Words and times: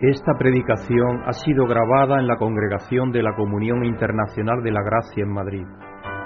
Esta 0.00 0.32
predicación 0.36 1.22
ha 1.24 1.32
sido 1.32 1.66
grabada 1.66 2.18
en 2.18 2.26
la 2.26 2.36
Congregación 2.36 3.12
de 3.12 3.22
la 3.22 3.32
Comunión 3.36 3.84
Internacional 3.84 4.60
de 4.64 4.72
la 4.72 4.82
Gracia 4.82 5.22
en 5.22 5.32
Madrid 5.32 5.64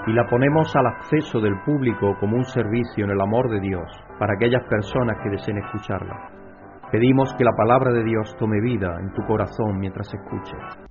y 0.07 0.13
la 0.13 0.25
ponemos 0.27 0.75
al 0.75 0.87
acceso 0.87 1.39
del 1.39 1.53
público 1.63 2.15
como 2.19 2.35
un 2.35 2.45
servicio 2.45 3.05
en 3.05 3.11
el 3.11 3.21
amor 3.21 3.47
de 3.51 3.59
Dios 3.59 3.85
para 4.17 4.33
aquellas 4.33 4.63
personas 4.67 5.17
que 5.21 5.29
deseen 5.29 5.59
escucharla. 5.59 6.17
Pedimos 6.91 7.31
que 7.37 7.43
la 7.43 7.55
palabra 7.55 7.91
de 7.91 8.03
Dios 8.03 8.35
tome 8.39 8.59
vida 8.59 8.97
en 8.99 9.13
tu 9.13 9.21
corazón 9.27 9.77
mientras 9.77 10.11
escuches. 10.11 10.89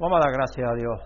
Vamos 0.00 0.16
a 0.16 0.24
dar 0.24 0.32
gracias 0.32 0.66
a 0.66 0.74
Dios. 0.74 0.98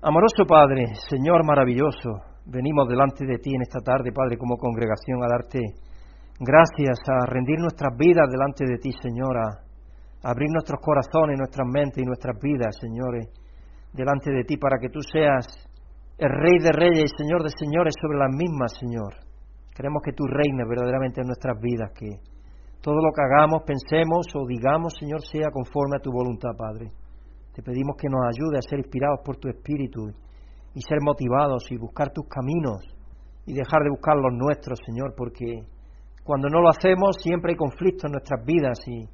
Amoroso 0.00 0.46
Padre, 0.46 0.94
Señor 1.10 1.44
maravilloso, 1.44 2.22
venimos 2.46 2.88
delante 2.88 3.26
de 3.26 3.38
ti 3.38 3.52
en 3.52 3.62
esta 3.62 3.80
tarde, 3.80 4.12
Padre, 4.12 4.38
como 4.38 4.56
congregación, 4.56 5.24
a 5.24 5.28
darte 5.28 5.58
gracias, 6.38 7.00
a 7.08 7.26
rendir 7.26 7.58
nuestras 7.58 7.96
vidas 7.98 8.30
delante 8.30 8.64
de 8.64 8.78
ti, 8.78 8.92
Señor, 9.02 9.36
abrir 10.22 10.50
nuestros 10.50 10.80
corazones, 10.80 11.38
nuestras 11.38 11.66
mentes 11.66 12.02
y 12.02 12.06
nuestras 12.06 12.38
vidas, 12.40 12.76
señores, 12.80 13.28
delante 13.92 14.30
de 14.30 14.44
ti 14.44 14.56
para 14.56 14.78
que 14.78 14.88
tú 14.88 15.00
seas 15.02 15.46
el 16.18 16.30
Rey 16.30 16.58
de 16.62 16.72
Reyes 16.72 17.10
y 17.12 17.22
Señor 17.22 17.42
de 17.42 17.50
Señores 17.50 17.94
sobre 18.00 18.18
las 18.18 18.30
mismas, 18.30 18.72
Señor. 18.78 19.14
Queremos 19.74 20.02
que 20.04 20.12
tú 20.12 20.24
reines 20.26 20.68
verdaderamente 20.68 21.20
en 21.20 21.26
nuestras 21.26 21.58
vidas, 21.60 21.90
que 21.98 22.08
todo 22.80 22.96
lo 22.96 23.10
que 23.12 23.22
hagamos, 23.22 23.62
pensemos 23.66 24.26
o 24.34 24.46
digamos, 24.46 24.94
Señor, 24.98 25.22
sea 25.22 25.50
conforme 25.50 25.96
a 25.96 26.02
tu 26.02 26.12
voluntad, 26.12 26.50
Padre. 26.56 26.92
Te 27.54 27.62
pedimos 27.62 27.96
que 27.96 28.08
nos 28.08 28.20
ayude 28.26 28.58
a 28.58 28.62
ser 28.62 28.78
inspirados 28.78 29.20
por 29.24 29.36
tu 29.36 29.48
Espíritu 29.48 30.08
y 30.74 30.80
ser 30.82 30.98
motivados 31.02 31.70
y 31.70 31.76
buscar 31.76 32.12
tus 32.12 32.26
caminos 32.28 32.80
y 33.46 33.54
dejar 33.54 33.82
de 33.82 33.90
buscar 33.90 34.16
los 34.16 34.32
nuestros, 34.32 34.78
Señor, 34.86 35.14
porque 35.16 35.66
cuando 36.22 36.48
no 36.48 36.60
lo 36.60 36.68
hacemos 36.68 37.16
siempre 37.20 37.52
hay 37.52 37.56
conflictos 37.56 38.04
en 38.04 38.12
nuestras 38.12 38.44
vidas 38.44 38.78
y 38.86 39.08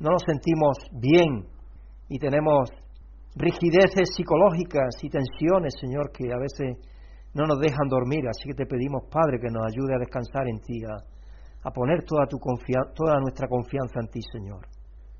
no 0.00 0.10
nos 0.10 0.22
sentimos 0.24 0.76
bien 0.92 1.44
y 2.08 2.18
tenemos 2.18 2.70
rigideces 3.36 4.08
psicológicas 4.16 4.96
y 5.02 5.10
tensiones, 5.10 5.74
Señor, 5.78 6.10
que 6.10 6.32
a 6.32 6.38
veces 6.40 6.80
no 7.34 7.44
nos 7.46 7.60
dejan 7.60 7.88
dormir. 7.88 8.26
Así 8.26 8.48
que 8.48 8.54
te 8.54 8.66
pedimos, 8.66 9.04
Padre, 9.12 9.38
que 9.38 9.52
nos 9.52 9.62
ayude 9.68 9.94
a 9.94 9.98
descansar 9.98 10.48
en 10.48 10.58
ti, 10.60 10.82
a, 10.84 11.70
poner 11.70 12.02
toda, 12.04 12.26
tu 12.26 12.38
toda 12.94 13.20
nuestra 13.20 13.46
confianza 13.46 14.00
en 14.00 14.08
ti, 14.08 14.20
Señor. 14.32 14.66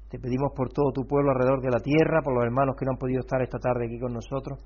Te 0.09 0.19
pedimos 0.19 0.51
por 0.57 0.73
todo 0.73 0.91
tu 0.93 1.07
pueblo 1.07 1.31
alrededor 1.31 1.61
de 1.61 1.71
la 1.71 1.79
tierra, 1.79 2.23
por 2.25 2.35
los 2.35 2.43
hermanos 2.43 2.75
que 2.77 2.85
no 2.85 2.93
han 2.93 2.99
podido 2.99 3.21
estar 3.21 3.41
esta 3.43 3.59
tarde 3.59 3.87
aquí 3.87 4.01
con 4.01 4.13
nosotros, 4.13 4.59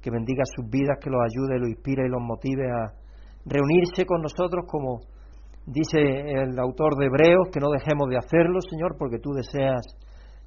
que 0.00 0.10
bendiga 0.10 0.44
sus 0.44 0.68
vidas, 0.70 1.00
que 1.02 1.10
los 1.10 1.20
ayude, 1.24 1.58
los 1.58 1.70
inspire 1.70 2.06
y 2.06 2.10
los 2.10 2.22
motive 2.22 2.70
a 2.70 2.92
reunirse 3.46 4.06
con 4.06 4.20
nosotros 4.22 4.64
como 4.68 5.00
Dice 5.66 5.96
el 5.98 6.58
autor 6.58 6.94
de 6.98 7.06
Hebreos 7.06 7.48
que 7.50 7.60
no 7.60 7.70
dejemos 7.70 8.10
de 8.10 8.18
hacerlo, 8.18 8.60
Señor, 8.60 8.96
porque 8.98 9.18
tú 9.18 9.32
deseas 9.32 9.80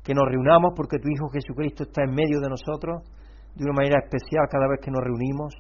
que 0.04 0.14
nos 0.14 0.30
reunamos, 0.30 0.74
porque 0.76 1.00
tu 1.00 1.10
Hijo 1.10 1.28
Jesucristo 1.30 1.84
está 1.84 2.04
en 2.04 2.14
medio 2.14 2.40
de 2.40 2.50
nosotros 2.50 3.02
de 3.56 3.66
una 3.66 3.74
manera 3.74 4.00
especial 4.06 4.46
cada 4.46 4.70
vez 4.70 4.80
que 4.80 4.92
nos 4.92 5.02
reunimos. 5.02 5.58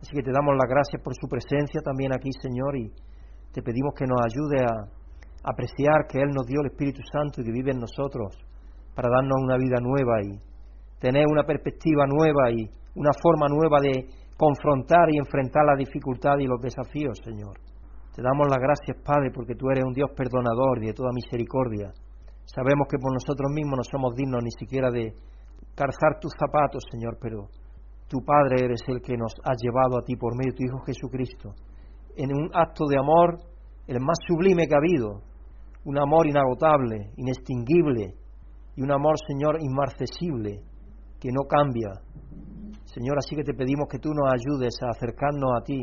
Así 0.00 0.12
que 0.12 0.22
te 0.22 0.30
damos 0.30 0.54
las 0.54 0.68
gracias 0.68 1.00
por 1.02 1.14
su 1.16 1.26
presencia 1.26 1.80
también 1.80 2.12
aquí, 2.12 2.28
Señor, 2.36 2.76
y 2.76 2.92
te 3.50 3.62
pedimos 3.62 3.94
que 3.96 4.04
nos 4.04 4.20
ayude 4.20 4.60
a 4.60 4.76
apreciar 5.42 6.04
que 6.06 6.20
Él 6.20 6.28
nos 6.28 6.44
dio 6.46 6.60
el 6.60 6.70
Espíritu 6.70 7.00
Santo 7.10 7.40
y 7.40 7.44
que 7.44 7.52
vive 7.52 7.72
en 7.72 7.80
nosotros 7.80 8.36
para 8.94 9.08
darnos 9.08 9.40
una 9.40 9.56
vida 9.56 9.80
nueva 9.80 10.20
y 10.20 10.36
tener 11.00 11.24
una 11.26 11.44
perspectiva 11.44 12.04
nueva 12.04 12.52
y 12.52 12.68
una 12.94 13.10
forma 13.16 13.48
nueva 13.48 13.80
de 13.80 14.04
confrontar 14.36 15.08
y 15.10 15.16
enfrentar 15.16 15.64
la 15.64 15.76
dificultad 15.76 16.36
y 16.38 16.46
los 16.46 16.60
desafíos, 16.60 17.18
Señor. 17.24 17.67
Te 18.18 18.24
damos 18.24 18.48
las 18.50 18.58
gracias, 18.58 18.96
Padre, 19.06 19.30
porque 19.30 19.54
tú 19.54 19.70
eres 19.70 19.84
un 19.86 19.94
Dios 19.94 20.10
perdonador 20.10 20.82
y 20.82 20.88
de 20.88 20.92
toda 20.92 21.14
misericordia. 21.14 21.94
Sabemos 22.46 22.88
que 22.90 22.98
por 22.98 23.14
nosotros 23.14 23.46
mismos 23.54 23.78
no 23.78 23.84
somos 23.84 24.16
dignos 24.16 24.42
ni 24.42 24.50
siquiera 24.58 24.90
de 24.90 25.14
calzar 25.76 26.18
tus 26.18 26.32
zapatos, 26.34 26.82
Señor, 26.90 27.16
pero 27.22 27.46
tu 28.08 28.18
Padre 28.26 28.64
eres 28.64 28.82
el 28.88 29.00
que 29.02 29.16
nos 29.16 29.30
ha 29.44 29.54
llevado 29.54 30.02
a 30.02 30.02
ti 30.02 30.16
por 30.16 30.34
medio 30.34 30.50
de 30.50 30.56
tu 30.58 30.64
Hijo 30.64 30.82
Jesucristo, 30.84 31.54
en 32.16 32.34
un 32.34 32.50
acto 32.54 32.86
de 32.90 32.98
amor 32.98 33.38
el 33.86 34.00
más 34.00 34.18
sublime 34.26 34.66
que 34.66 34.74
ha 34.74 34.82
habido, 34.82 35.22
un 35.84 35.96
amor 35.96 36.26
inagotable, 36.26 37.12
inextinguible, 37.18 38.18
y 38.74 38.82
un 38.82 38.90
amor, 38.90 39.14
Señor, 39.28 39.62
inmarcesible, 39.62 40.58
que 41.20 41.30
no 41.30 41.46
cambia. 41.46 42.02
Señor, 42.82 43.14
así 43.18 43.36
que 43.36 43.44
te 43.44 43.54
pedimos 43.54 43.86
que 43.88 44.00
tú 44.00 44.10
nos 44.10 44.26
ayudes 44.26 44.74
a 44.82 44.90
acercarnos 44.90 45.52
a 45.54 45.62
ti 45.62 45.78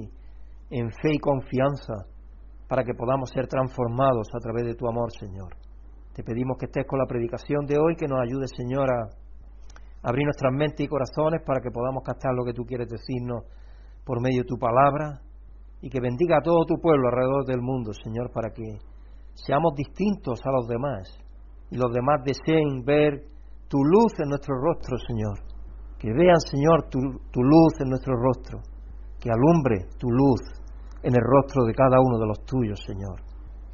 en 0.70 0.92
fe 0.92 1.14
y 1.14 1.20
confianza, 1.20 2.12
para 2.68 2.84
que 2.84 2.94
podamos 2.94 3.30
ser 3.30 3.48
transformados 3.48 4.28
a 4.34 4.40
través 4.40 4.66
de 4.66 4.76
tu 4.76 4.88
amor, 4.88 5.12
Señor. 5.12 5.56
Te 6.14 6.24
pedimos 6.24 6.58
que 6.58 6.66
estés 6.66 6.86
con 6.88 7.00
la 7.00 7.06
predicación 7.06 7.66
de 7.66 7.78
hoy, 7.78 7.96
que 7.96 8.08
nos 8.08 8.20
ayude, 8.20 8.48
Señor, 8.48 8.90
a 8.90 9.10
abrir 10.02 10.26
nuestras 10.26 10.54
mentes 10.54 10.86
y 10.86 10.88
corazones 10.88 11.42
para 11.46 11.62
que 11.62 11.72
podamos 11.72 12.04
captar 12.04 12.34
lo 12.34 12.46
que 12.46 12.54
tú 12.54 12.64
quieres 12.64 12.88
decirnos 12.88 13.44
por 14.06 14.22
medio 14.22 14.42
de 14.44 14.48
tu 14.48 14.58
palabra 14.58 15.22
y 15.82 15.90
que 15.90 16.00
bendiga 16.00 16.38
a 16.38 16.42
todo 16.42 16.66
tu 16.66 16.76
pueblo 16.82 17.10
alrededor 17.10 17.46
del 17.46 17.62
mundo, 17.62 17.92
Señor, 18.04 18.32
para 18.32 18.50
que 18.54 18.64
seamos 19.34 19.74
distintos 19.76 20.40
a 20.46 20.52
los 20.52 20.68
demás 20.68 21.20
y 21.70 21.78
los 21.78 21.92
demás 21.92 22.24
deseen 22.24 22.84
ver 22.86 23.26
tu 23.68 23.78
luz 23.84 24.14
en 24.20 24.30
nuestro 24.30 24.56
rostro, 24.56 24.98
Señor. 25.08 25.40
Que 26.00 26.14
vean, 26.14 26.40
Señor, 26.40 26.88
tu, 26.90 27.00
tu 27.32 27.42
luz 27.42 27.74
en 27.82 27.90
nuestro 27.90 28.14
rostro. 28.16 28.60
Que 29.20 29.30
alumbre 29.32 29.88
tu 29.98 30.08
luz 30.10 30.42
en 31.06 31.14
el 31.14 31.22
rostro 31.22 31.64
de 31.66 31.74
cada 31.78 32.02
uno 32.02 32.18
de 32.18 32.26
los 32.26 32.42
tuyos, 32.50 32.82
Señor. 32.82 33.22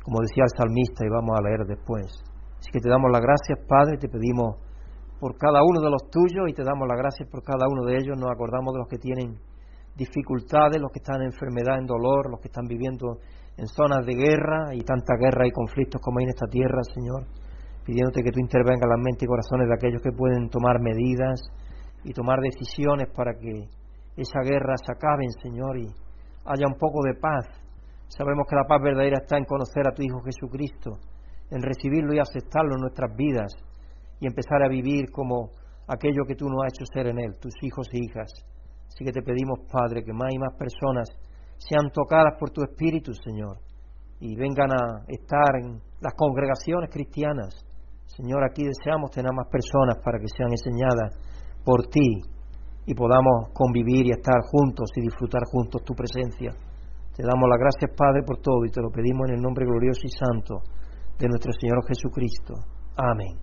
Como 0.04 0.20
decía 0.20 0.44
el 0.44 0.52
salmista 0.52 1.08
y 1.08 1.10
vamos 1.10 1.32
a 1.32 1.42
leer 1.42 1.64
después. 1.64 2.12
Así 2.60 2.70
que 2.76 2.84
te 2.84 2.90
damos 2.90 3.08
las 3.08 3.22
gracias, 3.22 3.56
Padre, 3.64 3.96
te 3.96 4.10
pedimos 4.10 4.60
por 5.18 5.38
cada 5.40 5.64
uno 5.64 5.80
de 5.80 5.90
los 5.90 6.12
tuyos 6.12 6.50
y 6.50 6.54
te 6.54 6.64
damos 6.64 6.90
las 6.92 7.00
gracias 7.00 7.30
por 7.32 7.42
cada 7.42 7.72
uno 7.72 7.88
de 7.88 7.96
ellos. 8.04 8.20
Nos 8.20 8.30
acordamos 8.30 8.74
de 8.74 8.80
los 8.84 8.90
que 8.92 9.00
tienen 9.00 9.40
dificultades, 9.96 10.82
los 10.82 10.92
que 10.92 11.00
están 11.00 11.24
en 11.24 11.32
enfermedad, 11.32 11.80
en 11.80 11.88
dolor, 11.88 12.28
los 12.30 12.42
que 12.42 12.52
están 12.52 12.68
viviendo 12.68 13.24
en 13.56 13.68
zonas 13.68 14.06
de 14.06 14.12
guerra 14.12 14.76
y 14.76 14.84
tanta 14.84 15.16
guerra 15.16 15.48
y 15.48 15.52
conflictos 15.52 16.02
como 16.04 16.20
hay 16.20 16.26
en 16.26 16.36
esta 16.36 16.52
tierra, 16.52 16.84
Señor. 16.84 17.32
Pidiéndote 17.86 18.24
que 18.24 18.32
tú 18.32 18.44
intervengas 18.44 18.84
en 18.84 18.92
las 18.92 19.00
mentes 19.00 19.24
y 19.24 19.32
corazones 19.32 19.72
de 19.72 19.76
aquellos 19.80 20.02
que 20.04 20.12
pueden 20.12 20.50
tomar 20.50 20.84
medidas 20.84 21.40
y 22.04 22.12
tomar 22.12 22.40
decisiones 22.44 23.08
para 23.16 23.40
que 23.40 23.72
esa 24.20 24.44
guerra 24.44 24.76
se 24.84 24.92
acabe, 24.92 25.24
Señor, 25.42 25.80
y 25.80 25.88
haya 26.46 26.68
un 26.68 26.78
poco 26.78 27.04
de 27.04 27.16
paz. 27.20 27.46
Sabemos 28.08 28.46
que 28.50 28.56
la 28.56 28.68
paz 28.68 28.82
verdadera 28.82 29.18
está 29.22 29.38
en 29.38 29.46
conocer 29.46 29.88
a 29.88 29.94
tu 29.94 30.02
Hijo 30.04 30.22
Jesucristo, 30.22 31.00
en 31.50 31.62
recibirlo 31.62 32.14
y 32.14 32.20
aceptarlo 32.20 32.76
en 32.76 32.82
nuestras 32.82 33.16
vidas 33.16 33.52
y 34.20 34.28
empezar 34.28 34.64
a 34.64 34.70
vivir 34.70 35.12
como 35.12 35.50
aquello 35.88 36.24
que 36.28 36.36
tú 36.36 36.46
nos 36.48 36.64
has 36.64 36.74
hecho 36.74 36.86
ser 36.94 37.08
en 37.08 37.20
Él, 37.20 37.40
tus 37.40 37.54
hijos 37.62 37.88
e 37.94 38.00
hijas. 38.00 38.32
Así 38.88 39.06
que 39.06 39.12
te 39.12 39.22
pedimos, 39.22 39.60
Padre, 39.72 40.04
que 40.04 40.14
más 40.14 40.30
y 40.32 40.40
más 40.40 40.54
personas 40.58 41.10
sean 41.58 41.90
tocadas 41.92 42.38
por 42.40 42.52
tu 42.52 42.64
Espíritu, 42.64 43.14
Señor, 43.14 43.60
y 44.20 44.36
vengan 44.36 44.72
a 44.72 45.06
estar 45.08 45.56
en 45.62 45.80
las 46.02 46.14
congregaciones 46.16 46.90
cristianas. 46.92 47.66
Señor, 48.06 48.44
aquí 48.44 48.64
deseamos 48.64 49.12
tener 49.12 49.32
más 49.34 49.48
personas 49.48 49.98
para 50.04 50.20
que 50.20 50.28
sean 50.28 50.52
enseñadas 50.52 51.18
por 51.64 51.88
ti 51.88 52.22
y 52.86 52.94
podamos 52.94 53.50
convivir 53.54 54.08
y 54.08 54.12
estar 54.12 54.42
juntos 54.52 54.90
y 54.96 55.02
disfrutar 55.02 55.42
juntos 55.46 55.84
tu 55.84 55.94
presencia. 55.94 56.52
Te 57.16 57.24
damos 57.24 57.50
las 57.50 57.60
gracias, 57.60 57.92
Padre, 57.96 58.24
por 58.26 58.38
todo 58.38 58.66
y 58.66 58.72
te 58.72 58.82
lo 58.82 58.90
pedimos 58.90 59.30
en 59.30 59.36
el 59.36 59.42
nombre 59.42 59.66
glorioso 59.66 60.02
y 60.04 60.10
santo 60.10 60.64
de 61.20 61.28
nuestro 61.28 61.52
Señor 61.54 61.86
Jesucristo. 61.88 62.54
Amén. 62.98 63.38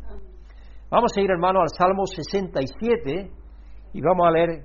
Vamos 0.90 1.12
a 1.16 1.20
ir, 1.20 1.30
hermano, 1.30 1.60
al 1.60 1.68
Salmo 1.68 2.06
67 2.06 3.30
y 3.92 4.00
vamos 4.00 4.26
a 4.26 4.30
leer, 4.30 4.64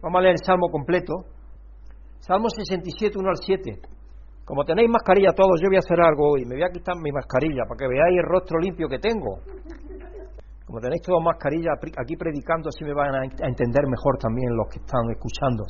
vamos 0.00 0.18
a 0.18 0.22
leer 0.22 0.36
el 0.38 0.44
Salmo 0.44 0.70
completo. 0.70 1.24
Salmo 2.20 2.48
67, 2.48 3.18
1 3.18 3.28
al 3.28 3.36
7. 3.36 3.80
Como 4.44 4.64
tenéis 4.64 4.88
mascarilla 4.88 5.32
todos, 5.34 5.60
yo 5.60 5.68
voy 5.68 5.76
a 5.76 5.80
hacer 5.80 6.00
algo 6.00 6.32
hoy. 6.32 6.44
Me 6.46 6.54
voy 6.54 6.64
a 6.64 6.72
quitar 6.72 6.96
mi 6.96 7.12
mascarilla 7.12 7.64
para 7.68 7.78
que 7.78 7.86
veáis 7.86 8.16
el 8.16 8.24
rostro 8.24 8.58
limpio 8.58 8.88
que 8.88 8.98
tengo. 8.98 9.42
Como 10.68 10.84
tenéis 10.84 11.00
todos 11.00 11.24
mascarilla 11.24 11.72
aquí 11.80 12.12
predicando, 12.20 12.68
así 12.68 12.84
me 12.84 12.92
van 12.92 13.08
a 13.16 13.24
entender 13.24 13.88
mejor 13.88 14.20
también 14.20 14.52
los 14.52 14.68
que 14.68 14.84
están 14.84 15.00
escuchando. 15.08 15.64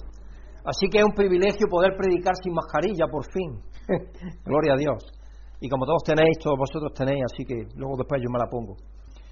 Así 0.66 0.90
que 0.90 0.98
es 0.98 1.04
un 1.06 1.14
privilegio 1.14 1.70
poder 1.70 1.94
predicar 1.94 2.34
sin 2.42 2.50
mascarilla, 2.50 3.06
por 3.06 3.22
fin. 3.30 3.62
Gloria 4.44 4.74
a 4.74 4.76
Dios. 4.76 5.06
Y 5.62 5.70
como 5.70 5.86
todos 5.86 6.02
tenéis, 6.02 6.42
todos 6.42 6.58
vosotros 6.58 6.90
tenéis, 6.98 7.22
así 7.30 7.46
que 7.46 7.70
luego 7.78 7.94
después 7.94 8.18
yo 8.18 8.26
me 8.26 8.42
la 8.42 8.50
pongo. 8.50 8.74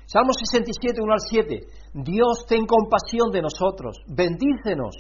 Salmo 0.07 0.31
67, 0.39 1.03
1 1.03 1.13
al 1.13 1.19
7. 1.19 1.59
Dios 1.99 2.47
ten 2.47 2.63
compasión 2.63 3.35
de 3.35 3.43
nosotros, 3.43 3.99
bendícenos. 4.07 4.95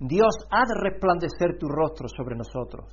Dios 0.00 0.34
ha 0.50 0.66
de 0.66 0.90
resplandecer 0.90 1.54
tu 1.54 1.70
rostro 1.70 2.10
sobre 2.10 2.34
nosotros. 2.34 2.90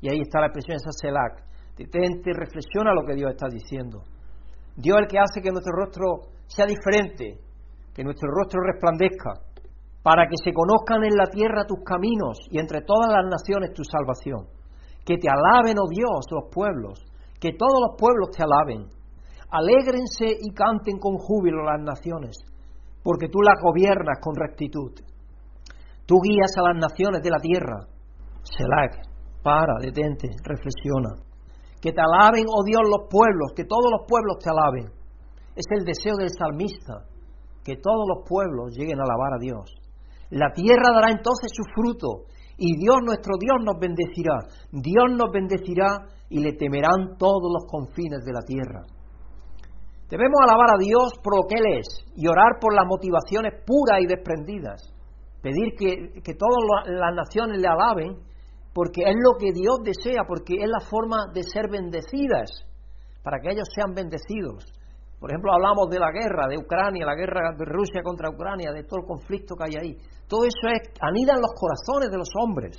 Y 0.00 0.08
ahí 0.08 0.24
está 0.24 0.40
la 0.40 0.48
expresión 0.48 0.80
esa 0.80 0.96
Selac. 0.96 1.44
Detente, 1.76 2.32
reflexiona 2.32 2.96
lo 2.96 3.04
que 3.04 3.20
Dios 3.20 3.36
está 3.36 3.52
diciendo. 3.52 4.00
Dios 4.76 4.96
el 4.96 5.06
que 5.06 5.18
hace 5.20 5.42
que 5.44 5.52
nuestro 5.52 5.76
rostro 5.76 6.33
sea 6.46 6.66
diferente, 6.66 7.38
que 7.94 8.04
nuestro 8.04 8.28
rostro 8.30 8.60
resplandezca, 8.62 9.40
para 10.02 10.26
que 10.28 10.36
se 10.36 10.52
conozcan 10.52 11.04
en 11.04 11.16
la 11.16 11.26
tierra 11.26 11.64
tus 11.66 11.82
caminos 11.84 12.38
y 12.50 12.58
entre 12.58 12.82
todas 12.82 13.08
las 13.08 13.24
naciones 13.24 13.72
tu 13.72 13.82
salvación. 13.84 14.46
Que 15.04 15.16
te 15.16 15.28
alaben, 15.28 15.78
oh 15.78 15.88
Dios, 15.88 16.26
los 16.30 16.50
pueblos, 16.52 17.00
que 17.40 17.52
todos 17.52 17.80
los 17.88 17.96
pueblos 17.98 18.30
te 18.36 18.42
alaben. 18.42 18.88
Alégrense 19.50 20.28
y 20.28 20.52
canten 20.52 20.98
con 20.98 21.16
júbilo 21.16 21.64
las 21.64 21.80
naciones, 21.80 22.36
porque 23.02 23.28
tú 23.28 23.40
las 23.40 23.56
gobiernas 23.62 24.18
con 24.20 24.34
rectitud. 24.34 24.92
Tú 26.06 26.20
guías 26.20 26.52
a 26.58 26.72
las 26.72 26.76
naciones 26.76 27.22
de 27.22 27.30
la 27.30 27.38
tierra. 27.38 27.86
Selah, 28.42 28.90
para, 29.42 29.74
detente, 29.80 30.28
reflexiona. 30.42 31.16
Que 31.80 31.92
te 31.92 32.00
alaben, 32.00 32.44
oh 32.48 32.64
Dios, 32.64 32.82
los 32.84 33.08
pueblos, 33.08 33.52
que 33.56 33.64
todos 33.64 33.90
los 33.90 34.08
pueblos 34.08 34.36
te 34.42 34.50
alaben. 34.50 35.03
Es 35.54 35.64
el 35.70 35.84
deseo 35.84 36.16
del 36.16 36.30
salmista, 36.30 37.06
que 37.64 37.76
todos 37.76 38.04
los 38.08 38.28
pueblos 38.28 38.74
lleguen 38.76 38.98
a 38.98 39.04
alabar 39.04 39.34
a 39.34 39.40
Dios. 39.40 39.70
La 40.30 40.52
tierra 40.52 40.92
dará 40.92 41.10
entonces 41.10 41.50
su 41.54 41.62
fruto 41.74 42.26
y 42.56 42.76
Dios 42.76 42.96
nuestro 43.04 43.34
Dios 43.38 43.58
nos 43.64 43.78
bendecirá. 43.78 44.38
Dios 44.72 45.10
nos 45.10 45.30
bendecirá 45.32 46.06
y 46.28 46.40
le 46.40 46.52
temerán 46.52 47.16
todos 47.18 47.50
los 47.52 47.70
confines 47.70 48.24
de 48.24 48.32
la 48.32 48.42
tierra. 48.42 48.82
Debemos 50.08 50.40
alabar 50.42 50.74
a 50.74 50.78
Dios 50.78 51.14
por 51.22 51.36
lo 51.36 51.42
que 51.48 51.56
Él 51.56 51.78
es 51.78 51.86
y 52.16 52.28
orar 52.28 52.58
por 52.60 52.74
las 52.74 52.86
motivaciones 52.86 53.62
puras 53.66 54.00
y 54.00 54.06
desprendidas. 54.06 54.92
Pedir 55.40 55.74
que, 55.78 56.20
que 56.22 56.34
todas 56.34 56.86
las 56.86 57.14
naciones 57.14 57.58
le 57.60 57.68
alaben 57.68 58.18
porque 58.74 59.02
es 59.02 59.14
lo 59.14 59.38
que 59.38 59.52
Dios 59.52 59.78
desea, 59.84 60.22
porque 60.26 60.54
es 60.58 60.68
la 60.68 60.80
forma 60.80 61.30
de 61.32 61.42
ser 61.44 61.70
bendecidas, 61.70 62.50
para 63.22 63.38
que 63.40 63.52
ellos 63.52 63.68
sean 63.72 63.94
bendecidos. 63.94 64.64
Por 65.24 65.32
ejemplo, 65.32 65.56
hablamos 65.56 65.88
de 65.88 65.96
la 65.96 66.12
guerra 66.12 66.44
de 66.52 66.60
Ucrania, 66.60 67.08
la 67.08 67.16
guerra 67.16 67.56
de 67.56 67.64
Rusia 67.64 68.04
contra 68.04 68.28
Ucrania, 68.28 68.76
de 68.76 68.84
todo 68.84 69.00
el 69.00 69.08
conflicto 69.08 69.56
que 69.56 69.64
hay 69.64 69.76
ahí. 69.80 69.92
Todo 70.28 70.44
eso 70.44 70.68
es, 70.68 70.92
anida 71.00 71.32
en 71.32 71.40
los 71.40 71.56
corazones 71.56 72.12
de 72.12 72.20
los 72.20 72.28
hombres. 72.36 72.76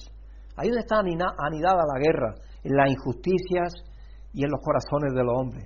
Ahí 0.53 0.69
donde 0.69 0.85
está 0.85 1.01
anidada 1.01 1.89
la 1.89 1.97
guerra, 1.97 2.37
en 2.61 2.77
las 2.77 2.93
injusticias 2.93 3.73
y 4.29 4.45
en 4.45 4.53
los 4.53 4.61
corazones 4.61 5.17
de 5.17 5.25
los 5.25 5.33
hombres. 5.33 5.65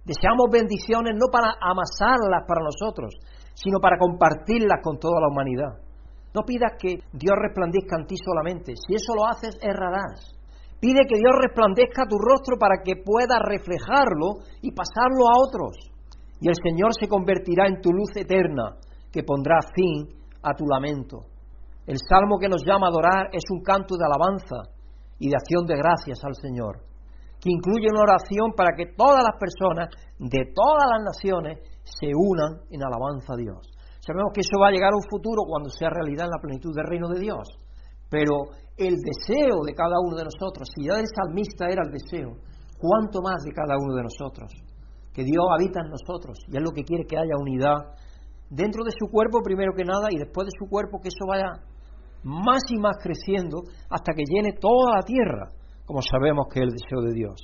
Deseamos 0.00 0.48
bendiciones 0.48 1.12
no 1.12 1.28
para 1.28 1.60
amasarlas 1.60 2.48
para 2.48 2.64
nosotros, 2.64 3.12
sino 3.52 3.76
para 3.76 4.00
compartirlas 4.00 4.80
con 4.80 4.96
toda 4.96 5.20
la 5.20 5.28
humanidad. 5.28 5.76
No 6.32 6.40
pidas 6.48 6.80
que 6.80 7.04
Dios 7.12 7.36
resplandezca 7.36 8.00
en 8.00 8.08
ti 8.08 8.16
solamente. 8.16 8.72
Si 8.80 8.96
eso 8.96 9.12
lo 9.12 9.28
haces, 9.28 9.60
errarás. 9.60 10.32
Pide 10.80 11.04
que 11.04 11.20
Dios 11.20 11.36
resplandezca 11.36 12.08
tu 12.08 12.16
rostro 12.16 12.56
para 12.56 12.80
que 12.80 12.96
puedas 12.96 13.44
reflejarlo 13.44 14.40
y 14.64 14.72
pasarlo 14.72 15.28
a 15.28 15.36
otros. 15.36 15.92
Y 16.40 16.48
el 16.48 16.54
Señor 16.62 16.92
se 16.98 17.08
convertirá 17.08 17.66
en 17.66 17.80
tu 17.80 17.90
luz 17.90 18.10
eterna, 18.16 18.76
que 19.12 19.22
pondrá 19.22 19.58
fin 19.74 20.08
a 20.42 20.54
tu 20.54 20.66
lamento. 20.66 21.26
El 21.86 21.98
salmo 21.98 22.38
que 22.38 22.48
nos 22.48 22.64
llama 22.64 22.86
a 22.86 22.90
adorar 22.90 23.28
es 23.32 23.44
un 23.50 23.62
canto 23.62 23.96
de 23.96 24.04
alabanza 24.04 24.72
y 25.18 25.28
de 25.28 25.36
acción 25.36 25.66
de 25.66 25.76
gracias 25.76 26.18
al 26.24 26.34
Señor, 26.34 26.80
que 27.40 27.52
incluye 27.52 27.88
una 27.92 28.02
oración 28.02 28.52
para 28.56 28.74
que 28.76 28.92
todas 28.96 29.22
las 29.22 29.38
personas 29.38 29.88
de 30.18 30.52
todas 30.54 30.84
las 30.90 31.02
naciones 31.04 31.60
se 31.84 32.08
unan 32.16 32.64
en 32.70 32.82
alabanza 32.82 33.34
a 33.34 33.36
Dios. 33.36 33.60
Sabemos 34.00 34.32
que 34.34 34.40
eso 34.40 34.60
va 34.60 34.68
a 34.68 34.72
llegar 34.72 34.92
a 34.92 35.00
un 35.00 35.08
futuro 35.08 35.44
cuando 35.46 35.70
sea 35.70 35.88
realidad 35.88 36.26
en 36.26 36.36
la 36.36 36.42
plenitud 36.42 36.74
del 36.74 36.88
reino 36.88 37.08
de 37.08 37.20
Dios, 37.20 37.48
pero 38.10 38.52
el 38.76 38.96
deseo 38.96 39.64
de 39.64 39.74
cada 39.74 39.96
uno 40.00 40.16
de 40.16 40.24
nosotros, 40.24 40.68
si 40.74 40.88
ya 40.88 40.98
el 40.98 41.08
salmista 41.08 41.68
era 41.68 41.84
el 41.84 41.92
deseo, 41.92 42.36
¿cuánto 42.80 43.22
más 43.22 43.44
de 43.44 43.52
cada 43.52 43.76
uno 43.78 43.94
de 43.94 44.02
nosotros? 44.02 44.52
Que 45.14 45.22
Dios 45.22 45.46
habita 45.54 45.80
en 45.80 45.90
nosotros 45.90 46.38
y 46.48 46.56
es 46.56 46.62
lo 46.62 46.72
que 46.72 46.82
quiere 46.82 47.06
que 47.06 47.16
haya 47.16 47.38
unidad 47.38 47.94
dentro 48.50 48.84
de 48.84 48.90
su 48.90 49.06
cuerpo 49.10 49.40
primero 49.42 49.72
que 49.74 49.84
nada 49.84 50.08
y 50.10 50.18
después 50.18 50.46
de 50.46 50.52
su 50.58 50.68
cuerpo 50.68 51.00
que 51.00 51.08
eso 51.08 51.24
vaya 51.26 51.62
más 52.24 52.62
y 52.68 52.78
más 52.78 52.96
creciendo 53.00 53.62
hasta 53.88 54.12
que 54.12 54.24
llene 54.26 54.58
toda 54.58 54.96
la 54.96 55.02
tierra, 55.02 55.52
como 55.86 56.00
sabemos 56.02 56.46
que 56.52 56.60
es 56.60 56.66
el 56.66 56.72
deseo 56.72 57.00
de 57.02 57.14
Dios. 57.14 57.36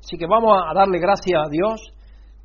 Así 0.00 0.16
que 0.16 0.26
vamos 0.26 0.56
a 0.56 0.74
darle 0.74 0.98
gracias 0.98 1.38
a 1.38 1.50
Dios 1.50 1.80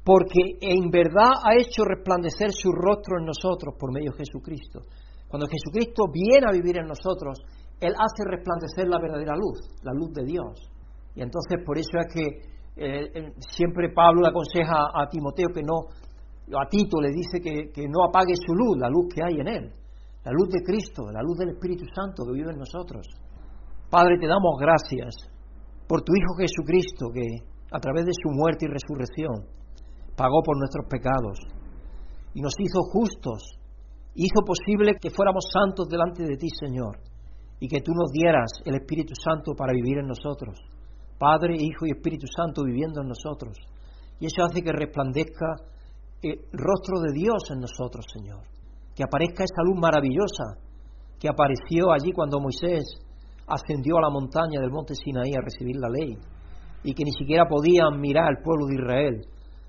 porque 0.03 0.57
en 0.61 0.89
verdad 0.89 1.35
ha 1.43 1.59
hecho 1.59 1.83
resplandecer 1.83 2.51
su 2.51 2.71
rostro 2.71 3.19
en 3.19 3.25
nosotros 3.25 3.75
por 3.79 3.91
medio 3.91 4.11
de 4.11 4.17
Jesucristo. 4.17 4.81
Cuando 5.27 5.47
Jesucristo 5.47 6.05
viene 6.11 6.47
a 6.47 6.53
vivir 6.53 6.77
en 6.77 6.87
nosotros, 6.87 7.39
Él 7.79 7.93
hace 7.93 8.23
resplandecer 8.23 8.87
la 8.87 8.99
verdadera 8.99 9.35
luz, 9.35 9.59
la 9.83 9.91
luz 9.93 10.13
de 10.13 10.23
Dios. 10.23 10.71
Y 11.15 11.21
entonces 11.21 11.59
por 11.65 11.77
eso 11.77 11.99
es 11.99 12.13
que 12.13 12.56
eh, 12.77 13.33
siempre 13.39 13.89
Pablo 13.89 14.21
le 14.21 14.29
aconseja 14.29 14.89
a 14.93 15.07
Timoteo 15.09 15.47
que 15.53 15.63
no 15.63 15.89
a 16.55 16.69
Tito 16.69 17.01
le 17.01 17.11
dice 17.11 17.41
que, 17.41 17.87
no 17.89 18.05
apague 18.07 18.33
su 18.35 18.53
luz, 18.53 18.77
la 18.77 18.87
luz 18.87 19.07
que 19.13 19.21
hay 19.21 19.41
en 19.41 19.47
él, 19.47 19.73
la 20.23 20.31
luz 20.31 20.47
de 20.47 20.63
Cristo, 20.63 21.11
la 21.11 21.21
luz 21.21 21.37
del 21.37 21.49
Espíritu 21.49 21.83
Santo 21.93 22.23
que 22.23 22.31
vive 22.31 22.51
en 22.51 22.59
nosotros. 22.59 23.05
Padre, 23.89 24.17
te 24.19 24.27
damos 24.27 24.55
gracias 24.59 25.15
por 25.87 26.03
tu 26.03 26.13
Hijo 26.15 26.35
Jesucristo 26.39 27.07
que 27.13 27.43
a 27.71 27.79
través 27.79 28.05
de 28.05 28.13
su 28.13 28.29
muerte 28.31 28.65
y 28.65 28.71
resurrección 28.71 29.43
pagó 30.15 30.41
por 30.43 30.57
nuestros 30.57 30.87
pecados 30.87 31.37
y 32.33 32.41
nos 32.41 32.53
hizo 32.59 32.79
justos, 32.91 33.59
hizo 34.15 34.41
posible 34.45 34.95
que 35.01 35.09
fuéramos 35.09 35.45
santos 35.51 35.87
delante 35.89 36.23
de 36.23 36.37
ti, 36.37 36.47
Señor, 36.49 36.99
y 37.59 37.67
que 37.67 37.81
tú 37.81 37.91
nos 37.93 38.11
dieras 38.11 38.51
el 38.63 38.75
Espíritu 38.75 39.13
Santo 39.15 39.51
para 39.53 39.73
vivir 39.73 39.97
en 39.97 40.07
nosotros. 40.07 40.55
Padre, 41.17 41.55
Hijo 41.57 41.85
y 41.85 41.91
Espíritu 41.91 42.27
Santo 42.27 42.63
viviendo 42.63 43.01
en 43.01 43.07
nosotros. 43.07 43.57
Y 44.19 44.25
eso 44.25 44.43
hace 44.43 44.61
que 44.61 44.71
resplandezca 44.71 45.55
el 46.21 46.39
rostro 46.51 46.99
de 47.01 47.13
Dios 47.13 47.49
en 47.51 47.59
nosotros, 47.59 48.05
Señor. 48.11 48.43
Que 48.95 49.03
aparezca 49.03 49.43
esa 49.43 49.63
luz 49.63 49.79
maravillosa 49.79 50.57
que 51.19 51.29
apareció 51.29 51.91
allí 51.91 52.11
cuando 52.11 52.39
Moisés 52.39 52.83
ascendió 53.47 53.97
a 53.97 54.01
la 54.01 54.09
montaña 54.09 54.59
del 54.59 54.71
monte 54.71 54.93
Sinaí 54.93 55.33
a 55.33 55.41
recibir 55.41 55.77
la 55.77 55.89
ley 55.89 56.17
y 56.83 56.93
que 56.93 57.03
ni 57.03 57.11
siquiera 57.11 57.45
podían 57.49 57.99
mirar 57.99 58.25
al 58.25 58.43
pueblo 58.43 58.67
de 58.67 58.75
Israel 58.75 59.21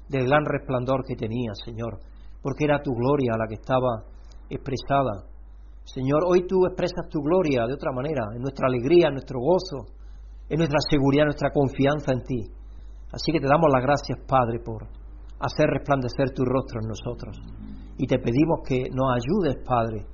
del 0.08 0.26
gran 0.26 0.44
resplandor 0.44 1.04
que 1.06 1.16
tenía, 1.16 1.52
Señor, 1.64 1.98
porque 2.42 2.64
era 2.64 2.82
tu 2.82 2.92
gloria 2.92 3.32
la 3.38 3.46
que 3.46 3.54
estaba 3.54 4.04
expresada. 4.48 5.24
Señor, 5.84 6.24
hoy 6.26 6.46
tú 6.46 6.66
expresas 6.66 7.08
tu 7.10 7.20
gloria 7.20 7.66
de 7.66 7.74
otra 7.74 7.92
manera, 7.92 8.24
en 8.34 8.42
nuestra 8.42 8.68
alegría, 8.68 9.08
en 9.08 9.14
nuestro 9.14 9.40
gozo, 9.40 9.97
en 10.48 10.58
nuestra 10.58 10.78
seguridad, 10.88 11.24
nuestra 11.24 11.50
confianza 11.50 12.12
en 12.12 12.22
ti. 12.22 12.40
Así 13.12 13.32
que 13.32 13.40
te 13.40 13.48
damos 13.48 13.68
las 13.72 13.82
gracias, 13.82 14.18
Padre, 14.26 14.60
por 14.64 14.88
hacer 15.40 15.66
resplandecer 15.68 16.30
tu 16.34 16.44
rostro 16.44 16.80
en 16.82 16.88
nosotros. 16.88 17.36
Y 17.96 18.06
te 18.06 18.18
pedimos 18.18 18.60
que 18.66 18.88
nos 18.90 19.12
ayudes, 19.12 19.56
Padre, 19.64 20.06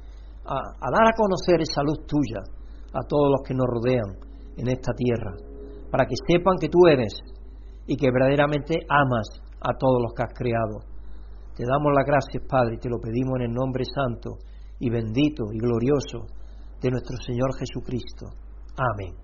a, 0.44 0.90
dar 0.90 1.06
a 1.08 1.16
conocer 1.16 1.60
esa 1.60 1.82
luz 1.82 2.06
tuya 2.06 2.40
a 2.92 3.02
todos 3.08 3.30
los 3.30 3.42
que 3.46 3.54
nos 3.54 3.66
rodean 3.66 4.18
en 4.56 4.68
esta 4.68 4.92
tierra, 4.92 5.32
para 5.90 6.06
que 6.06 6.14
sepan 6.28 6.56
que 6.60 6.68
tú 6.68 6.86
eres 6.86 7.12
y 7.86 7.96
que 7.96 8.10
verdaderamente 8.10 8.78
amas 8.88 9.26
a 9.60 9.76
todos 9.76 10.02
los 10.02 10.12
que 10.14 10.22
has 10.22 10.34
creado. 10.34 10.78
Te 11.56 11.64
damos 11.64 11.92
las 11.94 12.06
gracias, 12.06 12.42
Padre, 12.48 12.76
y 12.76 12.78
te 12.78 12.88
lo 12.88 12.98
pedimos 12.98 13.38
en 13.40 13.50
el 13.50 13.52
nombre 13.52 13.84
santo 13.84 14.38
y 14.78 14.90
bendito 14.90 15.44
y 15.52 15.58
glorioso 15.58 16.26
de 16.80 16.90
nuestro 16.90 17.16
Señor 17.18 17.50
Jesucristo. 17.58 18.26
Amén. 18.76 19.23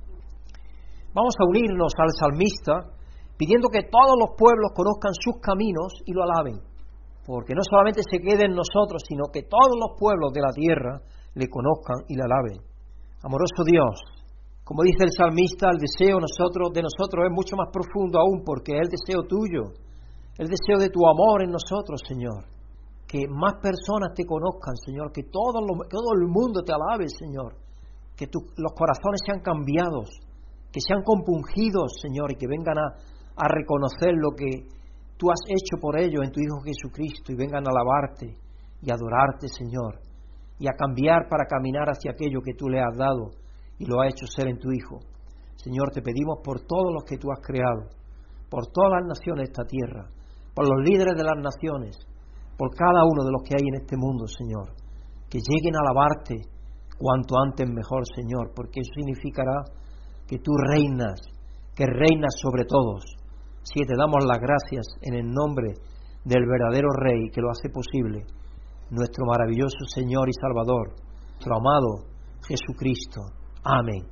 Vamos 1.12 1.34
a 1.38 1.48
unirnos 1.48 1.92
al 1.98 2.10
salmista 2.14 2.94
pidiendo 3.36 3.68
que 3.68 3.88
todos 3.90 4.14
los 4.14 4.36
pueblos 4.36 4.70
conozcan 4.74 5.10
sus 5.16 5.40
caminos 5.40 5.90
y 6.06 6.12
lo 6.12 6.22
alaben, 6.22 6.60
porque 7.26 7.54
no 7.54 7.62
solamente 7.64 8.02
se 8.04 8.20
quede 8.20 8.46
en 8.46 8.54
nosotros, 8.54 9.02
sino 9.08 9.26
que 9.32 9.42
todos 9.42 9.74
los 9.74 9.98
pueblos 9.98 10.30
de 10.32 10.42
la 10.44 10.52
tierra 10.52 11.00
le 11.34 11.48
conozcan 11.48 12.04
y 12.06 12.14
le 12.14 12.22
alaben. 12.22 12.62
Amoroso 13.24 13.64
Dios, 13.64 13.96
como 14.62 14.84
dice 14.84 15.02
el 15.02 15.10
salmista, 15.10 15.66
el 15.74 15.82
deseo 15.82 16.22
nosotros, 16.22 16.70
de 16.70 16.86
nosotros 16.86 17.26
es 17.26 17.34
mucho 17.34 17.56
más 17.58 17.74
profundo 17.74 18.22
aún, 18.22 18.46
porque 18.46 18.78
es 18.78 18.86
el 18.86 18.94
deseo 18.94 19.26
tuyo, 19.26 19.74
el 20.38 20.46
deseo 20.46 20.78
de 20.78 20.94
tu 20.94 21.02
amor 21.10 21.42
en 21.42 21.50
nosotros, 21.50 21.98
Señor. 22.06 22.46
Que 23.02 23.26
más 23.26 23.58
personas 23.58 24.14
te 24.14 24.22
conozcan, 24.22 24.76
Señor, 24.86 25.10
que 25.10 25.24
todo, 25.26 25.58
todo 25.90 26.10
el 26.14 26.28
mundo 26.30 26.62
te 26.62 26.70
alabe, 26.70 27.10
Señor. 27.10 27.58
Que 28.14 28.30
los 28.30 28.72
corazones 28.78 29.18
sean 29.26 29.42
cambiados, 29.42 30.08
que 30.72 30.80
sean 30.80 31.02
compungidos, 31.02 31.98
Señor, 32.00 32.32
y 32.32 32.36
que 32.36 32.46
vengan 32.46 32.78
a, 32.78 32.94
reconocer 33.48 34.12
lo 34.20 34.36
que 34.36 34.68
tú 35.16 35.30
has 35.30 35.40
hecho 35.48 35.80
por 35.80 35.98
ellos 35.98 36.20
en 36.22 36.30
tu 36.30 36.40
Hijo 36.40 36.60
Jesucristo 36.60 37.32
y 37.32 37.36
vengan 37.36 37.64
a 37.64 37.72
alabarte 37.72 38.36
y 38.82 38.90
adorarte, 38.92 39.48
Señor, 39.48 40.00
y 40.58 40.68
a 40.68 40.76
cambiar 40.76 41.26
para 41.28 41.46
caminar 41.48 41.88
hacia 41.88 42.12
aquello 42.12 42.42
que 42.44 42.52
tú 42.52 42.68
le 42.68 42.80
has 42.80 42.94
dado 42.98 43.30
y 43.78 43.86
lo 43.86 44.00
ha 44.00 44.08
hecho 44.08 44.26
ser 44.26 44.48
en 44.48 44.58
tu 44.58 44.70
Hijo. 44.72 45.00
Señor, 45.56 45.88
te 45.92 46.02
pedimos 46.02 46.40
por 46.44 46.60
todos 46.60 46.92
los 46.92 47.04
que 47.04 47.16
tú 47.16 47.32
has 47.32 47.40
creado, 47.40 47.88
por 48.50 48.66
todas 48.68 49.00
las 49.00 49.08
naciones 49.08 49.48
de 49.48 49.52
esta 49.52 49.64
tierra, 49.64 50.04
por 50.54 50.68
los 50.68 50.84
líderes 50.84 51.16
de 51.16 51.24
las 51.24 51.40
naciones, 51.40 51.96
por 52.58 52.76
cada 52.76 53.04
uno 53.08 53.24
de 53.24 53.32
los 53.32 53.42
que 53.42 53.56
hay 53.56 53.64
en 53.72 53.80
este 53.80 53.96
mundo, 53.96 54.28
Señor, 54.28 54.76
que 55.30 55.40
lleguen 55.40 55.76
a 55.76 55.80
alabarte 55.80 56.44
cuanto 57.00 57.40
antes 57.40 57.64
mejor, 57.64 58.04
Señor, 58.04 58.52
porque 58.54 58.80
eso 58.80 58.92
significará 59.00 59.64
que 60.30 60.38
tú 60.38 60.52
reinas, 60.54 61.18
que 61.74 61.86
reinas 61.86 62.38
sobre 62.40 62.64
todos, 62.64 63.02
Sí, 63.62 63.84
te 63.86 63.94
damos 63.94 64.24
las 64.24 64.40
gracias 64.40 64.86
en 65.02 65.14
el 65.14 65.30
nombre 65.30 65.74
del 66.24 66.46
verdadero 66.48 66.88
Rey 66.96 67.28
que 67.30 67.42
lo 67.42 67.50
hace 67.50 67.68
posible, 67.68 68.24
nuestro 68.90 69.26
maravilloso 69.26 69.84
Señor 69.86 70.28
y 70.28 70.32
Salvador, 70.40 70.96
nuestro 71.36 71.56
amado 71.56 72.08
Jesucristo. 72.48 73.20
Amén. 73.62 74.08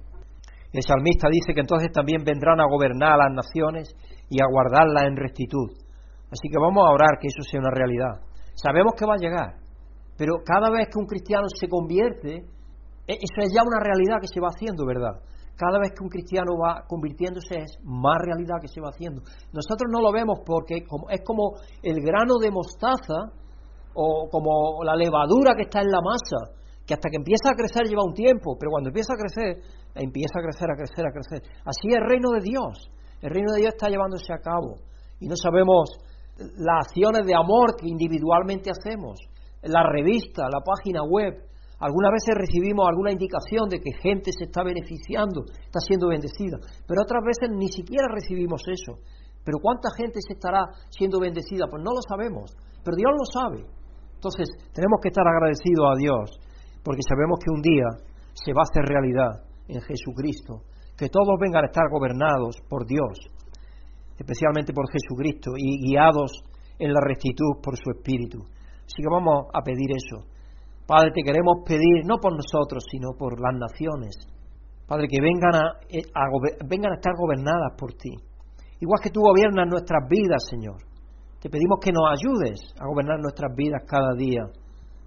El 0.70 0.82
salmista 0.82 1.28
dice 1.32 1.54
que 1.54 1.64
entonces 1.64 1.90
también 1.90 2.22
vendrán 2.24 2.60
a 2.60 2.68
gobernar 2.68 3.14
a 3.14 3.24
las 3.24 3.32
naciones 3.32 3.88
y 4.28 4.36
a 4.40 4.46
guardarlas 4.52 5.08
en 5.08 5.16
rectitud. 5.16 5.72
Así 6.30 6.46
que 6.52 6.60
vamos 6.60 6.84
a 6.84 6.92
orar 6.92 7.16
que 7.18 7.28
eso 7.28 7.40
sea 7.40 7.60
una 7.60 7.72
realidad. 7.72 8.20
Sabemos 8.54 8.92
que 8.98 9.06
va 9.06 9.14
a 9.14 9.24
llegar, 9.24 9.56
pero 10.18 10.44
cada 10.44 10.68
vez 10.68 10.88
que 10.92 11.00
un 11.00 11.06
cristiano 11.06 11.48
se 11.48 11.68
convierte, 11.68 12.44
e, 13.08 13.14
eso 13.16 13.38
es 13.40 13.50
ya 13.50 13.62
una 13.64 13.80
realidad 13.80 14.20
que 14.20 14.28
se 14.28 14.40
va 14.40 14.52
haciendo, 14.52 14.84
¿verdad? 14.84 15.24
Cada 15.58 15.80
vez 15.80 15.90
que 15.90 16.04
un 16.04 16.08
cristiano 16.08 16.54
va 16.54 16.86
convirtiéndose 16.86 17.58
es 17.58 17.78
más 17.82 18.16
realidad 18.22 18.62
que 18.62 18.68
se 18.68 18.80
va 18.80 18.94
haciendo. 18.94 19.22
Nosotros 19.50 19.90
no 19.90 20.00
lo 20.00 20.12
vemos 20.12 20.38
porque 20.46 20.86
es 20.86 21.20
como 21.26 21.58
el 21.82 21.98
grano 22.00 22.38
de 22.38 22.52
mostaza 22.52 23.34
o 23.92 24.28
como 24.30 24.84
la 24.84 24.94
levadura 24.94 25.56
que 25.56 25.66
está 25.66 25.80
en 25.80 25.90
la 25.90 25.98
masa, 25.98 26.54
que 26.86 26.94
hasta 26.94 27.10
que 27.10 27.16
empieza 27.18 27.50
a 27.50 27.58
crecer 27.58 27.90
lleva 27.90 28.06
un 28.06 28.14
tiempo, 28.14 28.54
pero 28.54 28.70
cuando 28.70 28.90
empieza 28.90 29.14
a 29.14 29.18
crecer, 29.18 29.58
empieza 29.96 30.38
a 30.38 30.42
crecer, 30.46 30.70
a 30.70 30.76
crecer, 30.76 31.04
a 31.04 31.10
crecer. 31.10 31.42
Así 31.66 31.90
es 31.90 31.96
el 31.96 32.06
reino 32.06 32.30
de 32.30 32.40
Dios. 32.40 32.90
El 33.20 33.30
reino 33.34 33.50
de 33.50 33.60
Dios 33.66 33.74
está 33.74 33.90
llevándose 33.90 34.32
a 34.32 34.38
cabo. 34.38 34.78
Y 35.18 35.26
no 35.26 35.34
sabemos 35.34 35.90
las 36.38 36.86
acciones 36.86 37.26
de 37.26 37.34
amor 37.34 37.74
que 37.74 37.88
individualmente 37.88 38.70
hacemos, 38.70 39.18
la 39.62 39.82
revista, 39.82 40.44
la 40.44 40.62
página 40.62 41.02
web. 41.02 41.34
Algunas 41.78 42.10
veces 42.10 42.34
recibimos 42.34 42.88
alguna 42.88 43.12
indicación 43.12 43.68
de 43.68 43.78
que 43.78 43.94
gente 44.02 44.32
se 44.32 44.50
está 44.50 44.64
beneficiando, 44.64 45.46
está 45.46 45.78
siendo 45.78 46.08
bendecida, 46.08 46.58
pero 46.86 47.02
otras 47.02 47.22
veces 47.22 47.54
ni 47.54 47.68
siquiera 47.68 48.08
recibimos 48.10 48.62
eso. 48.66 48.98
Pero 49.44 49.58
¿cuánta 49.62 49.88
gente 49.96 50.18
se 50.20 50.34
estará 50.34 50.66
siendo 50.90 51.20
bendecida? 51.20 51.70
Pues 51.70 51.82
no 51.82 51.94
lo 51.94 52.02
sabemos, 52.02 52.50
pero 52.82 52.96
Dios 52.96 53.12
lo 53.14 53.26
sabe. 53.30 53.60
Entonces 54.14 54.50
tenemos 54.74 54.98
que 55.00 55.08
estar 55.08 55.22
agradecidos 55.22 55.86
a 55.86 55.96
Dios, 55.96 56.26
porque 56.82 57.06
sabemos 57.06 57.38
que 57.38 57.54
un 57.54 57.62
día 57.62 57.86
se 58.34 58.52
va 58.52 58.66
a 58.66 58.68
hacer 58.68 58.82
realidad 58.82 59.46
en 59.68 59.80
Jesucristo, 59.80 60.66
que 60.98 61.08
todos 61.08 61.38
vengan 61.40 61.62
a 61.62 61.70
estar 61.70 61.86
gobernados 61.90 62.58
por 62.68 62.86
Dios, 62.86 63.22
especialmente 64.18 64.72
por 64.72 64.90
Jesucristo, 64.90 65.52
y 65.56 65.78
guiados 65.86 66.42
en 66.78 66.92
la 66.92 67.00
rectitud 67.06 67.62
por 67.62 67.76
su 67.76 67.90
Espíritu. 67.94 68.42
Así 68.82 68.98
que 68.98 69.08
vamos 69.10 69.46
a 69.54 69.62
pedir 69.62 69.94
eso. 69.94 70.26
Padre, 70.88 71.12
te 71.12 71.20
queremos 71.20 71.68
pedir, 71.68 72.08
no 72.08 72.16
por 72.16 72.32
nosotros, 72.32 72.82
sino 72.90 73.12
por 73.12 73.36
las 73.36 73.52
naciones. 73.60 74.16
Padre, 74.88 75.04
que 75.04 75.20
vengan 75.20 75.52
a, 75.52 75.64
eh, 75.84 76.00
vengan 76.64 76.92
a 76.92 76.96
estar 76.96 77.12
gobernadas 77.12 77.76
por 77.76 77.92
ti. 77.92 78.08
Igual 78.80 78.96
que 79.04 79.10
tú 79.10 79.20
gobiernas 79.20 79.68
nuestras 79.68 80.08
vidas, 80.08 80.48
Señor. 80.48 80.80
Te 81.44 81.50
pedimos 81.50 81.76
que 81.84 81.92
nos 81.92 82.08
ayudes 82.08 82.72
a 82.80 82.88
gobernar 82.88 83.20
nuestras 83.20 83.52
vidas 83.54 83.84
cada 83.84 84.16
día 84.16 84.48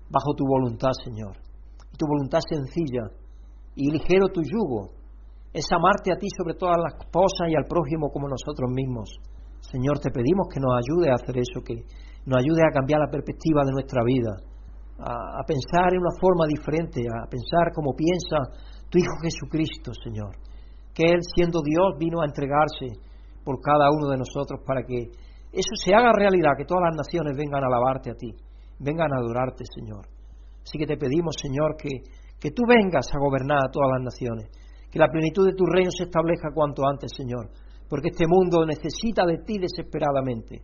bajo 0.05 0.37
tu 0.37 0.45
voluntad, 0.45 0.93
Señor. 1.03 1.33
Y 1.91 1.97
tu 1.97 2.05
voluntad 2.05 2.45
sencilla 2.45 3.09
y 3.73 3.89
ligero 3.89 4.29
tu 4.29 4.45
yugo 4.45 4.93
es 5.51 5.65
amarte 5.73 6.13
a 6.13 6.19
ti 6.21 6.27
sobre 6.37 6.53
todas 6.53 6.77
las 6.77 6.93
cosas 7.09 7.49
y 7.49 7.57
al 7.57 7.65
prójimo 7.65 8.13
como 8.13 8.29
nosotros 8.29 8.69
mismos. 8.69 9.09
Señor, 9.65 9.97
te 9.97 10.13
pedimos 10.13 10.45
que 10.53 10.61
nos 10.61 10.77
ayude 10.77 11.09
a 11.09 11.15
hacer 11.15 11.41
eso, 11.41 11.65
que 11.65 11.73
nos 12.29 12.37
ayude 12.37 12.61
a 12.69 12.69
cambiar 12.69 13.01
la 13.01 13.09
perspectiva 13.09 13.65
de 13.65 13.73
nuestra 13.73 14.03
vida, 14.05 14.50
a, 15.01 15.43
pensar 15.45 15.93
en 15.93 16.01
una 16.01 16.13
forma 16.19 16.45
diferente, 16.47 17.01
a 17.09 17.27
pensar 17.27 17.73
como 17.73 17.93
piensa 17.95 18.37
tu 18.89 18.99
Hijo 18.99 19.15
Jesucristo, 19.23 19.91
Señor, 19.93 20.37
que 20.93 21.03
Él 21.03 21.19
siendo 21.35 21.61
Dios 21.61 21.97
vino 21.97 22.21
a 22.21 22.25
entregarse 22.25 22.93
por 23.43 23.59
cada 23.61 23.89
uno 23.89 24.09
de 24.09 24.17
nosotros 24.17 24.61
para 24.65 24.83
que 24.83 25.09
eso 25.51 25.73
se 25.83 25.93
haga 25.93 26.13
realidad, 26.13 26.53
que 26.57 26.65
todas 26.65 26.83
las 26.91 26.97
naciones 26.97 27.35
vengan 27.35 27.63
a 27.63 27.67
alabarte 27.67 28.11
a 28.11 28.15
ti, 28.15 28.31
vengan 28.79 29.11
a 29.11 29.19
adorarte, 29.19 29.65
Señor. 29.65 30.07
Así 30.61 30.77
que 30.77 30.85
te 30.85 30.97
pedimos, 30.97 31.35
Señor, 31.41 31.75
que, 31.75 31.89
que 32.39 32.51
tú 32.51 32.63
vengas 32.67 33.07
a 33.11 33.19
gobernar 33.19 33.57
a 33.65 33.71
todas 33.71 33.89
las 33.97 34.03
naciones 34.03 34.49
que 34.91 34.99
la 34.99 35.09
plenitud 35.09 35.47
de 35.47 35.55
tu 35.55 35.65
reino 35.65 35.89
se 35.89 36.03
establezca 36.03 36.51
cuanto 36.53 36.83
antes, 36.85 37.11
Señor, 37.15 37.49
porque 37.89 38.09
este 38.09 38.27
mundo 38.27 38.65
necesita 38.65 39.25
de 39.25 39.37
ti 39.37 39.57
desesperadamente. 39.57 40.61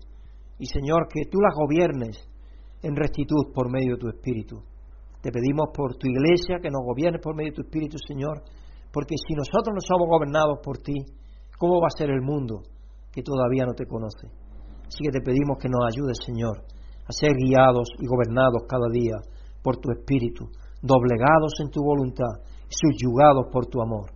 Y, 0.60 0.66
Señor, 0.66 1.08
que 1.08 1.30
tú 1.32 1.40
las 1.40 1.56
gobiernes 1.56 2.28
en 2.82 2.96
rectitud 2.96 3.54
por 3.54 3.72
medio 3.72 3.96
de 3.96 4.00
tu 4.00 4.08
Espíritu. 4.10 4.62
Te 5.22 5.32
pedimos 5.32 5.70
por 5.74 5.96
tu 5.96 6.08
iglesia 6.08 6.60
que 6.62 6.70
nos 6.70 6.86
gobiernes 6.86 7.22
por 7.22 7.36
medio 7.36 7.52
de 7.52 7.56
tu 7.56 7.62
Espíritu, 7.62 7.98
Señor, 8.08 8.44
porque 8.92 9.16
si 9.18 9.34
nosotros 9.34 9.74
no 9.74 9.82
somos 9.82 10.08
gobernados 10.08 10.60
por 10.64 10.78
ti, 10.78 10.96
¿cómo 11.58 11.82
va 11.82 11.88
a 11.88 11.98
ser 11.98 12.10
el 12.10 12.22
mundo 12.22 12.62
que 13.12 13.24
todavía 13.24 13.66
no 13.66 13.74
te 13.74 13.86
conoce? 13.86 14.28
Así 14.88 15.04
que 15.04 15.12
te 15.12 15.22
pedimos 15.22 15.58
que 15.60 15.70
nos 15.70 15.84
ayudes, 15.84 16.18
Señor, 16.24 16.64
a 17.06 17.12
ser 17.12 17.34
guiados 17.36 17.90
y 18.00 18.08
gobernados 18.08 18.64
cada 18.70 18.88
día 18.92 19.18
por 19.62 19.78
tu 19.78 19.92
Espíritu, 19.92 20.48
doblegados 20.82 21.60
en 21.60 21.70
tu 21.70 21.82
voluntad, 21.84 22.40
subyugados 22.70 23.48
por 23.52 23.66
tu 23.66 23.82
amor. 23.82 24.12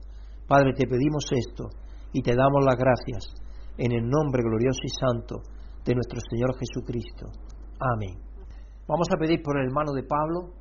Padre, 0.47 0.73
te 0.73 0.87
pedimos 0.87 1.25
esto 1.31 1.69
y 2.13 2.21
te 2.21 2.35
damos 2.35 2.63
las 2.63 2.75
gracias 2.75 3.33
en 3.77 3.91
el 3.91 4.07
nombre 4.07 4.43
glorioso 4.43 4.81
y 4.83 4.89
santo 4.89 5.41
de 5.83 5.95
nuestro 5.95 6.19
Señor 6.29 6.55
Jesucristo. 6.57 7.27
Amén. 7.79 8.30
Vamos 8.91 9.07
a 9.07 9.15
pedir 9.15 9.39
por 9.41 9.55
el 9.55 9.67
hermano 9.67 9.93
de 9.93 10.03
Pablo 10.03 10.51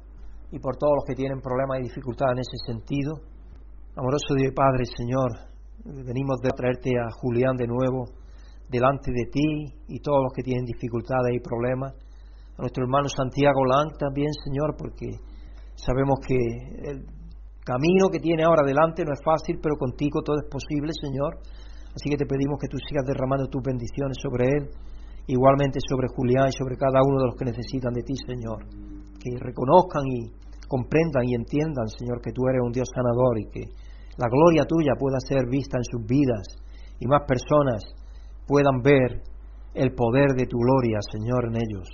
y 0.53 0.61
por 0.61 0.77
todos 0.79 1.03
los 1.03 1.05
que 1.05 1.19
tienen 1.19 1.43
problemas 1.43 1.81
y 1.81 1.91
dificultades 1.91 2.39
en 2.39 2.43
ese 2.47 2.59
sentido. 2.63 3.27
Amoroso 3.99 4.39
Dios 4.39 4.55
Padre, 4.55 4.87
Señor, 4.87 5.51
venimos 6.07 6.39
de 6.39 6.55
traerte 6.55 6.95
a 6.95 7.11
Julián 7.11 7.57
de 7.57 7.67
nuevo 7.67 8.07
delante 8.71 9.11
de 9.11 9.27
ti 9.35 9.75
y 9.89 9.99
todos 9.99 10.23
los 10.23 10.33
que 10.33 10.47
tienen 10.47 10.63
dificultades 10.63 11.35
y 11.35 11.43
problemas. 11.43 11.91
A 12.55 12.63
nuestro 12.63 12.85
hermano 12.87 13.09
Santiago 13.11 13.67
Lang 13.67 13.99
también, 13.99 14.31
Señor, 14.47 14.79
porque 14.79 15.11
sabemos 15.75 16.23
que 16.23 16.39
él 16.87 17.03
camino 17.67 18.15
que 18.15 18.21
tiene 18.21 18.45
ahora 18.45 18.63
adelante 18.63 19.03
no 19.03 19.11
es 19.11 19.21
fácil, 19.27 19.59
pero 19.61 19.75
contigo 19.75 20.23
todo 20.23 20.39
es 20.39 20.47
posible, 20.47 20.95
Señor. 21.03 21.43
Así 21.99 22.07
que 22.07 22.17
te 22.17 22.31
pedimos 22.31 22.63
que 22.63 22.71
tú 22.71 22.79
sigas 22.79 23.03
derramando 23.11 23.51
tus 23.51 23.61
bendiciones 23.61 24.15
sobre 24.23 24.47
él, 24.55 24.71
igualmente 25.31 25.79
sobre 25.87 26.11
Julián 26.11 26.51
y 26.51 26.59
sobre 26.59 26.77
cada 26.77 26.99
uno 27.07 27.23
de 27.23 27.27
los 27.31 27.37
que 27.39 27.47
necesitan 27.47 27.95
de 27.95 28.03
ti, 28.03 28.15
Señor. 28.27 28.67
Que 29.23 29.39
reconozcan 29.39 30.03
y 30.11 30.27
comprendan 30.67 31.23
y 31.27 31.35
entiendan, 31.35 31.87
Señor, 31.87 32.21
que 32.21 32.33
tú 32.33 32.47
eres 32.51 32.63
un 32.63 32.73
Dios 32.73 32.89
sanador 32.91 33.39
y 33.39 33.47
que 33.51 33.65
la 34.19 34.27
gloria 34.27 34.67
tuya 34.67 34.99
pueda 34.99 35.19
ser 35.23 35.47
vista 35.47 35.79
en 35.79 35.87
sus 35.87 36.03
vidas 36.07 36.47
y 36.99 37.07
más 37.07 37.23
personas 37.27 37.81
puedan 38.47 38.83
ver 38.83 39.23
el 39.75 39.95
poder 39.95 40.35
de 40.35 40.47
tu 40.47 40.59
gloria, 40.59 40.99
Señor, 41.15 41.47
en 41.47 41.57
ellos. 41.57 41.89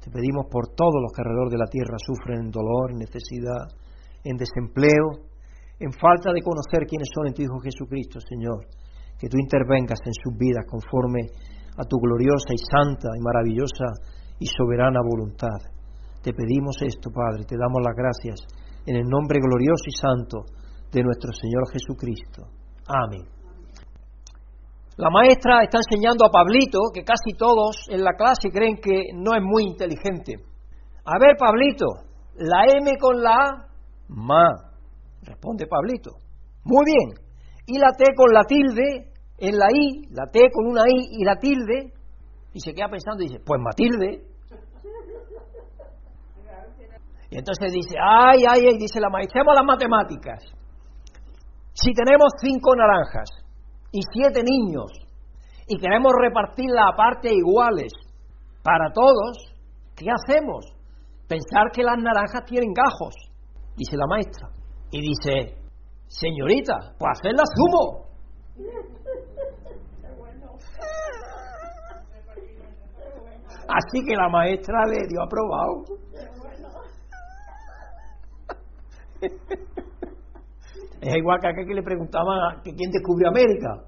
Te 0.00 0.10
pedimos 0.10 0.46
por 0.50 0.72
todos 0.72 0.96
los 1.02 1.12
que 1.12 1.20
alrededor 1.20 1.50
de 1.50 1.58
la 1.58 1.68
tierra 1.68 1.96
sufren 2.00 2.50
dolor, 2.50 2.96
necesidad, 2.96 3.68
en 4.24 4.36
desempleo, 4.36 5.28
en 5.78 5.92
falta 5.92 6.32
de 6.32 6.40
conocer 6.40 6.88
quiénes 6.88 7.08
son 7.12 7.28
en 7.28 7.34
tu 7.34 7.42
Hijo 7.42 7.60
Jesucristo, 7.60 8.18
Señor. 8.20 8.66
Que 9.20 9.28
tú 9.28 9.36
intervengas 9.36 9.98
en 10.06 10.14
sus 10.14 10.32
vidas 10.38 10.64
conforme 10.64 11.28
a 11.78 11.84
tu 11.84 11.96
gloriosa 11.98 12.50
y 12.52 12.58
santa 12.58 13.08
y 13.16 13.22
maravillosa 13.22 13.86
y 14.38 14.46
soberana 14.46 15.00
voluntad. 15.02 15.58
Te 16.22 16.32
pedimos 16.32 16.76
esto, 16.82 17.10
Padre, 17.10 17.44
te 17.46 17.56
damos 17.56 17.80
las 17.86 17.94
gracias 17.94 18.42
en 18.86 18.96
el 18.96 19.06
nombre 19.06 19.38
glorioso 19.38 19.86
y 19.86 19.94
santo 19.94 20.38
de 20.90 21.02
nuestro 21.02 21.30
Señor 21.32 21.70
Jesucristo. 21.70 22.42
Amén. 22.86 23.22
La 24.96 25.10
maestra 25.10 25.62
está 25.62 25.78
enseñando 25.78 26.26
a 26.26 26.30
Pablito, 26.30 26.80
que 26.92 27.04
casi 27.04 27.36
todos 27.38 27.86
en 27.88 28.02
la 28.02 28.14
clase 28.14 28.50
creen 28.50 28.78
que 28.82 29.14
no 29.14 29.32
es 29.36 29.42
muy 29.42 29.62
inteligente. 29.62 30.34
A 31.04 31.18
ver, 31.20 31.36
Pablito, 31.38 31.86
la 32.34 32.64
M 32.66 32.90
con 32.98 33.22
la 33.22 33.30
A 33.30 33.68
Ma, 34.08 34.48
responde 35.22 35.66
Pablito. 35.66 36.10
Muy 36.64 36.84
bien. 36.84 37.26
Y 37.66 37.78
la 37.78 37.92
T 37.96 38.04
con 38.16 38.32
la 38.32 38.42
tilde 38.44 39.07
en 39.38 39.56
la 39.56 39.66
I, 39.72 40.08
la 40.10 40.26
T 40.30 40.50
con 40.52 40.66
una 40.66 40.82
I 40.82 41.20
y 41.20 41.24
la 41.24 41.36
tilde, 41.36 41.92
y 42.52 42.60
se 42.60 42.72
queda 42.72 42.88
pensando 42.88 43.22
y 43.22 43.28
dice, 43.28 43.40
pues 43.44 43.60
Matilde. 43.60 44.24
Y 47.30 47.36
entonces 47.36 47.72
dice, 47.72 47.96
ay, 48.00 48.42
ay, 48.48 48.66
ay, 48.66 48.78
dice 48.78 49.00
la 49.00 49.10
maestra, 49.10 49.42
las 49.44 49.64
matemáticas. 49.64 50.42
Si 51.74 51.92
tenemos 51.92 52.32
cinco 52.40 52.74
naranjas 52.74 53.28
y 53.92 54.00
siete 54.12 54.42
niños 54.42 54.90
y 55.66 55.78
queremos 55.78 56.12
repartirla 56.18 56.88
a 56.88 56.96
partes 56.96 57.32
iguales 57.32 57.92
para 58.62 58.90
todos, 58.92 59.54
¿qué 59.94 60.06
hacemos? 60.10 60.64
Pensar 61.28 61.70
que 61.72 61.82
las 61.82 61.98
naranjas 61.98 62.44
tienen 62.46 62.72
gajos 62.72 63.14
dice 63.78 63.96
la 63.96 64.06
maestra. 64.06 64.48
Y 64.90 65.00
dice, 65.00 65.54
señorita, 66.08 66.74
pues 66.98 67.18
hacerla 67.18 67.44
zumo. 67.54 68.08
Así 73.68 74.04
que 74.04 74.16
la 74.16 74.28
maestra 74.28 74.86
le 74.86 75.06
dio 75.06 75.22
aprobado. 75.22 75.84
Es 81.00 81.14
igual 81.16 81.38
que 81.40 81.46
aquel 81.46 81.66
que 81.66 81.74
le 81.74 81.82
preguntaban 81.82 82.60
que 82.64 82.74
quién 82.74 82.90
descubrió 82.90 83.28
América. 83.28 83.84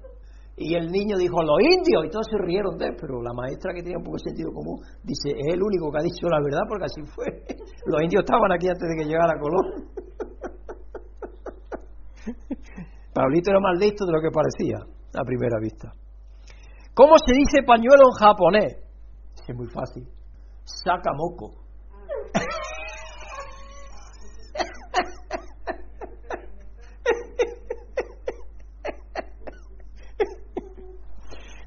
Y 0.55 0.75
el 0.75 0.91
niño 0.91 1.17
dijo, 1.17 1.41
los 1.43 1.59
indios, 1.59 2.05
y 2.05 2.09
todos 2.09 2.27
se 2.29 2.37
rieron 2.37 2.77
de 2.77 2.87
él, 2.87 2.95
pero 2.99 3.21
la 3.21 3.33
maestra 3.33 3.73
que 3.73 3.81
tenía 3.81 3.97
un 3.97 4.03
poco 4.03 4.17
de 4.17 4.29
sentido 4.29 4.53
común 4.53 4.79
dice, 5.03 5.31
es 5.31 5.53
el 5.53 5.61
único 5.61 5.91
que 5.91 5.97
ha 5.99 6.03
dicho 6.03 6.27
la 6.29 6.39
verdad, 6.39 6.61
porque 6.69 6.85
así 6.85 7.01
fue. 7.03 7.25
Los 7.85 8.01
indios 8.01 8.23
estaban 8.23 8.51
aquí 8.51 8.67
antes 8.67 8.87
de 8.87 8.95
que 8.95 9.05
llegara 9.09 9.39
Colón. 9.39 9.89
Pablito 13.13 13.51
era 13.51 13.59
más 13.59 13.77
listo 13.77 14.05
de 14.05 14.11
lo 14.13 14.21
que 14.21 14.29
parecía 14.31 14.77
a 15.13 15.23
primera 15.25 15.59
vista. 15.59 15.91
¿Cómo 16.93 17.15
se 17.25 17.33
dice 17.33 17.63
pañuelo 17.65 18.03
en 18.07 18.19
japonés? 18.19 18.90
Es 19.47 19.55
muy 19.55 19.67
fácil. 19.67 20.07
Saca 20.63 21.11
moco. 21.13 21.61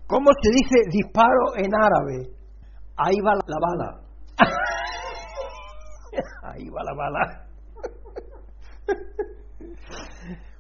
¿Cómo 0.07 0.31
se 0.41 0.51
dice 0.51 0.77
disparo 0.91 1.57
en 1.57 1.75
árabe? 1.75 2.31
Ahí 2.97 3.21
va 3.21 3.35
la 3.35 3.59
bala. 3.61 4.01
Ahí 6.43 6.69
va 6.69 6.85
la 6.85 6.95
bala. 6.95 7.49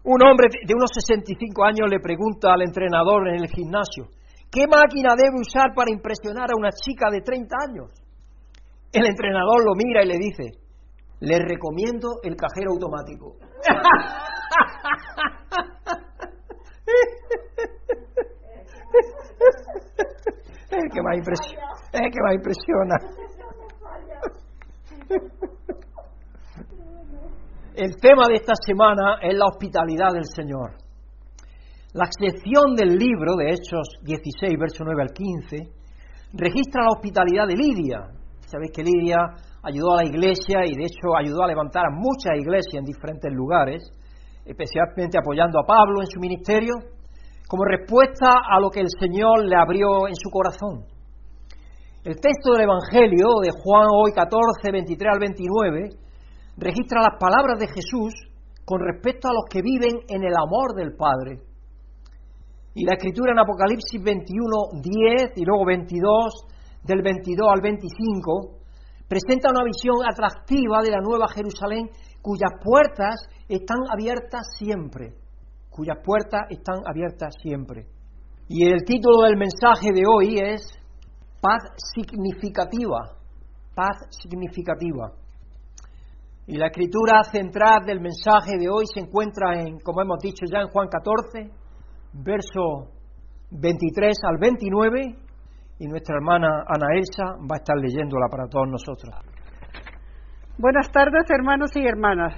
Un 0.03 0.23
hombre 0.23 0.49
de 0.67 0.75
unos 0.75 0.91
65 0.93 1.65
años 1.65 1.89
le 1.89 2.01
pregunta 2.01 2.53
al 2.53 2.63
entrenador 2.63 3.29
en 3.29 3.37
el 3.37 3.49
gimnasio, 3.49 4.09
¿qué 4.55 4.67
máquina 4.69 5.17
debe 5.19 5.41
usar 5.41 5.75
para 5.75 5.91
impresionar 5.91 6.53
a 6.53 6.57
una 6.57 6.71
chica 6.71 7.11
de 7.11 7.21
30 7.21 7.57
años? 7.69 7.91
El 8.93 9.05
entrenador 9.07 9.65
lo 9.65 9.75
mira 9.75 10.05
y 10.05 10.07
le 10.07 10.19
dice, 10.19 10.53
le 11.19 11.41
recomiendo 11.41 12.21
el 12.23 12.37
cajero 12.37 12.71
automático. 12.71 13.35
es 20.71 20.93
que 20.93 21.03
más 21.03 21.17
impresiona. 21.17 21.67
Es 21.93 22.13
que 22.13 22.21
más 22.23 22.35
impresiona. 22.35 22.97
El 27.75 27.97
tema 27.97 28.29
de 28.29 28.37
esta 28.37 28.55
semana 28.65 29.19
es 29.21 29.37
la 29.37 29.47
hospitalidad 29.47 30.13
del 30.13 30.27
Señor. 30.27 30.84
La 31.95 32.11
sección 32.11 32.75
del 32.75 32.99
libro 32.99 33.37
de 33.39 33.55
Hechos 33.55 33.87
16, 34.03 34.59
verso 34.59 34.83
9 34.83 35.01
al 35.01 35.15
15, 35.15 35.71
registra 36.33 36.83
la 36.83 36.91
hospitalidad 36.91 37.47
de 37.47 37.55
Lidia. 37.55 38.11
Sabéis 38.51 38.73
que 38.75 38.83
Lidia 38.83 39.23
ayudó 39.63 39.95
a 39.95 40.03
la 40.03 40.09
iglesia 40.11 40.67
y 40.67 40.75
de 40.75 40.91
hecho 40.91 41.15
ayudó 41.17 41.45
a 41.45 41.47
levantar 41.47 41.87
a 41.87 41.95
muchas 41.95 42.35
iglesias 42.35 42.83
en 42.83 42.85
diferentes 42.85 43.31
lugares, 43.33 43.87
especialmente 44.45 45.23
apoyando 45.23 45.61
a 45.61 45.67
Pablo 45.71 46.03
en 46.03 46.11
su 46.11 46.19
ministerio, 46.19 46.75
como 47.47 47.63
respuesta 47.63 48.43
a 48.43 48.59
lo 48.59 48.71
que 48.71 48.81
el 48.81 48.91
Señor 48.99 49.47
le 49.47 49.55
abrió 49.55 50.09
en 50.09 50.17
su 50.17 50.31
corazón. 50.35 50.83
El 52.03 52.19
texto 52.19 52.59
del 52.59 52.67
Evangelio 52.67 53.39
de 53.39 53.55
Juan 53.55 53.87
hoy 53.95 54.11
14, 54.11 54.67
23 54.67 55.13
al 55.15 55.21
29 55.21 55.91
registra 56.59 57.07
las 57.07 57.15
palabras 57.21 57.61
de 57.61 57.69
Jesús 57.71 58.11
con 58.65 58.83
respecto 58.83 59.29
a 59.29 59.33
los 59.33 59.45
que 59.49 59.63
viven 59.63 60.03
en 60.11 60.25
el 60.27 60.35
amor 60.35 60.75
del 60.75 60.97
Padre. 60.99 61.54
Y 62.75 62.85
la 62.85 62.95
escritura 62.95 63.33
en 63.33 63.39
Apocalipsis 63.39 64.03
21, 64.03 64.83
10 64.83 65.33
y 65.37 65.45
luego 65.45 65.65
22, 65.65 66.47
del 66.83 67.03
22 67.03 67.49
al 67.49 67.61
25, 67.61 68.59
presenta 69.09 69.51
una 69.51 69.63
visión 69.63 69.95
atractiva 70.03 70.83
de 70.83 70.91
la 70.91 71.01
nueva 71.01 71.29
Jerusalén 71.29 71.89
cuyas 72.21 72.51
puertas 72.63 73.15
están 73.49 73.79
abiertas 73.89 74.43
siempre, 74.59 75.15
cuyas 75.71 75.99
puertas 76.05 76.43
están 76.51 76.83
abiertas 76.85 77.33
siempre. 77.41 77.87
Y 78.49 78.67
el 78.67 78.83
título 78.85 79.23
del 79.23 79.37
mensaje 79.37 79.91
de 79.95 80.03
hoy 80.07 80.39
es 80.39 80.67
Paz 81.41 81.63
significativa, 81.95 83.19
paz 83.75 83.99
significativa. 84.11 85.13
Y 86.47 86.57
la 86.57 86.67
escritura 86.67 87.23
central 87.31 87.85
del 87.87 88.01
mensaje 88.01 88.57
de 88.59 88.69
hoy 88.69 88.85
se 88.93 89.01
encuentra 89.01 89.61
en, 89.61 89.79
como 89.81 90.01
hemos 90.01 90.19
dicho 90.21 90.45
ya, 90.51 90.61
en 90.61 90.69
Juan 90.69 90.89
14, 90.89 91.64
verso 92.15 92.91
23 93.51 94.17
al 94.25 94.39
29, 94.39 95.01
y 95.79 95.87
nuestra 95.87 96.17
hermana 96.17 96.65
Ana 96.67 96.97
Elsa 96.97 97.25
va 97.51 97.57
a 97.57 97.61
estar 97.61 97.77
leyéndola 97.77 98.29
para 98.31 98.47
todos 98.49 98.69
nosotros. 98.69 99.15
Buenas 100.57 100.91
tardes, 100.93 101.25
hermanos 101.29 101.75
y 101.77 101.87
hermanas. 101.87 102.35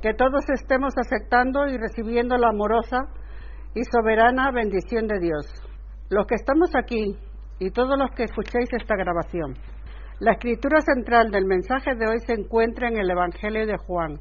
Que 0.00 0.14
todos 0.14 0.48
estemos 0.50 0.94
aceptando 0.96 1.66
y 1.66 1.76
recibiendo 1.76 2.36
la 2.36 2.50
amorosa 2.50 3.08
y 3.74 3.82
soberana 3.84 4.52
bendición 4.52 5.06
de 5.08 5.18
Dios. 5.18 5.46
Los 6.10 6.26
que 6.26 6.36
estamos 6.36 6.70
aquí 6.76 7.18
y 7.58 7.70
todos 7.70 7.98
los 7.98 8.10
que 8.12 8.24
escuchéis 8.24 8.68
esta 8.72 8.94
grabación 8.96 9.54
la 10.20 10.32
escritura 10.32 10.80
central 10.80 11.32
del 11.32 11.44
mensaje 11.44 11.96
de 11.96 12.06
hoy 12.06 12.20
se 12.24 12.34
encuentra 12.34 12.88
en 12.88 12.98
el 12.98 13.10
Evangelio 13.10 13.66
de 13.66 13.76
Juan, 13.76 14.20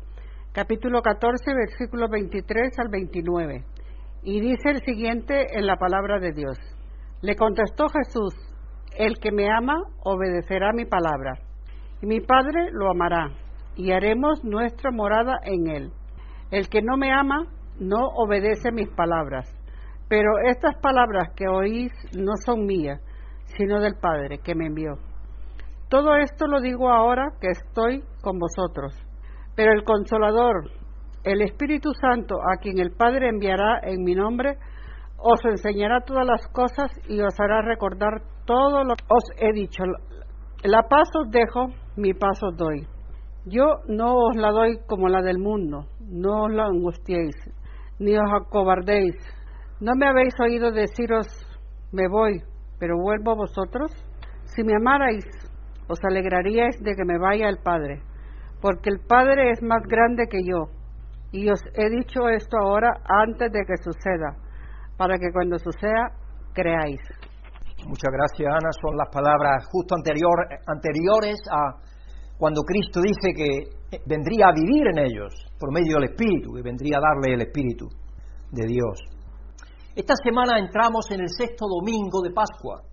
capítulo 0.52 1.04
14, 1.04 1.54
versículos 1.54 2.10
23 2.10 2.80
al 2.80 2.90
29, 2.90 3.64
y 4.24 4.40
dice 4.40 4.70
el 4.70 4.82
siguiente 4.84 5.58
en 5.58 5.68
la 5.68 5.76
palabra 5.76 6.20
de 6.20 6.32
Dios. 6.32 6.58
Le 7.22 7.36
contestó 7.36 7.88
Jesús, 7.90 8.34
el 8.98 9.18
que 9.20 9.32
me 9.32 9.52
ama 9.52 9.76
obedecerá 10.04 10.72
mi 10.74 10.86
palabra, 10.86 11.34
y 12.02 12.06
mi 12.06 12.22
Padre 12.22 12.70
lo 12.72 12.90
amará, 12.90 13.32
y 13.76 13.92
haremos 13.92 14.44
nuestra 14.44 14.92
morada 14.92 15.40
en 15.44 15.68
él. 15.68 15.92
El 16.52 16.70
que 16.70 16.82
no 16.82 16.98
me 16.98 17.12
ama 17.12 17.48
no 17.80 18.08
obedece 18.16 18.72
mis 18.72 18.90
palabras, 18.90 19.50
pero 20.08 20.38
estas 20.46 20.76
palabras 20.78 21.30
que 21.36 21.48
oís 21.48 21.92
no 22.16 22.34
son 22.46 22.66
mías, 22.66 23.02
sino 23.58 23.80
del 23.80 23.96
Padre 23.96 24.40
que 24.40 24.56
me 24.56 24.68
envió. 24.68 24.98
Todo 25.90 26.16
esto 26.16 26.48
lo 26.48 26.60
digo 26.60 26.90
ahora 26.90 27.34
que 27.40 27.50
estoy 27.50 28.04
con 28.22 28.40
vosotros. 28.40 28.96
Pero 29.56 29.72
el 29.74 29.84
consolador, 29.84 30.72
el 31.24 31.42
Espíritu 31.42 31.92
Santo, 31.94 32.36
a 32.36 32.58
quien 32.58 32.80
el 32.80 32.92
Padre 32.92 33.30
enviará 33.30 33.80
en 33.84 34.04
mi 34.04 34.14
nombre, 34.14 34.58
os 35.18 35.40
enseñará 35.46 36.02
todas 36.02 36.26
las 36.26 36.46
cosas 36.48 36.92
y 37.08 37.22
os 37.22 37.34
hará 37.40 37.62
recordar 37.62 38.22
todo 38.46 38.84
lo 38.84 38.96
que 38.96 39.06
os 39.08 39.24
he 39.38 39.54
dicho. 39.54 39.84
La 40.64 40.84
paz 40.90 41.10
os 41.16 41.32
dejo, 41.32 41.68
mi 41.96 42.14
paz 42.14 42.42
os 42.44 42.58
doy. 42.58 42.86
Yo 43.46 43.66
no 43.88 44.16
os 44.16 44.36
la 44.36 44.52
doy 44.52 44.80
como 44.88 45.08
la 45.08 45.22
del 45.22 45.38
mundo, 45.38 45.88
no 46.00 46.46
os 46.46 46.52
la 46.52 46.66
angustiéis, 46.66 47.36
ni 48.00 48.16
os 48.16 48.30
acobardéis. 48.42 49.16
¿No 49.80 49.94
me 49.96 50.08
habéis 50.08 50.34
oído 50.40 50.72
deciros, 50.72 51.28
me 51.92 52.08
voy, 52.08 52.42
pero 52.80 52.98
vuelvo 52.98 53.32
a 53.32 53.36
vosotros? 53.36 53.92
Si 54.44 54.64
me 54.64 54.76
amarais, 54.76 55.26
os 55.88 56.00
alegraríais 56.04 56.82
de 56.82 56.96
que 56.96 57.06
me 57.06 57.18
vaya 57.18 57.50
el 57.50 57.58
Padre, 57.58 58.02
porque 58.62 58.90
el 58.90 59.00
Padre 59.00 59.52
es 59.52 59.62
más 59.62 59.84
grande 59.88 60.28
que 60.30 60.40
yo. 60.44 60.83
Y 61.34 61.50
os 61.50 61.60
he 61.74 61.90
dicho 61.90 62.30
esto 62.30 62.58
ahora 62.62 62.94
antes 63.04 63.52
de 63.52 63.66
que 63.66 63.76
suceda, 63.82 64.38
para 64.96 65.18
que 65.18 65.34
cuando 65.34 65.58
suceda 65.58 66.14
creáis. 66.54 67.02
Muchas 67.88 68.14
gracias, 68.14 68.54
Ana. 68.54 68.70
Son 68.80 68.96
las 68.96 69.10
palabras 69.10 69.66
justo 69.72 69.96
anterior, 69.96 70.46
anteriores 70.68 71.42
a 71.50 71.82
cuando 72.38 72.62
Cristo 72.62 73.02
dice 73.02 73.34
que 73.36 74.00
vendría 74.06 74.50
a 74.50 74.54
vivir 74.54 74.88
en 74.94 75.00
ellos 75.00 75.34
por 75.60 75.74
medio 75.74 75.96
del 75.96 76.12
Espíritu, 76.12 76.56
y 76.56 76.62
vendría 76.62 76.98
a 76.98 77.02
darle 77.02 77.34
el 77.34 77.42
Espíritu 77.42 77.88
de 78.52 78.68
Dios. 78.68 79.02
Esta 79.96 80.14
semana 80.24 80.60
entramos 80.60 81.10
en 81.10 81.22
el 81.22 81.30
sexto 81.30 81.66
domingo 81.66 82.22
de 82.22 82.32
Pascua. 82.32 82.84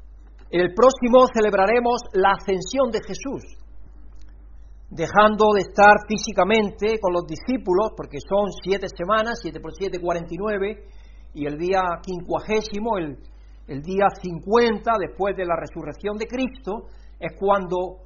El 0.50 0.72
próximo 0.72 1.26
celebraremos 1.33 2.00
la 2.14 2.33
ascensión 2.33 2.90
de 2.90 3.00
Jesús, 3.05 3.59
dejando 4.90 5.55
de 5.55 5.62
estar 5.62 6.03
físicamente 6.09 6.98
con 7.00 7.12
los 7.12 7.24
discípulos, 7.24 7.94
porque 7.96 8.18
son 8.18 8.50
siete 8.62 8.88
semanas, 8.90 9.38
siete 9.40 9.61
por 9.61 9.72
siete, 9.72 10.00
cuarenta 10.00 10.35
y 10.35 10.37
nueve, 10.37 10.85
y 11.33 11.46
el 11.46 11.57
día 11.57 11.81
quincuagésimo, 12.03 12.98
el, 12.98 13.83
día 13.83 14.11
cincuenta, 14.20 14.98
después 14.98 15.37
de 15.37 15.46
la 15.46 15.55
resurrección 15.55 16.18
de 16.18 16.26
Cristo, 16.26 16.90
es 17.20 17.31
cuando 17.38 18.03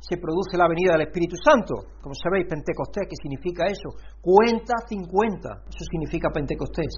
se 0.00 0.16
produce 0.16 0.56
la 0.56 0.66
venida 0.66 0.96
del 0.96 1.06
Espíritu 1.06 1.36
Santo. 1.36 2.00
Como 2.00 2.14
sabéis, 2.14 2.48
Pentecostés, 2.48 3.06
¿qué 3.10 3.16
significa 3.20 3.66
eso? 3.66 3.92
Cuenta 4.22 4.72
cincuenta, 4.88 5.62
eso 5.68 5.84
significa 5.84 6.30
Pentecostés. 6.32 6.96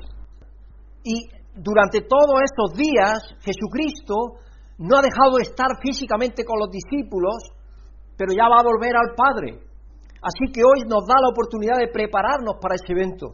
Y 1.02 1.26
durante 1.56 2.02
todos 2.02 2.38
estos 2.38 2.78
días, 2.78 3.34
Jesucristo 3.42 4.38
no 4.78 4.96
ha 4.96 5.02
dejado 5.02 5.36
de 5.36 5.42
estar 5.42 5.74
físicamente 5.82 6.44
con 6.44 6.60
los 6.60 6.70
discípulos, 6.70 7.34
pero 8.16 8.32
ya 8.32 8.48
va 8.48 8.60
a 8.60 8.66
volver 8.66 8.94
al 8.96 9.14
Padre. 9.14 9.58
Así 10.22 10.52
que 10.52 10.62
hoy 10.64 10.88
nos 10.88 11.04
da 11.06 11.20
la 11.20 11.28
oportunidad 11.28 11.76
de 11.78 11.92
prepararnos 11.92 12.56
para 12.60 12.76
ese 12.76 12.92
evento. 12.92 13.32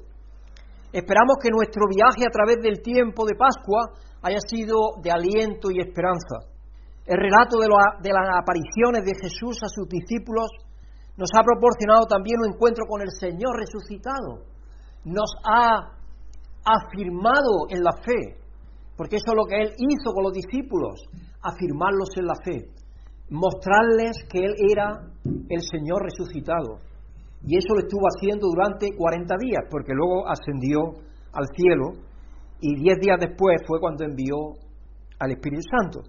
Esperamos 0.93 1.39
que 1.41 1.55
nuestro 1.55 1.87
viaje 1.87 2.27
a 2.27 2.35
través 2.35 2.59
del 2.63 2.83
tiempo 2.83 3.25
de 3.25 3.39
Pascua 3.39 3.95
haya 4.23 4.41
sido 4.43 4.99
de 5.03 5.11
aliento 5.11 5.71
y 5.71 5.79
esperanza. 5.79 6.51
El 7.07 7.17
relato 7.17 7.59
de, 7.59 7.69
de 8.03 8.11
las 8.13 8.27
apariciones 8.35 9.05
de 9.07 9.15
Jesús 9.15 9.63
a 9.63 9.69
sus 9.69 9.89
discípulos 9.89 10.51
nos 11.17 11.31
ha 11.37 11.43
proporcionado 11.45 12.07
también 12.07 12.41
un 12.41 12.55
encuentro 12.55 12.85
con 12.89 13.03
el 13.03 13.11
Señor 13.11 13.55
resucitado. 13.57 14.43
Nos 15.05 15.31
ha 15.47 15.95
afirmado 16.65 17.71
en 17.71 17.83
la 17.83 17.93
fe, 17.93 18.37
porque 18.97 19.17
eso 19.17 19.31
es 19.31 19.37
lo 19.37 19.45
que 19.45 19.63
Él 19.63 19.73
hizo 19.79 20.13
con 20.13 20.25
los 20.25 20.33
discípulos 20.33 21.07
afirmarlos 21.43 22.09
en 22.17 22.27
la 22.27 22.35
fe, 22.45 22.69
mostrarles 23.31 24.27
que 24.29 24.39
Él 24.39 24.55
era 24.59 25.07
el 25.25 25.63
Señor 25.63 26.03
resucitado. 26.03 26.83
Y 27.43 27.57
eso 27.57 27.75
lo 27.75 27.81
estuvo 27.81 28.05
haciendo 28.07 28.49
durante 28.49 28.95
40 28.95 29.35
días, 29.41 29.65
porque 29.71 29.95
luego 29.95 30.29
ascendió 30.29 31.01
al 31.33 31.47
cielo 31.57 32.05
y 32.61 32.75
10 32.75 32.99
días 33.01 33.19
después 33.19 33.63
fue 33.67 33.81
cuando 33.81 34.05
envió 34.05 34.37
al 35.19 35.31
Espíritu 35.31 35.63
Santo. 35.65 36.01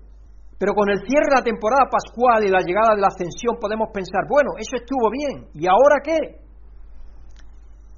Pero 0.58 0.74
con 0.74 0.90
el 0.90 1.00
cierre 1.08 1.32
de 1.32 1.40
la 1.40 1.44
temporada 1.44 1.90
pascual 1.90 2.44
y 2.44 2.50
la 2.50 2.62
llegada 2.62 2.94
de 2.96 3.02
la 3.02 3.08
ascensión 3.08 3.58
podemos 3.60 3.90
pensar, 3.94 4.28
bueno, 4.28 4.52
eso 4.60 4.76
estuvo 4.76 5.10
bien, 5.10 5.48
¿y 5.54 5.66
ahora 5.66 6.04
qué? 6.04 6.42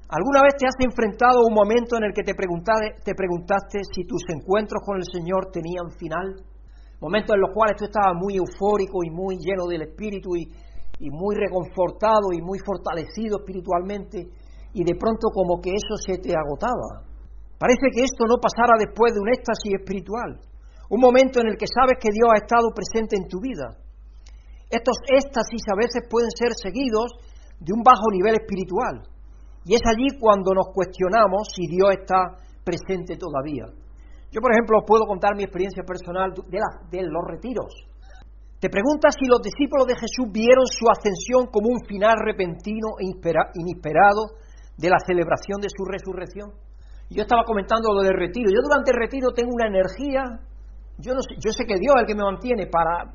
¿Alguna 0.08 0.42
vez 0.44 0.54
te 0.56 0.66
has 0.68 0.78
enfrentado 0.78 1.42
a 1.42 1.48
un 1.48 1.54
momento 1.54 1.96
en 1.96 2.04
el 2.04 2.12
que 2.14 2.22
te 2.22 2.32
te 2.32 3.14
preguntaste 3.14 3.80
si 3.92 4.04
tus 4.06 4.22
encuentros 4.28 4.80
con 4.84 4.96
el 4.96 5.04
Señor 5.10 5.50
tenían 5.50 5.90
final? 5.98 6.53
Momentos 7.04 7.36
en 7.36 7.42
los 7.44 7.52
cuales 7.52 7.76
tú 7.76 7.84
estabas 7.84 8.16
muy 8.16 8.40
eufórico 8.40 9.04
y 9.04 9.12
muy 9.12 9.36
lleno 9.36 9.68
del 9.68 9.92
Espíritu 9.92 10.32
y, 10.40 10.48
muy 11.12 11.36
reconfortado 11.36 12.32
y 12.32 12.40
muy 12.40 12.56
fortalecido 12.64 13.44
espiritualmente 13.44 14.24
y 14.72 14.80
de 14.80 14.96
pronto 14.96 15.28
como 15.28 15.60
que 15.60 15.76
eso 15.76 16.00
se 16.00 16.16
te 16.16 16.32
agotaba. 16.32 17.04
Parece 17.60 17.92
que 17.92 18.08
esto 18.08 18.24
no 18.24 18.40
pasara 18.40 18.80
después 18.80 19.12
de 19.12 19.20
un 19.20 19.28
éxtasis 19.28 19.84
espiritual, 19.84 20.40
un 20.88 21.00
momento 21.00 21.44
en 21.44 21.52
el 21.52 21.60
que 21.60 21.68
sabes 21.68 22.00
que 22.00 22.08
Dios 22.08 22.24
ha 22.32 22.40
estado 22.40 22.72
presente 22.72 23.20
en 23.20 23.28
tu 23.28 23.36
vida. 23.36 23.76
Estos 24.70 24.96
éxtasis 25.04 25.60
a 25.68 25.76
veces 25.76 26.08
pueden 26.08 26.30
ser 26.32 26.56
seguidos 26.56 27.20
de 27.60 27.74
un 27.74 27.84
bajo 27.84 28.08
nivel 28.16 28.40
espiritual 28.40 29.04
y 29.66 29.74
es 29.74 29.82
allí 29.84 30.16
cuando 30.16 30.56
nos 30.56 30.72
cuestionamos 30.72 31.52
si 31.52 31.68
Dios 31.68 32.00
está 32.00 32.40
presente 32.64 33.20
todavía. 33.20 33.68
Yo, 34.34 34.42
por 34.42 34.50
ejemplo, 34.50 34.82
puedo 34.82 35.06
contar 35.06 35.36
mi 35.36 35.44
experiencia 35.44 35.86
personal 35.86 36.34
de, 36.34 37.02
los 37.06 37.22
retiros. 37.22 37.70
Te 38.58 38.68
preguntas 38.68 39.14
si 39.14 39.30
los 39.30 39.38
discípulos 39.38 39.86
de 39.86 39.94
Jesús 39.94 40.26
vieron 40.34 40.66
su 40.66 40.90
ascensión 40.90 41.46
como 41.54 41.70
un 41.70 41.78
final 41.86 42.18
repentino 42.18 42.98
e 42.98 43.14
inesperado 43.14 44.34
de 44.74 44.90
la 44.90 44.98
celebración 45.06 45.62
de 45.62 45.70
su 45.70 45.86
resurrección. 45.86 46.50
Yo 47.14 47.22
estaba 47.22 47.44
comentando 47.46 47.94
lo 47.94 48.02
del 48.02 48.18
retiro. 48.18 48.50
Yo 48.50 48.58
durante 48.58 48.90
el 48.90 48.98
retiro 48.98 49.30
tengo 49.30 49.54
una 49.54 49.70
energía, 49.70 50.26
yo, 50.98 51.14
sé, 51.14 51.62
que 51.62 51.78
Dios 51.78 51.94
es 51.94 52.02
el 52.02 52.06
que 52.06 52.18
me 52.18 52.26
mantiene 52.26 52.66
para, 52.66 53.06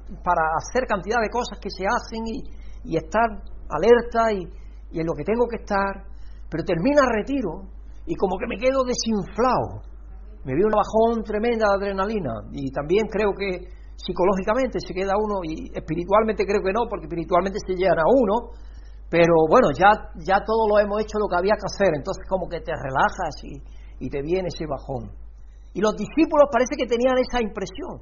hacer 0.55 0.87
cantidad 0.87 1.19
de 1.19 1.27
cosas 1.27 1.59
que 1.59 1.69
se 1.69 1.83
hacen 1.83 2.23
y, 2.31 2.95
estar 2.95 3.27
alerta 3.67 4.31
y 4.31 4.47
en 4.95 5.05
lo 5.05 5.11
que 5.19 5.25
tengo 5.27 5.51
que 5.51 5.59
estar, 5.59 5.99
pero 6.47 6.63
termina 6.63 7.03
el 7.03 7.11
retiro 7.11 7.67
y 8.07 8.15
como 8.15 8.37
que 8.39 8.47
me 8.47 8.55
quedo 8.55 8.87
desinflado. 8.87 9.83
Me 10.45 10.55
veo 10.55 10.67
un 10.67 10.75
bajón 10.75 11.23
tremenda 11.23 11.67
de 11.67 11.75
adrenalina 11.75 12.47
y 12.51 12.71
también 12.71 13.07
creo 13.11 13.33
que 13.35 13.67
psicológicamente 13.99 14.79
se 14.79 14.93
queda 14.93 15.19
uno 15.19 15.43
y 15.43 15.67
espiritualmente 15.75 16.45
creo 16.45 16.63
que 16.63 16.71
no, 16.71 16.87
porque 16.89 17.05
espiritualmente 17.05 17.59
se 17.59 17.75
llegan 17.75 17.99
a 17.99 18.07
uno, 18.07 18.55
pero 19.09 19.35
bueno, 19.49 19.75
ya, 19.75 19.91
ya 20.23 20.39
todo 20.45 20.69
lo 20.69 20.79
hemos 20.79 21.01
hecho 21.03 21.19
lo 21.19 21.27
que 21.27 21.35
había 21.35 21.59
que 21.59 21.67
hacer, 21.67 21.91
entonces 21.95 22.23
como 22.29 22.47
que 22.47 22.61
te 22.61 22.71
relajas 22.71 23.35
y, 23.43 23.59
y 23.99 24.09
te 24.09 24.21
viene 24.21 24.47
ese 24.47 24.65
bajón. 24.65 25.11
Y 25.73 25.81
los 25.81 25.93
discípulos 25.95 26.47
parece 26.51 26.79
que 26.79 26.87
tenían 26.87 27.19
esa 27.19 27.43
impresión. 27.43 27.99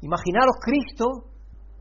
Imaginaros 0.00 0.56
Cristo, 0.62 1.26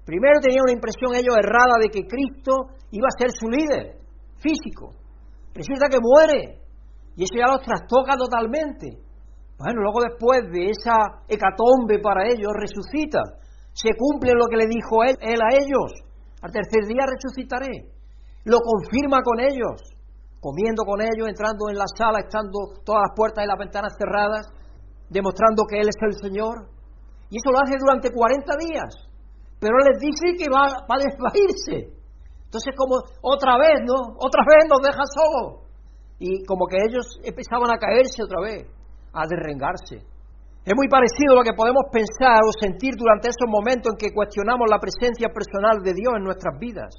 primero 0.04 0.41
tenían 0.41 0.65
una 0.65 0.74
impresión 0.74 1.15
ellos 1.15 1.38
errada 1.38 1.78
de 1.80 1.89
que 1.89 2.08
Cristo 2.08 2.76
iba 2.91 3.08
a 3.08 3.19
ser 3.19 3.32
su 3.32 3.48
líder 3.48 4.02
físico. 4.41 4.95
Resulta 5.54 5.88
que 5.88 6.00
muere 6.02 6.60
y 7.15 7.24
eso 7.24 7.36
ya 7.38 7.52
los 7.52 7.62
trastoca 7.62 8.17
totalmente. 8.17 9.09
Bueno, 9.60 9.84
luego 9.84 10.00
después 10.08 10.39
de 10.56 10.72
esa 10.72 11.28
hecatombe 11.28 12.00
para 12.00 12.32
ellos, 12.32 12.48
resucita. 12.56 13.19
Se 13.76 13.91
cumple 13.91 14.32
lo 14.32 14.48
que 14.48 14.56
le 14.56 14.72
dijo 14.72 15.04
él, 15.04 15.19
a 15.19 15.52
ellos. 15.52 16.00
Al 16.41 16.52
tercer 16.52 16.88
día 16.88 17.04
resucitaré. 17.04 17.91
Lo 18.45 18.60
confirma 18.63 19.19
con 19.22 19.43
ellos, 19.43 19.84
comiendo 20.39 20.84
con 20.88 21.02
ellos, 21.04 21.28
entrando 21.28 21.67
en 21.67 21.76
la 21.76 21.91
sala, 21.91 22.24
estando 22.24 22.80
todas 22.88 23.12
las 23.12 23.15
puertas 23.15 23.43
y 23.43 23.48
las 23.48 23.60
ventanas 23.60 24.00
cerradas, 24.00 24.48
demostrando 25.10 25.67
que 25.67 25.84
Él 25.84 25.89
es 25.91 26.00
el 26.08 26.15
Señor. 26.15 26.72
Y 27.30 27.36
eso 27.36 27.52
lo 27.52 27.60
hace 27.60 27.76
durante 27.78 28.15
40 28.15 28.56
días. 28.63 28.95
Pero 29.60 29.76
les 29.91 30.00
dice 30.00 30.39
que 30.39 30.48
va, 30.48 30.72
a 30.72 30.98
desvairse. 31.04 32.00
Entonces, 32.48 32.74
como 32.80 33.04
otra 33.22 33.60
vez, 33.60 33.84
¿no? 33.84 34.15
Otra 34.24 34.41
vez 34.48 34.72
nos 34.72 34.80
deja 34.80 35.04
solos. 35.04 35.67
Y 36.17 36.45
como 36.45 36.65
que 36.65 36.78
ellos 36.80 37.19
empezaban 37.24 37.69
a 37.69 37.78
caerse 37.78 38.24
otra 38.24 38.39
vez, 38.41 38.79
a 39.13 39.28
derrengarse. 39.28 40.06
Es 40.65 40.76
muy 40.76 40.88
parecido 40.88 41.34
a 41.34 41.39
lo 41.39 41.43
que 41.43 41.56
podemos 41.56 41.89
pensar 41.91 42.43
o 42.45 42.52
sentir 42.54 42.93
durante 42.95 43.30
esos 43.30 43.48
momentos 43.48 43.93
en 43.93 43.98
que 43.98 44.13
cuestionamos 44.13 44.69
la 44.69 44.78
presencia 44.78 45.30
personal 45.34 45.82
de 45.82 45.93
Dios 45.93 46.13
en 46.17 46.24
nuestras 46.24 46.60
vidas. 46.60 46.93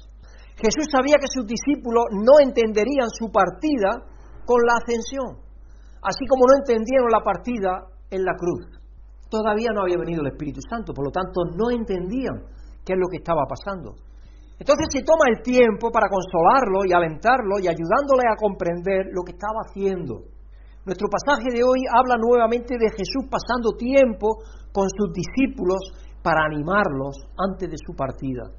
Jesús 0.57 0.91
sabía 0.91 1.17
que 1.21 1.31
sus 1.31 1.45
discípulos 1.45 2.11
no 2.11 2.41
entenderían 2.43 3.09
su 3.09 3.31
partida 3.31 4.01
con 4.45 4.59
la 4.65 4.81
ascensión, 4.81 5.39
así 6.03 6.25
como 6.27 6.45
no 6.45 6.59
entendieron 6.59 7.09
la 7.09 7.23
partida 7.23 7.87
en 8.09 8.25
la 8.25 8.35
cruz. 8.35 8.67
Todavía 9.29 9.71
no 9.73 9.81
había 9.81 9.97
venido 9.97 10.21
el 10.21 10.35
Espíritu 10.35 10.59
Santo, 10.67 10.93
por 10.93 11.05
lo 11.05 11.11
tanto 11.11 11.45
no 11.55 11.71
entendían 11.71 12.43
qué 12.83 12.93
es 12.93 12.99
lo 12.99 13.07
que 13.07 13.23
estaba 13.23 13.47
pasando. 13.47 13.95
Entonces 14.59 14.87
se 14.91 15.01
toma 15.01 15.25
el 15.31 15.41
tiempo 15.41 15.89
para 15.89 16.09
consolarlo 16.09 16.85
y 16.85 16.93
alentarlo 16.93 17.57
y 17.57 17.67
ayudándole 17.67 18.27
a 18.29 18.35
comprender 18.35 19.09
lo 19.09 19.23
que 19.23 19.31
estaba 19.31 19.63
haciendo. 19.65 20.30
Nuestro 20.83 21.09
pasaje 21.09 21.53
de 21.53 21.61
hoy 21.61 21.85
habla 21.93 22.17
nuevamente 22.17 22.73
de 22.73 22.89
Jesús 22.89 23.29
pasando 23.29 23.77
tiempo 23.77 24.41
con 24.73 24.89
sus 24.89 25.13
discípulos 25.13 25.77
para 26.23 26.45
animarlos 26.45 27.21
antes 27.37 27.69
de 27.69 27.77
su 27.77 27.93
partida. 27.93 28.49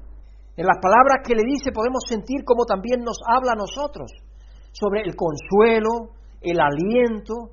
En 0.55 0.65
las 0.65 0.79
palabras 0.79 1.19
que 1.27 1.35
le 1.35 1.43
dice 1.43 1.73
podemos 1.73 2.03
sentir 2.07 2.45
como 2.45 2.63
también 2.63 3.03
nos 3.03 3.19
habla 3.27 3.51
a 3.51 3.59
nosotros 3.59 4.07
sobre 4.71 5.01
el 5.01 5.15
consuelo, 5.15 6.15
el 6.39 6.59
aliento, 6.61 7.51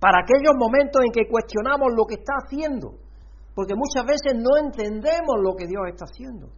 para 0.00 0.26
aquellos 0.26 0.58
momentos 0.58 1.04
en 1.04 1.12
que 1.12 1.28
cuestionamos 1.30 1.92
lo 1.94 2.04
que 2.06 2.14
está 2.18 2.34
haciendo, 2.42 2.98
porque 3.54 3.74
muchas 3.76 4.04
veces 4.06 4.34
no 4.34 4.58
entendemos 4.58 5.38
lo 5.38 5.54
que 5.54 5.66
Dios 5.68 5.86
está 5.86 6.06
haciendo. 6.10 6.48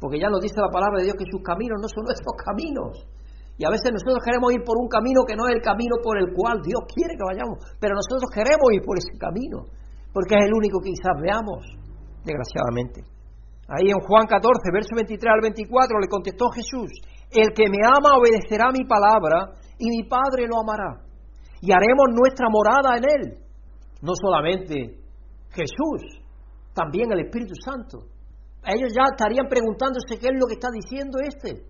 Porque 0.00 0.18
ya 0.18 0.30
nos 0.30 0.40
dice 0.40 0.58
la 0.58 0.70
palabra 0.70 0.98
de 0.98 1.04
Dios 1.04 1.16
que 1.18 1.30
sus 1.30 1.42
caminos 1.42 1.78
no 1.80 1.88
son 1.88 2.04
nuestros 2.10 2.34
caminos. 2.42 3.06
Y 3.58 3.66
a 3.66 3.70
veces 3.74 3.90
nosotros 3.90 4.22
queremos 4.22 4.54
ir 4.54 4.62
por 4.62 4.78
un 4.78 4.86
camino 4.86 5.26
que 5.26 5.34
no 5.34 5.50
es 5.50 5.58
el 5.58 5.62
camino 5.62 5.98
por 5.98 6.16
el 6.16 6.30
cual 6.32 6.62
Dios 6.62 6.78
quiere 6.94 7.18
que 7.18 7.26
vayamos. 7.26 7.58
Pero 7.82 7.98
nosotros 7.98 8.30
queremos 8.30 8.70
ir 8.70 8.82
por 8.86 8.96
ese 8.96 9.18
camino. 9.18 9.66
Porque 10.14 10.38
es 10.38 10.46
el 10.46 10.54
único 10.54 10.78
que 10.78 10.94
quizás 10.94 11.18
veamos, 11.18 11.66
desgraciadamente. 12.22 13.02
Ahí 13.66 13.90
en 13.90 14.00
Juan 14.00 14.30
14, 14.30 14.46
verso 14.72 14.94
23 14.94 15.20
al 15.28 15.42
24, 15.42 16.00
le 16.00 16.08
contestó 16.08 16.48
Jesús, 16.54 16.88
el 17.28 17.52
que 17.52 17.68
me 17.68 17.84
ama 17.84 18.16
obedecerá 18.16 18.72
mi 18.72 18.86
palabra 18.86 19.52
y 19.76 19.90
mi 19.90 20.08
Padre 20.08 20.48
lo 20.48 20.62
amará. 20.62 21.04
Y 21.60 21.74
haremos 21.74 22.14
nuestra 22.14 22.48
morada 22.48 22.96
en 22.96 23.04
él. 23.04 23.24
No 24.00 24.14
solamente 24.14 25.02
Jesús, 25.50 26.22
también 26.72 27.12
el 27.12 27.26
Espíritu 27.26 27.52
Santo 27.60 28.06
ellos 28.68 28.92
ya 28.94 29.04
estarían 29.10 29.48
preguntándose 29.48 30.18
qué 30.20 30.28
es 30.28 30.36
lo 30.36 30.46
que 30.46 30.54
está 30.54 30.68
diciendo 30.72 31.18
este. 31.22 31.64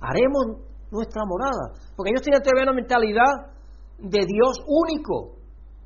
Haremos 0.00 0.68
nuestra 0.92 1.24
morada. 1.24 1.72
Porque 1.96 2.12
ellos 2.12 2.22
tienen 2.22 2.44
todavía 2.44 2.68
una 2.68 2.76
mentalidad 2.76 3.32
de 3.98 4.22
Dios 4.28 4.60
único. 4.68 5.40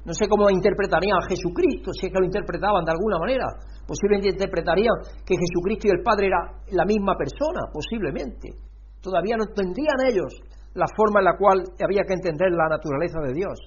No 0.05 0.13
sé 0.13 0.29
cómo 0.29 0.51
interpretarían 0.51 1.19
a 1.19 1.27
Jesucristo, 1.31 1.91
si 1.95 2.07
es 2.07 2.13
que 2.13 2.19
lo 2.19 2.27
interpretaban 2.27 2.85
de 2.85 2.93
alguna 2.93 3.19
manera. 3.19 3.47
Posiblemente 3.87 4.35
interpretarían 4.35 4.95
que 5.25 5.35
Jesucristo 5.35 5.89
y 5.89 5.95
el 5.95 6.03
Padre 6.03 6.27
eran 6.27 6.45
la 6.75 6.85
misma 6.85 7.15
persona, 7.15 7.71
posiblemente. 7.73 8.55
Todavía 9.01 9.37
no 9.39 9.47
entendían 9.47 10.03
ellos 10.07 10.35
la 10.75 10.87
forma 10.95 11.21
en 11.21 11.25
la 11.25 11.39
cual 11.39 11.63
había 11.83 12.03
que 12.03 12.15
entender 12.15 12.51
la 12.51 12.69
naturaleza 12.69 13.19
de 13.23 13.33
Dios. 13.33 13.59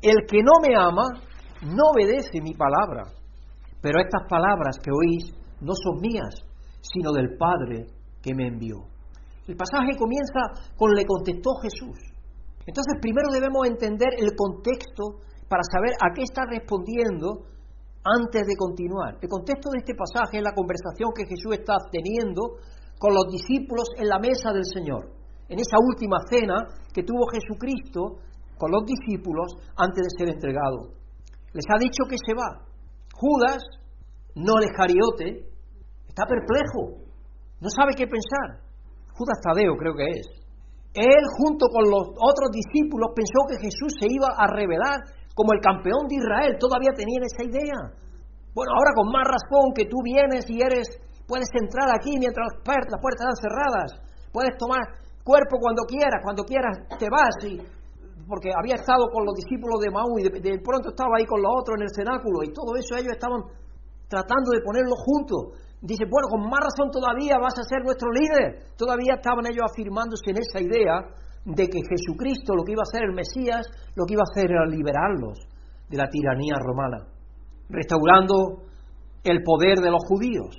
El 0.00 0.24
que 0.28 0.42
no 0.44 0.60
me 0.60 0.76
ama 0.76 1.04
no 1.64 1.90
obedece 1.92 2.40
mi 2.40 2.54
palabra. 2.54 3.08
Pero 3.80 4.00
estas 4.00 4.28
palabras 4.28 4.76
que 4.82 4.90
oís 4.92 5.32
no 5.60 5.72
son 5.74 6.00
mías, 6.00 6.34
sino 6.80 7.12
del 7.12 7.36
Padre 7.36 7.86
que 8.22 8.34
me 8.34 8.48
envió. 8.48 8.93
El 9.46 9.56
pasaje 9.56 9.96
comienza 9.98 10.72
con 10.76 10.92
le 10.94 11.04
contestó 11.04 11.56
Jesús. 11.60 11.98
Entonces 12.66 12.96
primero 13.00 13.28
debemos 13.30 13.66
entender 13.66 14.08
el 14.18 14.32
contexto 14.34 15.20
para 15.48 15.62
saber 15.68 15.92
a 16.00 16.12
qué 16.14 16.22
está 16.22 16.42
respondiendo 16.48 17.44
antes 18.04 18.46
de 18.46 18.56
continuar. 18.56 19.18
El 19.20 19.28
contexto 19.28 19.70
de 19.70 19.84
este 19.84 19.94
pasaje 19.94 20.38
es 20.38 20.44
la 20.44 20.54
conversación 20.54 21.12
que 21.12 21.26
Jesús 21.28 21.60
está 21.60 21.76
teniendo 21.92 22.56
con 22.98 23.12
los 23.12 23.28
discípulos 23.28 23.88
en 23.96 24.08
la 24.08 24.18
mesa 24.18 24.52
del 24.52 24.64
Señor, 24.64 25.12
en 25.48 25.60
esa 25.60 25.76
última 25.76 26.18
cena 26.28 26.68
que 26.92 27.02
tuvo 27.02 27.28
Jesucristo 27.28 28.20
con 28.56 28.70
los 28.70 28.84
discípulos 28.86 29.60
antes 29.76 30.04
de 30.04 30.10
ser 30.16 30.28
entregado. 30.32 30.94
Les 31.52 31.64
ha 31.68 31.78
dicho 31.78 32.04
que 32.08 32.16
se 32.16 32.32
va. 32.32 32.64
Judas, 33.12 33.62
no 34.34 34.58
el 34.58 34.72
Jariote, 34.76 35.54
Está 36.14 36.26
perplejo, 36.26 37.02
no 37.60 37.68
sabe 37.70 37.94
qué 37.96 38.06
pensar. 38.06 38.63
Judas 39.14 39.38
Tadeo 39.42 39.74
creo 39.78 39.94
que 39.94 40.06
es. 40.10 40.26
Él 40.94 41.24
junto 41.38 41.66
con 41.70 41.90
los 41.90 42.14
otros 42.14 42.50
discípulos 42.54 43.10
pensó 43.14 43.42
que 43.50 43.58
Jesús 43.58 43.94
se 43.98 44.06
iba 44.06 44.30
a 44.30 44.46
revelar 44.46 45.02
como 45.34 45.52
el 45.54 45.60
campeón 45.60 46.06
de 46.06 46.22
Israel. 46.22 46.54
Todavía 46.58 46.94
tenían 46.94 47.26
esa 47.26 47.42
idea. 47.42 47.78
Bueno, 48.54 48.70
ahora 48.78 48.94
con 48.94 49.10
más 49.10 49.26
razón 49.26 49.74
que 49.74 49.86
tú 49.90 49.98
vienes 50.04 50.46
y 50.46 50.62
eres, 50.62 50.86
puedes 51.26 51.50
entrar 51.50 51.90
aquí 51.90 52.14
mientras 52.18 52.46
las 52.62 53.00
puertas 53.02 53.26
están 53.26 53.38
cerradas. 53.42 53.88
Puedes 54.30 54.54
tomar 54.58 54.82
cuerpo 55.26 55.58
cuando 55.58 55.82
quieras, 55.82 56.22
cuando 56.22 56.44
quieras 56.44 56.78
te 56.98 57.10
vas. 57.10 57.34
Y, 57.42 57.58
porque 58.28 58.50
había 58.54 58.78
estado 58.78 59.10
con 59.12 59.26
los 59.26 59.34
discípulos 59.34 59.80
de 59.80 59.90
Maú 59.90 60.18
y 60.18 60.22
de, 60.30 60.58
pronto 60.62 60.90
estaba 60.90 61.18
ahí 61.18 61.26
con 61.26 61.42
los 61.42 61.50
otros 61.50 61.76
en 61.76 61.82
el 61.82 61.92
cenáculo 61.94 62.42
y 62.42 62.52
todo 62.52 62.76
eso 62.78 62.96
ellos 62.96 63.12
estaban 63.12 63.42
tratando 64.08 64.50
de 64.52 64.62
ponerlo 64.62 64.94
juntos 64.96 65.58
dice, 65.84 66.08
bueno, 66.08 66.32
con 66.32 66.48
más 66.48 66.64
razón 66.64 66.88
todavía 66.90 67.36
vas 67.36 67.54
a 67.60 67.68
ser 67.68 67.84
nuestro 67.84 68.08
líder. 68.10 68.72
Todavía 68.76 69.20
estaban 69.20 69.44
ellos 69.44 69.68
afirmándose 69.68 70.32
en 70.32 70.38
esa 70.40 70.60
idea 70.60 70.96
de 71.44 71.68
que 71.68 71.84
Jesucristo, 71.84 72.56
lo 72.56 72.64
que 72.64 72.72
iba 72.72 72.80
a 72.80 72.88
hacer 72.88 73.04
el 73.04 73.12
Mesías, 73.12 73.68
lo 73.94 74.08
que 74.08 74.16
iba 74.16 74.24
a 74.24 74.30
hacer 74.32 74.48
era 74.50 74.64
liberarlos 74.64 75.44
de 75.88 75.96
la 75.96 76.08
tiranía 76.08 76.56
romana, 76.56 77.04
restaurando 77.68 78.64
el 79.22 79.42
poder 79.44 79.84
de 79.84 79.90
los 79.92 80.00
judíos. 80.08 80.56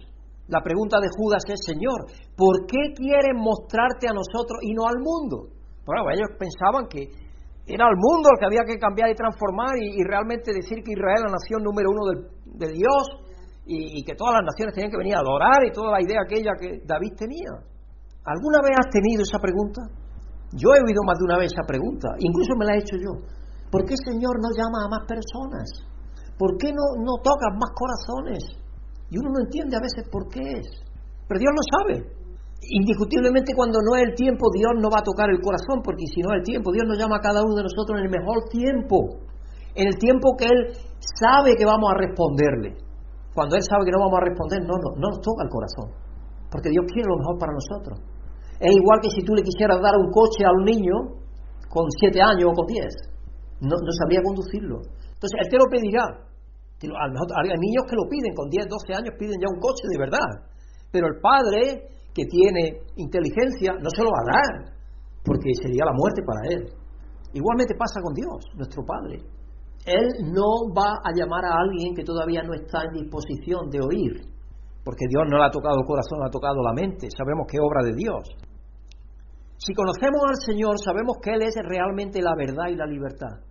La 0.48 0.62
pregunta 0.62 1.02
de 1.02 1.10
Judas 1.18 1.42
es, 1.50 1.58
Señor, 1.66 2.06
¿por 2.38 2.70
qué 2.70 2.94
quieres 2.94 3.34
mostrarte 3.34 4.06
a 4.06 4.14
nosotros 4.14 4.62
y 4.62 4.74
no 4.78 4.86
al 4.86 5.02
mundo? 5.02 5.50
Bueno, 5.86 6.06
ellos 6.14 6.38
pensaban 6.38 6.86
que 6.86 7.10
era 7.66 7.86
al 7.90 7.98
mundo 7.98 8.30
el 8.30 8.38
que 8.38 8.46
había 8.46 8.62
que 8.62 8.78
cambiar 8.78 9.10
y 9.10 9.16
transformar 9.16 9.74
y, 9.82 10.04
realmente 10.06 10.54
decir 10.54 10.86
que 10.86 10.94
Israel 10.94 11.18
es 11.18 11.26
la 11.26 11.34
nación 11.34 11.64
número 11.66 11.90
uno 11.90 12.30
de, 12.62 12.70
Dios 12.74 13.25
y, 13.66 14.04
que 14.06 14.14
todas 14.14 14.36
las 14.42 14.46
naciones 14.46 14.76
tenían 14.76 14.92
que 14.92 14.98
venir 14.98 15.16
a 15.16 15.26
adorar 15.26 15.66
y 15.66 15.74
toda 15.74 15.98
la 15.98 16.02
idea 16.02 16.22
aquella 16.22 16.54
que 16.54 16.86
David 16.86 17.14
tenía. 17.18 17.50
¿Alguna 18.24 18.62
vez 18.62 18.78
has 18.78 18.90
tenido 18.94 19.26
esa 19.26 19.40
pregunta? 19.42 19.82
Yo 20.54 20.70
he 20.74 20.82
oído 20.86 21.02
más 21.02 21.18
de 21.18 21.26
una 21.26 21.38
vez 21.42 21.52
esa 21.52 21.66
pregunta, 21.66 22.14
incluso 22.20 22.54
me 22.58 22.66
la 22.66 22.76
he 22.76 22.80
hecho 22.80 22.98
yo. 23.02 23.26
¿Por 23.72 23.84
qué 23.86 23.98
Señor 24.06 24.38
no 24.38 24.50
llama 24.54 24.86
a 24.86 24.90
más 24.90 25.04
personas? 25.10 25.66
¿Por 26.38 26.58
qué 26.58 26.70
no, 26.70 26.86
no 27.02 27.18
tocas 27.26 27.54
más 27.58 27.74
corazones? 27.74 28.42
Y 29.10 29.18
uno 29.18 29.30
no 29.34 29.40
entiende 29.42 29.78
a 29.78 29.82
veces 29.82 30.06
por 30.12 30.30
qué 30.30 30.42
es. 30.42 30.68
Pero 31.28 31.40
Dios 31.40 31.54
lo 31.54 31.64
sabe. 31.74 31.94
Indiscutiblemente 32.62 33.54
cuando 33.54 33.80
no 33.82 33.98
es 33.98 34.10
el 34.10 34.14
tiempo, 34.16 34.46
Dios 34.54 34.74
no 34.78 34.90
va 34.90 35.02
a 35.02 35.04
tocar 35.04 35.30
el 35.30 35.42
corazón, 35.42 35.82
porque 35.84 36.06
si 36.14 36.22
no 36.22 36.34
es 36.34 36.40
el 36.40 36.46
tiempo, 36.46 36.72
Dios 36.72 36.86
nos 36.88 36.98
llama 36.98 37.18
a 37.18 37.26
cada 37.26 37.42
uno 37.42 37.56
de 37.56 37.64
nosotros 37.64 38.00
en 38.00 38.06
el 38.06 38.14
mejor 38.14 38.46
tiempo, 38.50 39.26
en 39.74 39.88
el 39.88 39.98
tiempo 39.98 40.38
que 40.38 40.46
Él 40.46 40.74
sabe 40.98 41.56
que 41.58 41.66
vamos 41.66 41.90
a 41.92 41.98
responderle. 41.98 42.78
Cuando 43.36 43.60
Él 43.60 43.64
sabe 43.68 43.84
que 43.84 43.92
no 43.92 44.00
vamos 44.00 44.16
a 44.16 44.26
responder, 44.32 44.64
no, 44.64 44.80
no, 44.80 44.90
no 44.96 45.08
nos 45.12 45.20
toca 45.20 45.44
el 45.44 45.52
corazón, 45.52 45.92
porque 46.50 46.72
Dios 46.72 46.88
quiere 46.88 47.06
lo 47.12 47.20
mejor 47.20 47.36
para 47.38 47.52
nosotros. 47.52 48.00
Es 48.58 48.72
igual 48.72 49.04
que 49.04 49.12
si 49.12 49.22
tú 49.28 49.36
le 49.36 49.44
quisieras 49.44 49.84
dar 49.84 50.00
un 50.00 50.08
coche 50.10 50.48
a 50.48 50.56
un 50.56 50.64
niño 50.64 50.96
con 51.68 51.84
siete 52.00 52.24
años 52.24 52.48
o 52.48 52.54
con 52.56 52.66
diez, 52.66 52.96
no, 53.60 53.76
no 53.76 53.92
sabría 54.00 54.24
conducirlo. 54.24 54.80
Entonces, 54.80 55.38
Él 55.44 55.48
te 55.52 55.60
lo 55.60 55.68
pedirá, 55.68 56.26
hay 56.82 57.60
niños 57.60 57.84
que 57.88 57.96
lo 57.96 58.08
piden, 58.10 58.36
con 58.36 58.50
10, 58.50 58.68
12 58.68 58.94
años 58.94 59.16
piden 59.18 59.40
ya 59.40 59.48
un 59.48 59.60
coche 59.60 59.88
de 59.88 59.98
verdad. 59.98 60.32
Pero 60.92 61.08
el 61.08 61.20
padre 61.20 61.92
que 62.14 62.26
tiene 62.26 62.84
inteligencia 62.96 63.76
no 63.80 63.90
se 63.90 64.04
lo 64.04 64.12
va 64.12 64.22
a 64.24 64.32
dar, 64.32 64.54
porque 65.24 65.52
sería 65.62 65.86
la 65.86 65.94
muerte 65.94 66.22
para 66.24 66.42
él. 66.56 66.64
Igualmente 67.34 67.76
pasa 67.76 68.00
con 68.02 68.14
Dios, 68.14 68.40
nuestro 68.56 68.84
Padre. 68.86 69.20
Él 69.86 70.34
no 70.34 70.74
va 70.74 70.98
a 70.98 71.14
llamar 71.14 71.46
a 71.46 71.62
alguien 71.62 71.94
que 71.94 72.04
todavía 72.04 72.42
no 72.42 72.54
está 72.54 72.84
en 72.90 73.04
disposición 73.04 73.70
de 73.70 73.80
oír, 73.80 74.14
porque 74.84 75.06
Dios 75.08 75.24
no 75.30 75.38
le 75.38 75.46
ha 75.46 75.52
tocado 75.52 75.78
el 75.78 75.86
corazón, 75.86 76.20
le 76.20 76.28
ha 76.28 76.32
tocado 76.32 76.58
la 76.62 76.74
mente. 76.74 77.08
Sabemos 77.16 77.46
que 77.46 77.62
obra 77.62 77.86
de 77.86 77.94
Dios. 77.94 78.26
Si 79.58 79.74
conocemos 79.74 80.22
al 80.28 80.42
Señor, 80.42 80.76
sabemos 80.84 81.18
que 81.22 81.34
Él 81.34 81.44
es 81.44 81.56
realmente 81.64 82.22
la 82.22 82.36
verdad 82.36 82.68
y 82.70 82.76
la 82.76 82.86
libertad. 82.86 83.46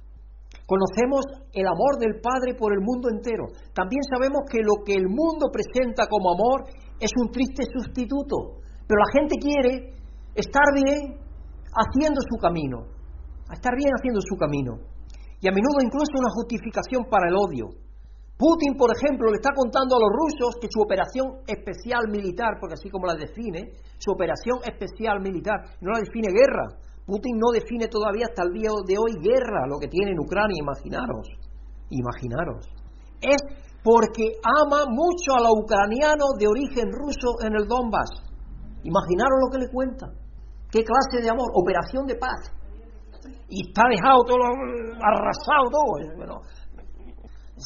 Conocemos 0.66 1.24
el 1.52 1.66
amor 1.66 1.98
del 1.98 2.20
Padre 2.20 2.54
por 2.58 2.72
el 2.72 2.80
mundo 2.80 3.10
entero. 3.10 3.46
También 3.74 4.02
sabemos 4.02 4.42
que 4.50 4.58
lo 4.62 4.82
que 4.84 4.94
el 4.94 5.08
mundo 5.08 5.52
presenta 5.52 6.06
como 6.08 6.32
amor 6.32 6.66
es 6.98 7.10
un 7.20 7.30
triste 7.30 7.64
sustituto. 7.70 8.62
Pero 8.86 8.98
la 8.98 9.12
gente 9.12 9.36
quiere 9.36 9.92
estar 10.34 10.64
bien 10.74 11.20
haciendo 11.74 12.20
su 12.22 12.36
camino. 12.40 12.86
Estar 13.52 13.74
bien 13.76 13.90
haciendo 13.92 14.20
su 14.20 14.36
camino. 14.36 14.93
Y 15.44 15.48
a 15.48 15.52
menudo 15.52 15.76
incluso 15.84 16.08
una 16.16 16.32
justificación 16.32 17.04
para 17.04 17.28
el 17.28 17.36
odio. 17.36 17.68
Putin, 18.40 18.80
por 18.80 18.88
ejemplo, 18.88 19.28
le 19.28 19.36
está 19.36 19.52
contando 19.52 19.92
a 19.92 20.00
los 20.00 20.08
rusos 20.08 20.56
que 20.56 20.72
su 20.72 20.80
operación 20.80 21.44
especial 21.44 22.08
militar, 22.08 22.56
porque 22.56 22.80
así 22.80 22.88
como 22.88 23.04
la 23.04 23.12
define, 23.12 23.76
su 24.00 24.08
operación 24.08 24.64
especial 24.64 25.20
militar, 25.20 25.60
no 25.84 25.92
la 25.92 26.00
define 26.00 26.32
guerra, 26.32 26.64
Putin 27.04 27.36
no 27.36 27.52
define 27.52 27.92
todavía 27.92 28.24
hasta 28.24 28.48
el 28.48 28.56
día 28.56 28.72
de 28.88 28.96
hoy 28.96 29.20
guerra, 29.20 29.68
lo 29.68 29.76
que 29.76 29.92
tiene 29.92 30.16
en 30.16 30.24
Ucrania, 30.24 30.56
imaginaros, 30.56 31.28
imaginaros. 31.92 32.64
Es 33.20 33.44
porque 33.84 34.40
ama 34.40 34.88
mucho 34.88 35.36
a 35.36 35.44
los 35.44 35.60
ucranianos 35.60 36.40
de 36.40 36.48
origen 36.48 36.88
ruso 36.88 37.36
en 37.44 37.52
el 37.52 37.68
Donbass. 37.68 38.32
Imaginaros 38.80 39.36
lo 39.44 39.52
que 39.52 39.60
le 39.60 39.68
cuenta. 39.68 40.08
¿Qué 40.72 40.80
clase 40.80 41.20
de 41.20 41.28
amor? 41.28 41.52
Operación 41.52 42.08
de 42.08 42.16
paz. 42.16 42.63
Y 43.48 43.68
está 43.68 43.82
dejado 43.88 44.22
todo 44.26 44.44
arrasado 45.00 45.64
todo. 45.70 46.16
Bueno, 46.16 46.40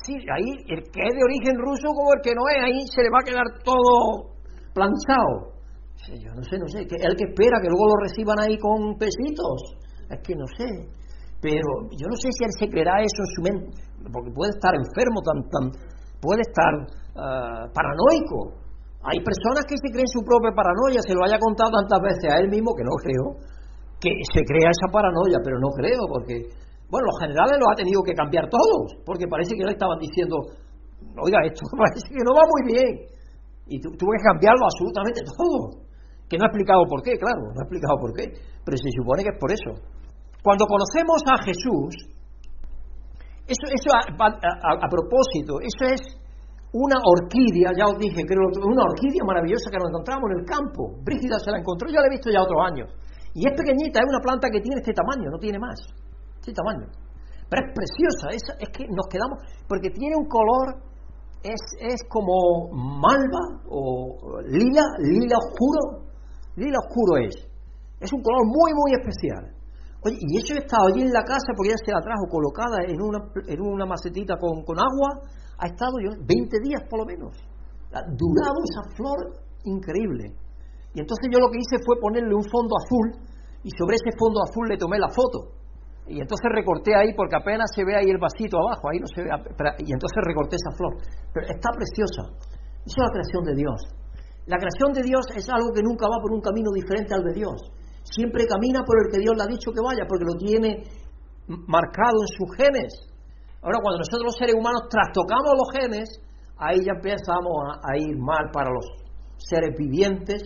sí, 0.04 0.14
ahí 0.32 0.50
el 0.68 0.82
que 0.82 1.00
es 1.02 1.14
de 1.14 1.24
origen 1.24 1.56
ruso 1.58 1.88
como 1.94 2.12
el 2.14 2.20
que 2.22 2.34
no 2.34 2.42
es, 2.48 2.58
ahí 2.64 2.80
se 2.86 3.02
le 3.02 3.10
va 3.10 3.20
a 3.20 3.26
quedar 3.26 3.46
todo 3.64 4.34
planchado 4.74 5.58
yo 6.16 6.32
no 6.32 6.42
sé, 6.42 6.56
no 6.56 6.68
sé, 6.68 6.86
que 6.86 6.96
el 6.96 7.14
que 7.16 7.28
espera 7.28 7.60
que 7.60 7.68
luego 7.68 7.92
lo 7.92 7.96
reciban 8.00 8.38
ahí 8.40 8.56
con 8.56 8.96
pesitos, 8.96 9.76
es 10.08 10.18
que 10.24 10.34
no 10.34 10.46
sé. 10.56 10.88
Pero 11.40 11.86
yo 11.92 12.06
no 12.08 12.16
sé 12.16 12.28
si 12.32 12.44
él 12.44 12.54
se 12.58 12.68
creerá 12.68 12.98
eso 13.02 13.20
en 13.22 13.30
su 13.34 13.40
mente, 13.42 13.70
porque 14.10 14.30
puede 14.32 14.50
estar 14.56 14.74
enfermo, 14.74 15.20
tan, 15.22 15.38
tan, 15.50 15.64
puede 16.20 16.42
estar 16.42 16.72
ah, 17.14 17.66
paranoico. 17.70 18.56
Hay 19.04 19.22
personas 19.22 19.62
que 19.68 19.78
se 19.78 19.92
creen 19.92 20.08
su 20.08 20.24
propia 20.24 20.50
paranoia, 20.50 20.98
se 21.02 21.14
lo 21.14 21.22
haya 21.22 21.38
contado 21.38 21.70
tantas 21.70 22.00
veces 22.02 22.26
a 22.32 22.38
él 22.42 22.48
mismo 22.50 22.74
que 22.74 22.82
no 22.82 22.94
creo, 22.98 23.38
que 24.00 24.10
se 24.32 24.42
crea 24.46 24.70
esa 24.70 24.88
paranoia, 24.92 25.38
pero 25.42 25.58
no 25.58 25.70
creo, 25.74 26.06
porque, 26.06 26.46
bueno, 26.90 27.10
los 27.10 27.18
generales 27.18 27.58
lo 27.58 27.66
ha 27.70 27.74
tenido 27.74 28.02
que 28.02 28.14
cambiar 28.14 28.46
todos, 28.48 29.02
porque 29.04 29.26
parece 29.26 29.54
que 29.58 29.66
le 29.66 29.74
estaban 29.74 29.98
diciendo, 29.98 30.38
oiga, 31.18 31.42
esto 31.42 31.66
parece 31.76 32.06
que 32.08 32.22
no 32.22 32.32
va 32.34 32.44
muy 32.46 32.62
bien, 32.70 32.92
y 33.68 33.80
tuvo 33.80 34.10
que 34.16 34.24
cambiarlo 34.24 34.64
absolutamente 34.64 35.20
todo. 35.26 35.84
Que 36.28 36.36
no 36.36 36.44
ha 36.44 36.48
explicado 36.52 36.84
por 36.88 37.00
qué, 37.02 37.16
claro, 37.16 37.40
no 37.52 37.58
ha 37.60 37.64
explicado 37.64 37.96
por 38.00 38.12
qué, 38.12 38.24
pero 38.64 38.76
se 38.76 38.90
supone 38.92 39.24
que 39.24 39.32
es 39.32 39.40
por 39.40 39.50
eso. 39.52 39.70
Cuando 40.44 40.64
conocemos 40.68 41.20
a 41.24 41.36
Jesús, 41.44 41.92
eso, 43.48 43.64
eso 43.64 43.88
a, 43.96 44.88
propósito, 44.92 45.56
eso 45.64 45.84
es 45.88 46.00
una 46.72 47.00
orquídea, 47.00 47.72
ya 47.72 47.88
os 47.88 47.96
dije, 47.96 48.20
creo, 48.28 48.44
una 48.44 48.84
orquídea 48.84 49.24
maravillosa 49.24 49.72
que 49.72 49.80
nos 49.80 49.88
encontramos 49.88 50.28
en 50.32 50.38
el 50.40 50.44
campo. 50.44 51.00
Brígida 51.00 51.40
se 51.40 51.50
la 51.50 51.58
encontró, 51.60 51.88
yo 51.88 52.00
la 52.00 52.08
he 52.08 52.12
visto 52.12 52.28
ya 52.28 52.44
otros 52.44 52.60
años. 52.60 52.88
Y 53.34 53.46
es 53.46 53.54
pequeñita, 53.56 54.00
es 54.00 54.08
una 54.08 54.20
planta 54.20 54.48
que 54.50 54.60
tiene 54.60 54.80
este 54.80 54.92
tamaño, 54.92 55.30
no 55.30 55.38
tiene 55.38 55.58
más. 55.58 55.78
Este 56.40 56.52
tamaño. 56.52 56.86
Pero 57.48 57.66
es 57.66 57.72
preciosa, 57.74 58.28
es, 58.32 58.42
es 58.60 58.68
que 58.76 58.84
nos 58.88 59.06
quedamos, 59.08 59.40
porque 59.68 59.90
tiene 59.90 60.16
un 60.16 60.28
color, 60.28 60.84
es, 61.42 61.60
es 61.80 62.02
como 62.08 62.68
malva 62.72 63.64
o 63.68 64.40
lila, 64.44 64.84
lila 64.98 65.36
oscuro, 65.38 66.08
lila 66.56 66.78
oscuro 66.84 67.24
es. 67.24 67.36
Es 68.00 68.12
un 68.12 68.22
color 68.22 68.44
muy, 68.46 68.72
muy 68.74 68.92
especial. 69.00 69.58
Oye, 70.04 70.16
y 70.20 70.38
eso 70.38 70.54
está 70.54 70.76
allí 70.86 71.02
en 71.02 71.12
la 71.12 71.24
casa 71.24 71.50
porque 71.56 71.70
ella 71.70 71.82
se 71.84 71.90
la 71.90 72.00
trajo 72.00 72.26
colocada 72.30 72.86
en 72.86 73.02
una, 73.02 73.18
en 73.48 73.60
una 73.60 73.86
macetita 73.86 74.36
con, 74.38 74.62
con 74.62 74.78
agua. 74.78 75.26
Ha 75.58 75.66
estado 75.66 75.98
yo 75.98 76.10
20 76.14 76.60
días 76.62 76.82
por 76.88 77.00
lo 77.00 77.06
menos. 77.06 77.34
Ha 77.92 78.02
durado 78.06 78.58
esa 78.62 78.94
flor 78.94 79.18
increíble. 79.64 80.36
Y 80.98 81.06
entonces 81.06 81.30
yo 81.30 81.38
lo 81.38 81.46
que 81.46 81.62
hice 81.62 81.78
fue 81.86 81.94
ponerle 82.02 82.34
un 82.34 82.42
fondo 82.42 82.74
azul 82.74 83.22
y 83.62 83.70
sobre 83.70 84.02
ese 84.02 84.10
fondo 84.18 84.42
azul 84.42 84.66
le 84.66 84.74
tomé 84.74 84.98
la 84.98 85.06
foto. 85.14 85.54
Y 86.10 86.18
entonces 86.18 86.50
recorté 86.50 86.90
ahí 86.98 87.14
porque 87.14 87.38
apenas 87.38 87.70
se 87.70 87.86
ve 87.86 87.94
ahí 87.94 88.10
el 88.10 88.18
vasito 88.18 88.58
abajo, 88.58 88.90
ahí 88.90 88.98
no 88.98 89.06
se 89.06 89.22
ve. 89.22 89.30
Y 89.86 89.94
entonces 89.94 90.18
recorté 90.26 90.58
esa 90.58 90.74
flor. 90.74 90.98
Pero 91.30 91.46
está 91.46 91.70
preciosa. 91.70 92.34
Eso 92.82 92.98
es 92.98 93.04
la 93.06 93.14
creación 93.14 93.42
de 93.46 93.54
Dios. 93.54 93.78
La 94.50 94.58
creación 94.58 94.90
de 94.90 95.06
Dios 95.06 95.22
es 95.38 95.46
algo 95.54 95.70
que 95.70 95.86
nunca 95.86 96.10
va 96.10 96.18
por 96.18 96.34
un 96.34 96.42
camino 96.42 96.74
diferente 96.74 97.14
al 97.14 97.22
de 97.22 97.46
Dios. 97.46 97.62
Siempre 98.02 98.42
camina 98.50 98.82
por 98.82 98.98
el 98.98 99.06
que 99.14 99.22
Dios 99.22 99.38
le 99.38 99.42
ha 99.44 99.46
dicho 99.46 99.70
que 99.70 99.78
vaya, 99.78 100.02
porque 100.02 100.26
lo 100.26 100.34
tiene 100.34 100.82
marcado 101.46 102.18
en 102.26 102.30
sus 102.34 102.48
genes. 102.58 102.90
Ahora, 103.62 103.78
cuando 103.78 104.02
nosotros 104.02 104.34
los 104.34 104.38
seres 104.40 104.58
humanos 104.58 104.90
trastocamos 104.90 105.54
los 105.54 105.70
genes, 105.78 106.08
ahí 106.58 106.82
ya 106.82 106.98
empezamos 106.98 107.54
a, 107.86 107.94
ir 107.94 108.18
mal 108.18 108.50
para 108.50 108.72
los 108.72 108.86
seres 109.38 109.76
vivientes, 109.78 110.42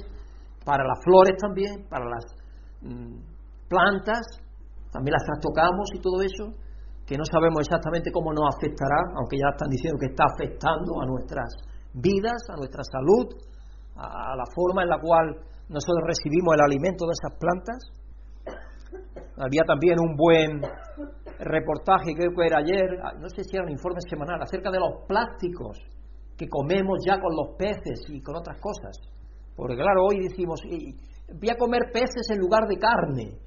para 0.65 0.85
las 0.85 0.99
flores 1.05 1.37
también, 1.41 1.89
para 1.89 2.05
las 2.05 2.25
mm, 2.83 3.19
plantas, 3.69 4.23
también 4.93 5.13
las 5.13 5.25
trastocamos 5.25 5.89
y 5.95 6.01
todo 6.01 6.23
eso, 6.23 6.53
que 7.07 7.17
no 7.17 7.25
sabemos 7.25 7.61
exactamente 7.61 8.13
cómo 8.13 8.33
nos 8.33 8.55
afectará, 8.57 9.01
aunque 9.17 9.37
ya 9.37 9.51
están 9.51 9.71
diciendo 9.71 9.99
que 9.99 10.07
está 10.07 10.25
afectando 10.25 11.03
a 11.03 11.07
nuestras 11.07 11.51
vidas, 11.95 12.41
a 12.49 12.57
nuestra 12.57 12.83
salud, 12.85 13.27
a 13.97 14.37
la 14.37 14.45
forma 14.55 14.83
en 14.83 14.89
la 14.89 14.99
cual 15.01 15.37
nosotros 15.69 16.05
recibimos 16.07 16.55
el 16.55 16.65
alimento 16.65 17.05
de 17.07 17.13
esas 17.13 17.35
plantas. 17.39 17.81
Había 19.37 19.65
también 19.65 19.97
un 19.99 20.15
buen 20.17 20.61
reportaje, 21.39 22.15
creo 22.15 22.31
que 22.37 22.47
era 22.47 22.59
ayer, 22.59 23.01
no 23.19 23.29
sé 23.29 23.43
si 23.45 23.57
era 23.57 23.65
un 23.65 23.73
informe 23.73 24.01
semanal, 24.09 24.41
acerca 24.41 24.71
de 24.71 24.79
los 24.79 25.05
plásticos 25.09 25.79
que 26.37 26.49
comemos 26.49 26.99
ya 27.07 27.21
con 27.21 27.35
los 27.35 27.57
peces 27.57 28.05
y 28.09 28.21
con 28.23 28.37
otras 28.37 28.61
cosas. 28.61 28.97
Porque 29.57 29.77
claro, 29.77 30.05
hoy 30.09 30.29
decimos, 30.29 30.61
voy 30.65 31.51
a 31.51 31.57
comer 31.57 31.93
peces 31.93 32.29
en 32.31 32.39
lugar 32.39 32.67
de 32.67 32.79
carne, 32.79 33.39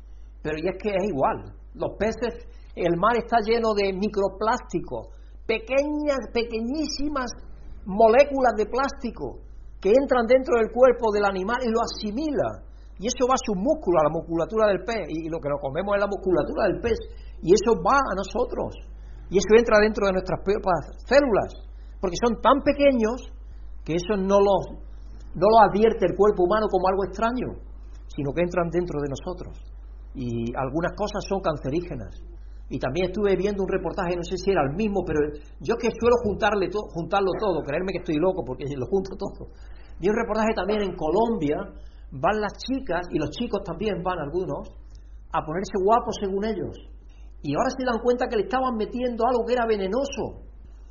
pero 0.41 0.57
y 0.57 0.67
es 0.67 0.77
que 0.81 0.89
es 0.89 1.09
igual. 1.09 1.53
Los 1.73 1.97
peces, 1.97 2.45
el 2.75 2.97
mar 2.97 3.17
está 3.17 3.37
lleno 3.45 3.73
de 3.73 3.93
microplástico, 3.93 5.11
pequeñas, 5.45 6.29
pequeñísimas 6.33 7.31
moléculas 7.85 8.53
de 8.57 8.65
plástico 8.65 9.45
que 9.81 9.93
entran 9.93 10.25
dentro 10.25 10.57
del 10.57 10.71
cuerpo 10.71 11.11
del 11.13 11.25
animal 11.25 11.57
y 11.61 11.69
lo 11.69 11.81
asimila. 11.81 12.65
Y 12.97 13.07
eso 13.07 13.27
va 13.27 13.35
a 13.35 13.45
su 13.45 13.53
músculo, 13.53 13.99
a 13.99 14.07
la 14.07 14.13
musculatura 14.13 14.67
del 14.67 14.81
pez, 14.81 15.05
y 15.09 15.27
lo 15.29 15.37
que 15.39 15.49
nos 15.49 15.59
comemos 15.59 15.93
es 15.95 16.01
la 16.01 16.07
musculatura 16.07 16.63
del 16.71 16.79
pez, 16.79 16.97
y 17.43 17.51
eso 17.51 17.75
va 17.83 17.99
a 17.99 18.15
nosotros. 18.15 18.73
Y 19.29 19.37
eso 19.37 19.51
entra 19.57 19.83
dentro 19.83 20.07
de 20.07 20.13
nuestras 20.13 20.39
propias 20.41 20.95
células, 21.05 21.51
porque 21.99 22.15
son 22.23 22.39
tan 22.41 22.63
pequeños 22.63 23.29
que 23.83 23.99
eso 23.99 24.15
no 24.15 24.39
lo, 24.39 24.84
no 25.35 25.47
lo 25.51 25.59
advierte 25.59 26.07
el 26.07 26.15
cuerpo 26.15 26.43
humano 26.43 26.67
como 26.71 26.87
algo 26.87 27.03
extraño, 27.03 27.59
sino 28.07 28.31
que 28.31 28.41
entran 28.41 28.69
dentro 28.71 29.01
de 29.01 29.09
nosotros. 29.11 29.53
Y 30.15 30.55
algunas 30.55 30.93
cosas 30.95 31.23
son 31.27 31.41
cancerígenas. 31.41 32.15
Y 32.69 32.79
también 32.79 33.11
estuve 33.11 33.35
viendo 33.35 33.61
un 33.61 33.69
reportaje, 33.69 34.15
no 34.15 34.23
sé 34.23 34.37
si 34.37 34.49
era 34.49 34.63
el 34.63 34.75
mismo, 34.75 35.03
pero 35.05 35.19
yo 35.59 35.75
que 35.75 35.91
suelo 35.91 36.15
juntarle 36.23 36.71
juntarlo 36.71 37.29
todo, 37.39 37.61
creerme 37.61 37.91
que 37.91 37.99
estoy 37.99 38.15
loco 38.15 38.43
porque 38.47 38.65
lo 38.75 38.87
junto 38.87 39.15
todo. 39.15 39.51
Vi 39.99 40.09
un 40.09 40.15
reportaje 40.15 40.55
también 40.55 40.81
en 40.81 40.95
Colombia, 40.95 41.57
van 42.11 42.41
las 42.41 42.57
chicas 42.57 43.05
y 43.11 43.19
los 43.19 43.29
chicos 43.29 43.61
también 43.63 44.01
van 44.01 44.17
algunos 44.19 44.71
a 45.31 45.45
ponerse 45.45 45.77
guapos 45.83 46.15
según 46.19 46.45
ellos. 46.45 46.73
Y 47.43 47.53
ahora 47.53 47.69
se 47.77 47.85
dan 47.85 47.99
cuenta 48.01 48.25
que 48.27 48.37
le 48.37 48.43
estaban 48.43 48.73
metiendo 48.75 49.27
algo 49.27 49.45
que 49.45 49.53
era 49.53 49.67
venenoso. 49.67 50.47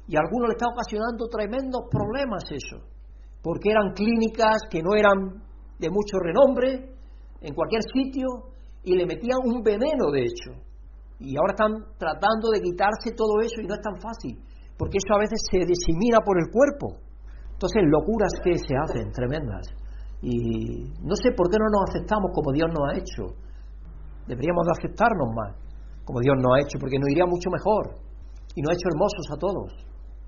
Y 0.07 0.17
a 0.17 0.21
algunos 0.21 0.49
le 0.49 0.55
estaba 0.55 0.77
ocasionando 0.77 1.27
tremendos 1.27 1.89
problemas 1.91 2.45
eso. 2.53 2.94
Porque 3.45 3.69
eran 3.71 3.93
clínicas 3.93 4.65
que 4.71 4.81
no 4.81 4.97
eran 4.97 5.45
de 5.79 5.91
mucho 5.93 6.17
renombre 6.17 6.97
en 7.45 7.55
cualquier 7.55 7.83
sitio 7.93 8.57
y 8.83 8.97
le 8.97 9.05
metían 9.05 9.37
un 9.45 9.61
veneno 9.61 10.09
de 10.11 10.25
hecho. 10.25 10.57
Y 11.21 11.37
ahora 11.37 11.53
están 11.53 11.73
tratando 12.01 12.49
de 12.49 12.65
quitarse 12.65 13.13
todo 13.13 13.41
eso 13.45 13.61
y 13.61 13.69
no 13.69 13.75
es 13.77 13.85
tan 13.85 14.01
fácil, 14.01 14.41
porque 14.79 14.97
eso 14.97 15.13
a 15.13 15.21
veces 15.21 15.45
se 15.45 15.61
disemina 15.61 16.25
por 16.25 16.41
el 16.41 16.49
cuerpo. 16.49 17.05
Entonces, 17.53 17.85
locuras 17.87 18.33
que 18.43 18.59
se 18.59 18.75
hacen, 18.75 19.13
tremendas. 19.13 19.69
Y 20.21 20.89
no 21.05 21.15
sé 21.15 21.31
por 21.37 21.53
qué 21.53 21.61
no 21.61 21.69
nos 21.69 21.93
aceptamos 21.93 22.33
como 22.33 22.51
Dios 22.51 22.69
nos 22.73 22.83
ha 22.89 22.97
hecho. 22.97 23.37
Deberíamos 24.27 24.65
de 24.67 24.73
aceptarnos 24.73 25.29
más, 25.37 25.53
como 26.05 26.21
Dios 26.21 26.35
nos 26.41 26.51
ha 26.57 26.61
hecho, 26.65 26.81
porque 26.81 26.99
nos 26.99 27.09
iría 27.13 27.27
mucho 27.29 27.53
mejor. 27.53 28.01
Y 28.57 28.63
nos 28.63 28.73
ha 28.73 28.75
hecho 28.75 28.89
hermosos 28.89 29.27
a 29.31 29.37
todos. 29.37 29.69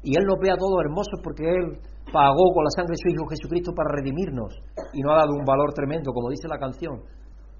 Y 0.04 0.14
Él 0.16 0.24
nos 0.28 0.36
ve 0.38 0.52
a 0.52 0.56
todos 0.56 0.84
hermosos 0.84 1.18
porque 1.24 1.48
Él 1.48 1.80
pagó 2.12 2.52
con 2.54 2.64
la 2.64 2.70
sangre 2.70 2.94
de 2.94 3.02
su 3.02 3.08
Hijo 3.08 3.26
Jesucristo 3.26 3.72
para 3.74 3.90
redimirnos. 3.94 4.54
Y 4.92 5.02
nos 5.02 5.12
ha 5.12 5.26
dado 5.26 5.34
un 5.34 5.44
valor 5.44 5.72
tremendo, 5.72 6.12
como 6.12 6.30
dice 6.30 6.48
la 6.48 6.58
canción. 6.58 7.02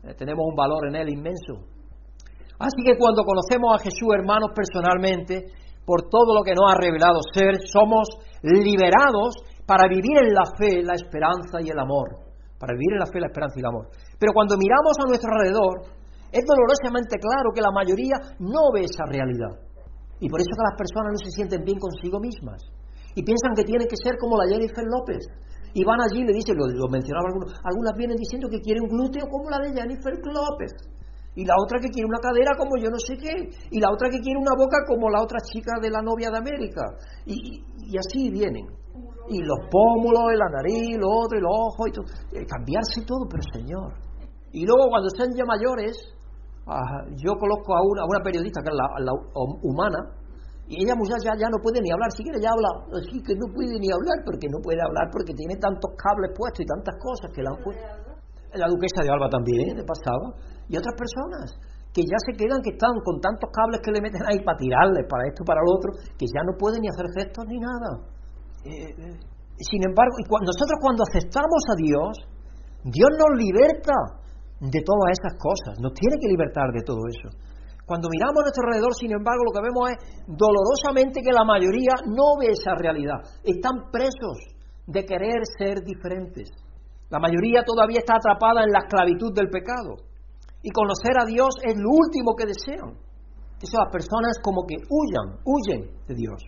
Eh, 0.03 0.15
tenemos 0.15 0.45
un 0.47 0.55
valor 0.55 0.87
en 0.89 0.97
Él 0.97 1.09
inmenso. 1.11 1.67
Así 2.59 2.81
que 2.85 2.97
cuando 2.97 3.23
conocemos 3.25 3.75
a 3.75 3.83
Jesús, 3.83 4.09
hermanos, 4.15 4.51
personalmente, 4.55 5.53
por 5.85 6.09
todo 6.09 6.35
lo 6.35 6.43
que 6.43 6.55
nos 6.55 6.73
ha 6.73 6.79
revelado 6.79 7.21
ser, 7.33 7.61
somos 7.69 8.09
liberados 8.43 9.37
para 9.67 9.89
vivir 9.89 10.19
en 10.25 10.33
la 10.33 10.47
fe, 10.57 10.83
la 10.83 10.95
esperanza 10.95 11.61
y 11.61 11.69
el 11.69 11.79
amor. 11.79 12.25
Para 12.59 12.73
vivir 12.73 12.97
en 12.97 13.01
la 13.01 13.07
fe, 13.07 13.21
la 13.21 13.29
esperanza 13.29 13.55
y 13.59 13.61
el 13.61 13.67
amor. 13.67 13.91
Pero 14.19 14.33
cuando 14.33 14.57
miramos 14.57 14.97
a 14.97 15.07
nuestro 15.07 15.29
alrededor, 15.29 15.75
es 16.33 16.45
dolorosamente 16.47 17.19
claro 17.21 17.53
que 17.55 17.61
la 17.61 17.71
mayoría 17.71 18.17
no 18.41 18.73
ve 18.73 18.89
esa 18.89 19.05
realidad. 19.05 19.61
Y 20.19 20.29
por 20.31 20.41
eso 20.41 20.49
que 20.49 20.65
las 20.65 20.79
personas 20.79 21.13
no 21.13 21.21
se 21.21 21.31
sienten 21.37 21.65
bien 21.65 21.79
consigo 21.79 22.19
mismas. 22.21 22.65
Y 23.17 23.25
piensan 23.25 23.57
que 23.57 23.65
tienen 23.65 23.89
que 23.89 23.97
ser 23.97 24.15
como 24.21 24.37
la 24.37 24.47
Jennifer 24.47 24.85
López. 24.85 25.27
Y 25.75 25.83
van 25.85 26.01
allí 26.01 26.23
y 26.23 26.27
le 26.27 26.33
dicen, 26.33 26.57
lo, 26.57 26.89
mencionaba 26.89 27.29
algunos, 27.29 27.53
algunas 27.65 27.93
vienen 27.97 28.17
diciendo 28.17 28.49
que 28.49 28.61
quieren 28.61 28.85
un 28.85 28.93
glúteo 28.97 29.27
como 29.29 29.51
la 29.51 29.59
de 29.59 29.75
Jennifer 29.75 30.15
López 30.23 30.73
y 31.37 31.45
la 31.45 31.55
otra 31.63 31.79
que 31.79 31.93
quiere 31.93 32.09
una 32.09 32.19
cadera 32.19 32.57
como 32.57 32.81
yo 32.81 32.89
no 32.89 32.99
sé 32.99 33.15
qué, 33.21 33.53
y 33.71 33.79
la 33.79 33.93
otra 33.93 34.09
que 34.09 34.21
quiere 34.21 34.41
una 34.41 34.57
boca 34.57 34.79
como 34.89 35.11
la 35.11 35.21
otra 35.21 35.39
chica 35.45 35.77
de 35.81 35.91
la 35.91 36.01
novia 36.01 36.31
de 36.33 36.39
América, 36.39 36.83
y, 37.27 37.61
así 37.99 38.31
vienen. 38.31 38.65
Y 39.29 39.43
los 39.45 39.59
pómulos, 39.71 40.33
y 40.33 40.39
la 40.39 40.49
nariz, 40.49 40.97
lo 40.97 41.09
otro, 41.13 41.37
y 41.37 41.43
los 41.43 41.53
ojos, 41.53 41.89
y 41.89 41.93
todo. 41.93 42.07
Eh, 42.33 42.47
cambiarse 42.49 43.05
todo, 43.05 43.29
pero 43.29 43.43
Señor. 43.53 43.93
Y 44.53 44.65
luego 44.65 44.89
cuando 44.89 45.11
sean 45.11 45.29
ya 45.37 45.45
mayores, 45.45 45.93
ah, 46.67 47.05
yo 47.21 47.37
conozco 47.37 47.77
a 47.77 47.83
una, 47.85 48.03
a 48.03 48.07
una 48.07 48.25
periodista 48.25 48.63
que 48.65 48.71
es 48.73 48.77
la, 49.05 49.13
humana, 49.63 49.99
y 50.67 50.83
ella 50.83 50.95
muchacha 50.99 51.31
ya 51.39 51.47
no 51.47 51.63
puede 51.63 51.79
ni 51.79 51.91
hablar, 51.95 52.11
si 52.11 52.27
quiere 52.27 52.43
ya 52.43 52.51
habla, 52.51 52.71
así 52.99 53.23
que 53.23 53.39
no 53.39 53.47
puede 53.55 53.79
ni 53.79 53.87
hablar, 53.87 54.19
porque 54.27 54.51
no 54.51 54.59
puede 54.59 54.83
hablar 54.83 55.07
porque 55.15 55.33
tiene 55.35 55.55
tantos 55.63 55.95
cables 55.95 56.35
puestos 56.35 56.61
y 56.63 56.67
tantas 56.67 56.95
cosas 56.99 57.31
que 57.31 57.43
la 57.43 57.51
han 57.55 57.61
puesto. 57.63 57.87
La 58.55 58.67
duquesa 58.67 59.05
de 59.05 59.11
Alba 59.11 59.29
también, 59.31 59.77
de 59.79 59.85
pasaba 59.85 60.35
y 60.67 60.75
otras 60.75 60.95
personas 60.99 61.55
que 61.95 62.03
ya 62.03 62.19
se 62.29 62.37
quedan, 62.37 62.61
que 62.61 62.77
están 62.77 62.93
con 63.01 63.21
tantos 63.23 63.49
cables 63.49 63.81
que 63.81 63.95
le 63.95 64.03
meten 64.03 64.21
ahí 64.27 64.43
para 64.45 64.59
tirarles, 64.59 65.07
para 65.09 65.25
esto, 65.31 65.45
para 65.49 65.65
lo 65.65 65.81
otro, 65.81 65.89
que 66.19 66.27
ya 66.29 66.43
no 66.45 66.53
pueden 66.59 66.83
ni 66.83 66.89
hacer 66.93 67.09
gestos 67.15 67.45
ni 67.49 67.57
nada. 67.57 67.91
Eh, 68.69 68.91
eh, 68.91 69.17
sin 69.57 69.81
embargo, 69.81 70.13
y 70.21 70.25
nosotros 70.29 70.77
cuando 70.83 71.07
aceptamos 71.09 71.63
a 71.73 71.75
Dios, 71.81 72.13
Dios 72.85 73.11
nos 73.17 73.33
liberta 73.41 73.97
de 74.61 74.81
todas 74.85 75.09
esas 75.17 75.41
cosas, 75.41 75.81
nos 75.81 75.95
tiene 75.97 76.17
que 76.21 76.29
libertar 76.29 76.69
de 76.73 76.83
todo 76.83 77.01
eso. 77.09 77.33
Cuando 77.87 78.09
miramos 78.11 78.43
a 78.43 78.47
nuestro 78.51 78.67
alrededor, 78.67 78.95
sin 78.99 79.13
embargo, 79.15 79.47
lo 79.47 79.55
que 79.55 79.63
vemos 79.63 79.91
es 79.95 79.99
dolorosamente 80.27 81.23
que 81.23 81.31
la 81.31 81.45
mayoría 81.47 81.95
no 82.11 82.35
ve 82.39 82.51
esa 82.51 82.75
realidad. 82.75 83.23
Están 83.45 83.91
presos 83.95 84.43
de 84.87 85.07
querer 85.07 85.47
ser 85.57 85.85
diferentes. 85.87 86.51
La 87.11 87.21
mayoría 87.21 87.63
todavía 87.63 88.03
está 88.03 88.19
atrapada 88.19 88.65
en 88.65 88.73
la 88.73 88.81
esclavitud 88.81 89.33
del 89.33 89.49
pecado 89.51 90.03
y 90.63 90.71
conocer 90.71 91.15
a 91.15 91.25
Dios 91.25 91.55
es 91.63 91.79
lo 91.79 91.91
último 91.95 92.35
que 92.35 92.47
desean. 92.47 92.99
Eso 93.63 93.79
las 93.79 93.93
personas 93.93 94.35
como 94.43 94.67
que 94.67 94.75
huyan, 94.75 95.39
huyen 95.47 95.87
de 96.09 96.15
Dios. 96.15 96.43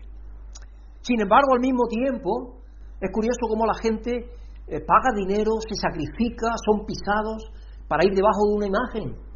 Sin 1.02 1.20
embargo, 1.20 1.54
al 1.54 1.60
mismo 1.60 1.86
tiempo, 1.86 2.58
es 3.00 3.10
curioso 3.12 3.46
cómo 3.48 3.64
la 3.64 3.78
gente 3.80 4.26
eh, 4.66 4.80
paga 4.82 5.14
dinero, 5.14 5.52
se 5.62 5.76
sacrifica, 5.78 6.50
son 6.66 6.84
pisados 6.84 7.46
para 7.86 8.04
ir 8.04 8.12
debajo 8.12 8.42
de 8.50 8.54
una 8.56 8.66
imagen. 8.66 9.27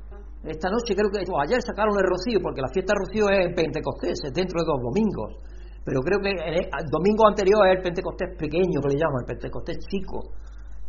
Esta 0.43 0.69
noche 0.71 0.99
creo 0.99 1.07
que, 1.07 1.23
ayer 1.23 1.63
sacaron 1.63 1.95
el 1.95 2.07
rocío, 2.07 2.43
porque 2.43 2.61
la 2.61 2.73
fiesta 2.75 2.95
de 2.95 2.99
rocío 2.99 3.31
es 3.31 3.47
en 3.47 3.55
Pentecostés, 3.55 4.19
es 4.27 4.33
dentro 4.35 4.59
de 4.59 4.67
dos 4.67 4.81
domingos. 4.83 5.39
Pero 5.85 6.03
creo 6.03 6.19
que 6.19 6.31
el 6.35 6.87
domingo 6.91 7.27
anterior 7.31 7.63
es 7.71 7.79
el 7.79 7.83
Pentecostés 7.83 8.35
pequeño, 8.39 8.83
que 8.83 8.91
le 8.91 8.99
llaman, 8.99 9.23
el 9.23 9.31
Pentecostés 9.39 9.79
chico. 9.87 10.35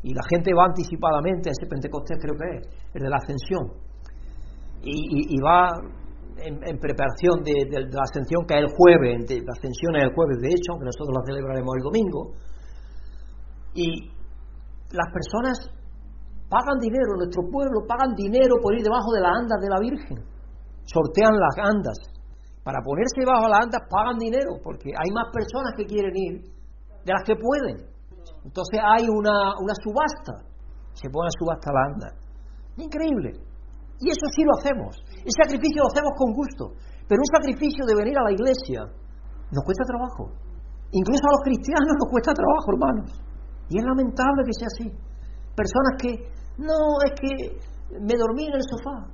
Y 0.02 0.13
la 0.13 0.26
gente 0.30 0.54
va 0.54 0.66
anticipadamente 0.66 1.50
a 1.50 1.54
ese 1.54 1.70
Pentecostés, 1.70 2.18
creo 2.18 2.34
que 2.34 2.50
es, 2.58 2.62
el 2.98 3.02
de 3.02 3.10
la 3.10 3.18
ascensión, 3.18 3.63
y, 4.84 5.39
va 5.39 5.70
en, 6.44 6.78
preparación 6.78 7.42
de, 7.46 7.88
la 7.88 8.04
ascensión 8.04 8.44
que 8.46 8.56
es 8.56 8.62
el 8.66 8.70
jueves, 8.76 9.24
la 9.30 9.54
ascensión 9.54 9.96
es 9.96 10.04
el 10.04 10.13
jueves 10.13 10.38
de 10.42 10.50
hecho, 10.50 10.74
aunque 10.74 10.92
nosotros 10.92 11.16
la 11.16 11.24
celebraremos 11.26 11.72
el 11.78 11.84
domingo, 11.84 12.22
y 13.76 14.12
las 14.92 15.08
personas 15.13 15.72
pagan 16.54 16.78
dinero, 16.78 17.18
nuestro 17.18 17.42
pueblo 17.50 17.82
pagan 17.89 18.13
dinero 18.13 18.62
por 18.62 18.78
ir 18.78 18.86
debajo 18.86 19.10
de 19.18 19.22
las 19.26 19.34
andas 19.42 19.58
de 19.58 19.70
la 19.74 19.80
Virgen, 19.82 20.18
sortean 20.86 21.34
las 21.34 21.56
andas, 21.58 21.98
para 22.62 22.78
ponerse 22.86 23.26
debajo 23.26 23.50
de 23.50 23.54
las 23.58 23.62
andas 23.66 23.82
pagan 23.89 24.22
dinero, 24.22 24.62
porque 24.62 24.94
hay 24.94 25.10
más 25.10 25.34
personas 25.34 25.74
que 25.74 25.89
quieren 25.89 26.13
ir 26.13 26.36
de 26.46 27.12
las 27.12 27.26
que 27.26 27.34
pueden. 27.34 27.89
Entonces 28.46 28.78
hay 28.78 29.10
una, 29.10 29.58
una 29.58 29.76
subasta, 29.82 30.46
se 30.94 31.10
pone 31.10 31.28
a 31.28 31.38
subasta 31.42 31.74
la 31.74 31.82
anda. 31.89 32.10
Increíble. 32.78 33.34
Y 34.00 34.06
eso 34.13 34.26
sí 34.36 34.44
lo 34.46 34.54
hacemos. 34.60 34.94
El 35.26 35.34
sacrificio 35.34 35.82
lo 35.82 35.89
hacemos 35.89 36.13
con 36.18 36.30
gusto. 36.34 36.63
Pero 37.08 37.20
un 37.20 37.32
sacrificio 37.36 37.86
de 37.86 37.96
venir 37.96 38.16
a 38.18 38.24
la 38.24 38.32
iglesia 38.32 38.84
nos 39.52 39.63
cuesta 39.63 39.84
trabajo. 39.88 40.32
Incluso 40.92 41.24
a 41.24 41.36
los 41.36 41.44
cristianos 41.44 41.94
nos 42.00 42.10
cuesta 42.12 42.32
trabajo, 42.34 42.68
hermanos. 42.74 43.10
Y 43.70 43.80
es 43.80 43.86
lamentable 43.86 44.44
que 44.46 44.54
sea 44.54 44.70
así. 44.72 44.88
Personas 45.56 45.94
que, 46.02 46.12
no, 46.58 46.78
es 47.06 47.13
que 47.20 47.34
me 48.00 48.16
dormí 48.16 48.48
en 48.48 48.56
el 48.56 48.63
sofá. 48.63 49.10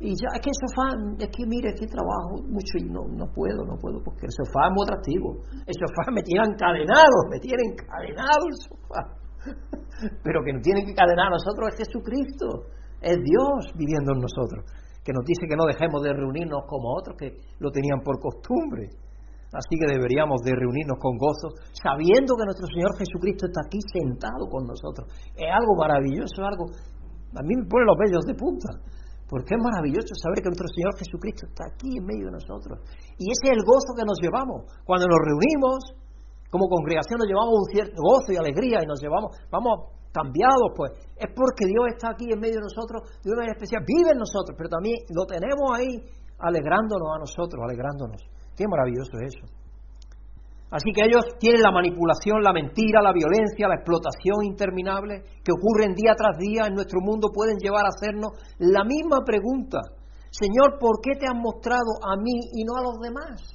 Y 0.00 0.10
ya, 0.10 0.28
es 0.34 0.40
que 0.42 0.50
el 0.50 0.58
sofá, 0.58 0.86
es 1.18 1.30
que 1.30 1.46
mire, 1.46 1.70
es 1.70 1.80
que 1.80 1.86
trabajo 1.86 2.42
mucho 2.50 2.76
y 2.76 2.90
no, 2.90 3.06
no 3.08 3.30
puedo, 3.32 3.64
no 3.64 3.78
puedo, 3.78 4.02
porque 4.02 4.26
el 4.26 4.32
sofá 4.32 4.68
es 4.68 4.72
muy 4.74 4.84
atractivo. 4.84 5.28
El 5.64 5.74
sofá 5.78 6.10
me 6.10 6.22
tiene 6.22 6.44
encadenado, 6.44 7.16
me 7.30 7.38
tiene 7.38 7.62
encadenado 7.72 8.42
el 8.44 8.56
sofá. 8.68 9.02
Pero 10.24 10.42
que 10.44 10.52
no 10.52 10.60
tiene 10.60 10.84
que 10.84 10.90
encadenar 10.90 11.28
a 11.28 11.38
nosotros 11.38 11.72
es 11.72 11.86
Jesucristo, 11.86 12.74
es 13.00 13.16
Dios 13.22 13.72
viviendo 13.76 14.12
en 14.12 14.20
nosotros, 14.20 14.64
que 15.04 15.12
nos 15.12 15.24
dice 15.24 15.46
que 15.48 15.56
no 15.56 15.64
dejemos 15.64 16.02
de 16.02 16.12
reunirnos 16.12 16.64
como 16.66 16.96
otros 16.96 17.16
que 17.16 17.38
lo 17.60 17.70
tenían 17.70 18.00
por 18.02 18.18
costumbre. 18.18 18.90
Así 19.54 19.78
que 19.78 19.86
deberíamos 19.86 20.42
de 20.42 20.50
reunirnos 20.50 20.98
con 20.98 21.16
gozo, 21.16 21.54
sabiendo 21.70 22.34
que 22.34 22.44
nuestro 22.44 22.66
Señor 22.66 22.90
Jesucristo 22.98 23.46
está 23.46 23.62
aquí 23.62 23.78
sentado 23.94 24.50
con 24.50 24.66
nosotros. 24.66 25.06
Es 25.38 25.46
algo 25.46 25.78
maravilloso, 25.78 26.42
algo... 26.42 26.66
A 27.34 27.42
mí 27.42 27.54
me 27.54 27.66
pone 27.66 27.86
los 27.86 27.98
vellos 27.98 28.26
de 28.26 28.34
punta 28.34 28.70
porque 29.28 29.56
es 29.56 29.62
maravilloso 29.62 30.14
saber 30.20 30.44
que 30.44 30.52
nuestro 30.52 30.68
Señor 30.70 30.94
Jesucristo 30.94 31.48
está 31.48 31.64
aquí 31.66 31.90
en 31.90 32.04
medio 32.04 32.30
de 32.30 32.38
nosotros. 32.38 32.78
Y 33.18 33.24
ese 33.32 33.50
es 33.50 33.52
el 33.56 33.64
gozo 33.64 33.90
que 33.96 34.04
nos 34.04 34.20
llevamos. 34.20 34.68
Cuando 34.84 35.08
nos 35.08 35.18
reunimos, 35.26 35.96
como 36.52 36.68
congregación 36.68 37.18
nos 37.18 37.26
llevamos 37.26 37.66
un 37.66 37.68
cierto 37.72 37.98
gozo 37.98 38.30
y 38.30 38.36
alegría 38.36 38.84
y 38.84 38.86
nos 38.86 39.00
llevamos, 39.00 39.34
vamos 39.50 39.90
cambiados, 40.14 40.70
pues. 40.76 40.92
Es 41.18 41.34
porque 41.34 41.66
Dios 41.66 41.82
está 41.90 42.14
aquí 42.14 42.30
en 42.30 42.38
medio 42.38 42.62
de 42.62 42.70
nosotros 42.70 43.02
de 43.24 43.34
una 43.34 43.42
manera 43.42 43.58
especial. 43.58 43.82
Vive 43.82 44.14
en 44.14 44.20
nosotros, 44.22 44.54
pero 44.54 44.70
también 44.70 45.02
lo 45.10 45.26
tenemos 45.26 45.66
ahí 45.74 45.98
alegrándonos 46.38 47.08
a 47.10 47.18
nosotros, 47.18 47.58
alegrándonos. 47.58 48.22
Qué 48.56 48.64
maravilloso 48.68 49.18
es 49.20 49.34
eso. 49.34 49.46
Así 50.70 50.90
que 50.90 51.06
ellos 51.06 51.22
tienen 51.38 51.62
la 51.62 51.70
manipulación, 51.70 52.42
la 52.42 52.52
mentira, 52.52 52.98
la 53.00 53.14
violencia, 53.14 53.68
la 53.68 53.78
explotación 53.78 54.42
interminable 54.42 55.22
que 55.44 55.54
ocurren 55.54 55.94
día 55.94 56.18
tras 56.18 56.34
día 56.38 56.66
en 56.66 56.74
nuestro 56.74 56.98
mundo, 57.00 57.30
pueden 57.30 57.58
llevar 57.62 57.86
a 57.86 57.94
hacernos 57.94 58.34
la 58.58 58.82
misma 58.82 59.22
pregunta. 59.24 59.78
Señor, 60.34 60.82
¿por 60.82 60.98
qué 60.98 61.14
te 61.14 61.30
has 61.30 61.38
mostrado 61.38 61.94
a 62.02 62.18
mí 62.18 62.34
y 62.58 62.66
no 62.66 62.74
a 62.74 62.82
los 62.82 62.98
demás? 62.98 63.54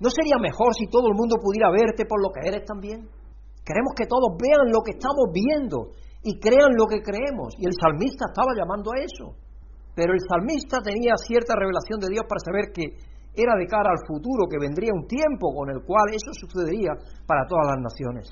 ¿No 0.00 0.10
sería 0.10 0.36
mejor 0.36 0.76
si 0.76 0.86
todo 0.92 1.08
el 1.08 1.16
mundo 1.16 1.40
pudiera 1.40 1.72
verte 1.72 2.04
por 2.04 2.20
lo 2.20 2.28
que 2.28 2.44
eres 2.44 2.64
también? 2.68 3.08
Queremos 3.64 3.96
que 3.96 4.04
todos 4.04 4.36
vean 4.36 4.68
lo 4.68 4.84
que 4.84 5.00
estamos 5.00 5.32
viendo 5.32 5.96
y 6.22 6.38
crean 6.38 6.76
lo 6.76 6.84
que 6.92 7.00
creemos. 7.00 7.56
Y 7.56 7.64
el 7.64 7.72
salmista 7.72 8.28
estaba 8.28 8.52
llamando 8.52 8.92
a 8.92 9.00
eso. 9.00 9.32
Pero 9.96 10.12
el 10.12 10.20
salmista 10.28 10.84
tenía 10.84 11.16
cierta 11.16 11.56
revelación 11.56 12.04
de 12.04 12.12
Dios 12.12 12.24
para 12.28 12.44
saber 12.44 12.68
que 12.68 13.00
era 13.38 13.54
de 13.54 13.66
cara 13.66 13.90
al 13.90 14.02
futuro, 14.06 14.50
que 14.50 14.58
vendría 14.58 14.90
un 14.92 15.06
tiempo 15.06 15.54
con 15.54 15.70
el 15.70 15.82
cual 15.86 16.10
eso 16.10 16.34
sucedería 16.34 16.92
para 17.26 17.46
todas 17.46 17.74
las 17.74 17.80
naciones. 17.80 18.28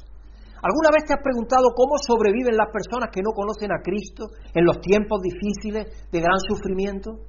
¿Alguna 0.61 0.91
vez 0.91 1.07
te 1.07 1.15
has 1.15 1.23
preguntado 1.23 1.71
cómo 1.77 1.95
sobreviven 2.01 2.57
las 2.57 2.73
personas 2.73 3.13
que 3.13 3.23
no 3.23 3.31
conocen 3.31 3.71
a 3.71 3.83
Cristo 3.85 4.27
en 4.55 4.65
los 4.65 4.81
tiempos 4.81 5.23
difíciles 5.23 6.11
de 6.11 6.19
gran 6.19 6.41
sufrimiento? 6.49 7.23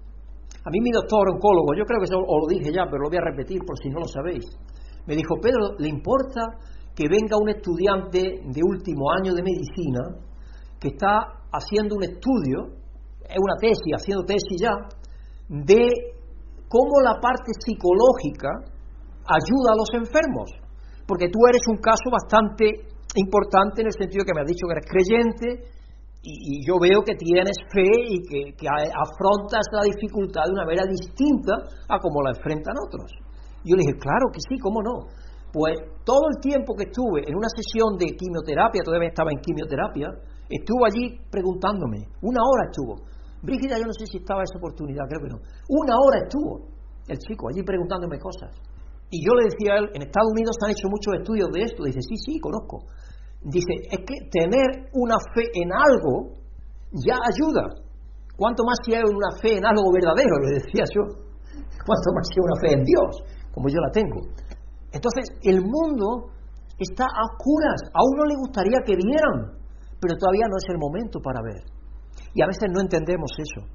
A 0.63 0.69
mí 0.71 0.79
mi 0.81 0.91
doctor 0.91 1.29
oncólogo, 1.29 1.75
yo 1.77 1.85
creo 1.85 1.99
que 1.99 2.09
eso 2.09 2.17
os 2.17 2.39
lo 2.41 2.47
dije 2.49 2.73
ya, 2.73 2.89
pero 2.89 3.03
lo 3.03 3.09
voy 3.09 3.19
a 3.19 3.29
repetir 3.29 3.61
por 3.63 3.77
si 3.77 3.89
no 3.89 3.99
lo 3.99 4.07
sabéis, 4.07 4.47
me 5.05 5.15
dijo, 5.15 5.35
Pedro, 5.39 5.77
¿le 5.77 5.87
importa 5.87 6.59
que 6.95 7.07
venga 7.07 7.37
un 7.39 7.49
estudiante 7.49 8.41
de 8.43 8.61
último 8.63 9.11
año 9.11 9.33
de 9.33 9.43
medicina 9.43 10.17
que 10.79 10.89
está 10.89 11.45
haciendo 11.51 11.95
un 11.95 12.03
estudio, 12.03 12.73
es 13.21 13.37
una 13.37 13.55
tesis, 13.59 13.93
haciendo 13.95 14.25
tesis 14.25 14.57
ya, 14.59 14.73
de 15.47 16.16
cómo 16.69 17.01
la 17.01 17.19
parte 17.19 17.51
psicológica 17.63 18.51
ayuda 19.27 19.73
a 19.73 19.79
los 19.79 19.91
enfermos. 19.95 20.51
Porque 21.07 21.29
tú 21.31 21.39
eres 21.47 21.63
un 21.67 21.77
caso 21.77 22.11
bastante 22.11 22.87
importante 23.15 23.81
en 23.81 23.87
el 23.87 23.95
sentido 23.95 24.25
que 24.25 24.35
me 24.35 24.41
has 24.41 24.47
dicho 24.47 24.67
que 24.67 24.75
eres 24.75 24.87
creyente 24.87 25.47
y, 26.23 26.65
yo 26.67 26.75
veo 26.79 26.99
que 27.03 27.15
tienes 27.15 27.55
fe 27.71 27.87
y 27.87 28.19
que, 28.27 28.51
que, 28.57 28.67
afrontas 28.67 29.63
la 29.71 29.83
dificultad 29.87 30.43
de 30.43 30.51
una 30.51 30.65
manera 30.65 30.83
distinta 30.83 31.55
a 31.87 31.99
como 31.99 32.21
la 32.21 32.35
enfrentan 32.35 32.75
otros. 32.75 33.07
Yo 33.63 33.75
le 33.75 33.87
dije, 33.87 33.95
claro 33.99 34.27
que 34.33 34.43
sí, 34.43 34.59
¿cómo 34.59 34.83
no? 34.83 35.07
Pues 35.53 35.79
todo 36.03 36.27
el 36.35 36.41
tiempo 36.41 36.75
que 36.75 36.91
estuve 36.91 37.23
en 37.23 37.35
una 37.35 37.47
sesión 37.47 37.95
de 37.95 38.11
quimioterapia, 38.15 38.83
todavía 38.83 39.09
estaba 39.09 39.31
en 39.31 39.39
quimioterapia, 39.39 40.11
estuvo 40.49 40.83
allí 40.83 41.15
preguntándome, 41.31 42.11
una 42.21 42.43
hora 42.43 42.67
estuvo, 42.67 43.07
Brígida, 43.41 43.77
yo 43.77 43.85
no 43.85 43.93
sé 43.93 44.05
si 44.05 44.17
estaba 44.17 44.43
esa 44.43 44.57
oportunidad, 44.57 45.05
creo 45.07 45.21
que 45.21 45.29
no. 45.29 45.39
Una 45.69 45.95
hora 45.95 46.25
estuvo 46.25 46.67
el 47.07 47.17
chico 47.17 47.49
allí 47.49 47.63
preguntándome 47.63 48.19
cosas. 48.19 48.51
Y 49.09 49.23
yo 49.23 49.31
le 49.35 49.47
decía 49.47 49.73
a 49.73 49.77
él, 49.79 49.87
en 49.93 50.01
Estados 50.03 50.31
Unidos 50.35 50.55
se 50.59 50.65
han 50.65 50.71
hecho 50.71 50.87
muchos 50.91 51.13
estudios 51.15 51.47
de 51.53 51.61
esto. 51.63 51.83
Dice, 51.83 52.01
sí, 52.01 52.15
sí, 52.17 52.39
conozco. 52.39 52.83
Dice, 53.41 53.71
es 53.87 54.01
que 54.03 54.15
tener 54.31 54.91
una 54.91 55.15
fe 55.31 55.47
en 55.53 55.71
algo 55.71 56.35
ya 56.91 57.15
ayuda. 57.15 57.87
¿Cuánto 58.35 58.63
más 58.67 58.77
si 58.83 58.93
hay 58.93 59.01
una 59.07 59.31
fe 59.39 59.57
en 59.57 59.65
algo 59.65 59.87
verdadero? 59.93 60.35
Le 60.43 60.59
decía 60.59 60.83
yo. 60.91 61.03
¿Cuánto 61.87 62.07
más 62.13 62.27
si 62.27 62.35
hay 62.35 62.43
una 62.43 62.57
fe 62.59 62.69
en 62.75 62.83
Dios? 62.83 63.11
Como 63.53 63.69
yo 63.69 63.79
la 63.79 63.91
tengo. 63.91 64.19
Entonces, 64.91 65.31
el 65.43 65.61
mundo 65.63 66.35
está 66.77 67.05
a 67.05 67.23
oscuras. 67.31 67.79
A 67.95 68.01
uno 68.03 68.25
le 68.27 68.35
gustaría 68.43 68.79
que 68.85 68.95
vieran, 68.95 69.55
pero 70.01 70.19
todavía 70.19 70.45
no 70.51 70.57
es 70.59 70.67
el 70.67 70.77
momento 70.77 71.19
para 71.23 71.39
ver. 71.41 71.76
Y 72.37 72.41
a 72.45 72.45
veces 72.45 72.69
no 72.69 72.85
entendemos 72.85 73.33
eso. 73.33 73.65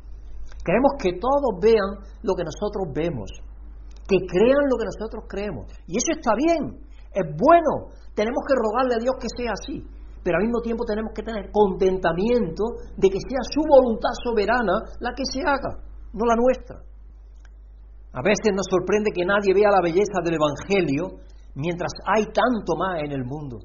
Queremos 0.63 0.95
que 1.03 1.19
todos 1.19 1.59
vean 1.59 1.99
lo 2.23 2.39
que 2.39 2.47
nosotros 2.47 2.95
vemos, 2.95 3.27
que 4.07 4.23
crean 4.23 4.71
lo 4.71 4.79
que 4.79 4.87
nosotros 4.87 5.27
creemos. 5.27 5.67
Y 5.91 5.99
eso 5.99 6.15
está 6.15 6.31
bien, 6.39 6.79
es 7.11 7.27
bueno. 7.35 7.91
Tenemos 8.15 8.39
que 8.47 8.55
rogarle 8.55 8.95
a 8.95 9.03
Dios 9.03 9.19
que 9.19 9.27
sea 9.35 9.51
así. 9.59 9.83
Pero 10.23 10.39
al 10.39 10.47
mismo 10.47 10.63
tiempo 10.63 10.87
tenemos 10.87 11.11
que 11.11 11.27
tener 11.27 11.51
contentamiento 11.51 12.79
de 12.95 13.11
que 13.11 13.19
sea 13.19 13.43
su 13.51 13.67
voluntad 13.67 14.15
soberana 14.23 14.79
la 15.03 15.11
que 15.11 15.27
se 15.27 15.43
haga, 15.43 15.83
no 16.15 16.23
la 16.23 16.39
nuestra. 16.39 16.79
A 18.15 18.23
veces 18.23 18.55
nos 18.55 18.71
sorprende 18.71 19.11
que 19.11 19.27
nadie 19.27 19.51
vea 19.51 19.75
la 19.75 19.83
belleza 19.83 20.23
del 20.23 20.39
Evangelio 20.39 21.19
mientras 21.59 21.91
hay 22.07 22.31
tanto 22.31 22.79
más 22.79 23.03
en 23.03 23.11
el 23.11 23.27
mundo. 23.27 23.59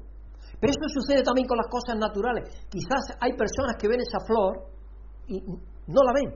Pero 0.58 0.74
eso 0.74 0.90
sucede 0.90 1.22
también 1.22 1.46
con 1.46 1.54
las 1.54 1.70
cosas 1.70 1.94
naturales. 1.94 2.50
Quizás 2.66 3.14
hay 3.22 3.38
personas 3.38 3.78
que 3.78 3.86
ven 3.86 4.02
esa 4.02 4.18
flor 4.26 4.77
y 5.28 5.40
no 5.44 6.00
la 6.02 6.12
ven, 6.12 6.32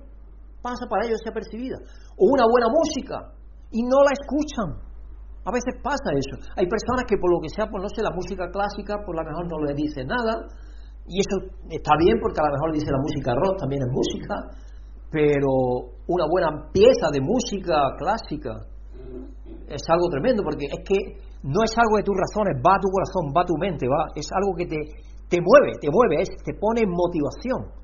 pasa 0.63 0.87
para 0.89 1.05
ellos 1.05 1.19
desapercibida. 1.21 1.77
O 2.17 2.29
una 2.29 2.45
buena 2.47 2.69
música 2.71 3.35
y 3.73 3.83
no 3.83 3.99
la 4.05 4.13
escuchan. 4.13 4.79
A 5.43 5.51
veces 5.51 5.75
pasa 5.83 6.15
eso. 6.15 6.39
Hay 6.55 6.71
personas 6.71 7.03
que 7.09 7.19
por 7.19 7.33
lo 7.33 7.43
que 7.43 7.51
sea, 7.51 7.67
pues 7.67 7.83
no 7.83 7.91
sé, 7.91 8.01
la 8.01 8.15
música 8.15 8.47
clásica, 8.53 9.03
por 9.03 9.17
lo 9.17 9.25
mejor 9.27 9.51
no 9.51 9.59
le 9.67 9.75
dice 9.75 10.05
nada. 10.05 10.47
Y 11.09 11.19
eso 11.19 11.51
está 11.67 11.99
bien 11.99 12.23
porque 12.23 12.39
a 12.39 12.47
lo 12.47 12.55
mejor 12.55 12.71
dice 12.73 12.93
la 12.93 13.03
música 13.03 13.35
rock, 13.35 13.59
también 13.59 13.83
es 13.83 13.91
música. 13.91 14.35
Pero 15.11 15.51
una 16.07 16.25
buena 16.31 16.71
pieza 16.71 17.11
de 17.11 17.21
música 17.21 17.99
clásica 17.99 18.71
es 19.67 19.83
algo 19.89 20.09
tremendo 20.09 20.45
porque 20.45 20.71
es 20.71 20.81
que 20.87 20.99
no 21.43 21.65
es 21.65 21.75
algo 21.77 21.97
de 21.99 22.07
tus 22.07 22.15
razones, 22.15 22.55
va 22.63 22.77
a 22.77 22.81
tu 22.81 22.89
corazón, 22.89 23.35
va 23.35 23.43
a 23.43 23.49
tu 23.51 23.57
mente, 23.59 23.89
va, 23.89 24.15
es 24.15 24.29
algo 24.31 24.55
que 24.55 24.65
te, 24.65 24.79
te 25.29 25.39
mueve, 25.43 25.75
te 25.81 25.91
mueve, 25.91 26.23
es, 26.23 26.31
te 26.45 26.55
pone 26.55 26.87
en 26.87 26.91
motivación 26.91 27.82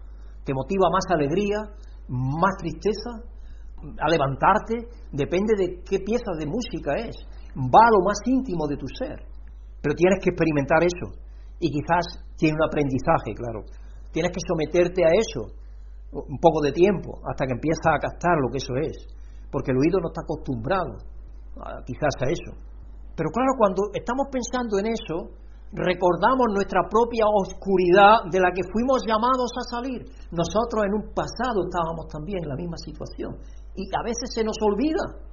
te 0.48 0.54
motiva 0.56 0.88
más 0.88 1.04
alegría, 1.12 1.60
más 2.08 2.56
tristeza, 2.56 3.20
a 4.00 4.08
levantarte, 4.08 4.88
depende 5.12 5.52
de 5.60 5.84
qué 5.84 6.00
pieza 6.00 6.32
de 6.40 6.48
música 6.48 6.96
es, 6.96 7.12
va 7.52 7.84
a 7.84 7.92
lo 7.92 8.00
más 8.00 8.16
íntimo 8.24 8.66
de 8.66 8.80
tu 8.80 8.88
ser, 8.88 9.28
pero 9.82 9.94
tienes 9.94 10.24
que 10.24 10.32
experimentar 10.32 10.80
eso. 10.80 11.20
Y 11.60 11.68
quizás 11.68 12.24
tiene 12.40 12.56
un 12.56 12.64
aprendizaje, 12.64 13.36
claro, 13.36 13.60
tienes 14.10 14.32
que 14.32 14.40
someterte 14.40 15.04
a 15.04 15.12
eso 15.12 15.52
un 16.16 16.40
poco 16.40 16.64
de 16.64 16.72
tiempo 16.72 17.20
hasta 17.28 17.44
que 17.44 17.52
empiezas 17.52 17.84
a 17.92 18.00
captar 18.00 18.40
lo 18.40 18.48
que 18.48 18.56
eso 18.64 18.72
es, 18.80 18.96
porque 19.52 19.72
el 19.72 19.76
oído 19.76 20.00
no 20.00 20.08
está 20.08 20.24
acostumbrado 20.24 20.96
quizás 21.84 22.14
a 22.24 22.30
eso. 22.32 22.56
Pero 23.12 23.28
claro, 23.36 23.52
cuando 23.58 23.82
estamos 23.92 24.32
pensando 24.32 24.80
en 24.80 24.96
eso, 24.96 25.28
recordamos 25.72 26.48
nuestra 26.54 26.88
propia 26.88 27.24
oscuridad 27.28 28.24
de 28.32 28.40
la 28.40 28.50
que 28.52 28.64
fuimos 28.72 29.04
llamados 29.04 29.52
a 29.52 29.64
salir. 29.68 30.00
Nosotros 30.32 30.84
en 30.84 30.94
un 30.94 31.04
pasado 31.12 31.68
estábamos 31.68 32.08
también 32.08 32.42
en 32.42 32.48
la 32.48 32.56
misma 32.56 32.76
situación 32.78 33.36
y 33.76 33.84
a 33.92 34.02
veces 34.02 34.32
se 34.32 34.44
nos 34.44 34.56
olvida. 34.64 35.28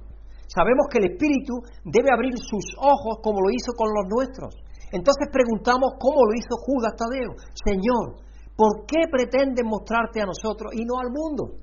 Sabemos 0.46 0.86
que 0.90 0.98
el 0.98 1.10
Espíritu 1.12 1.58
debe 1.84 2.12
abrir 2.12 2.36
sus 2.38 2.64
ojos 2.78 3.18
como 3.22 3.40
lo 3.40 3.50
hizo 3.50 3.72
con 3.74 3.88
los 3.90 4.06
nuestros. 4.06 4.54
Entonces 4.92 5.26
preguntamos 5.32 5.98
cómo 5.98 6.22
lo 6.22 6.32
hizo 6.36 6.54
Judas 6.62 6.94
Tadeo. 6.94 7.34
Señor, 7.66 8.22
¿por 8.54 8.86
qué 8.86 9.10
pretendes 9.10 9.64
mostrarte 9.66 10.22
a 10.22 10.26
nosotros 10.26 10.70
y 10.74 10.84
no 10.84 11.00
al 11.00 11.10
mundo? 11.10 11.58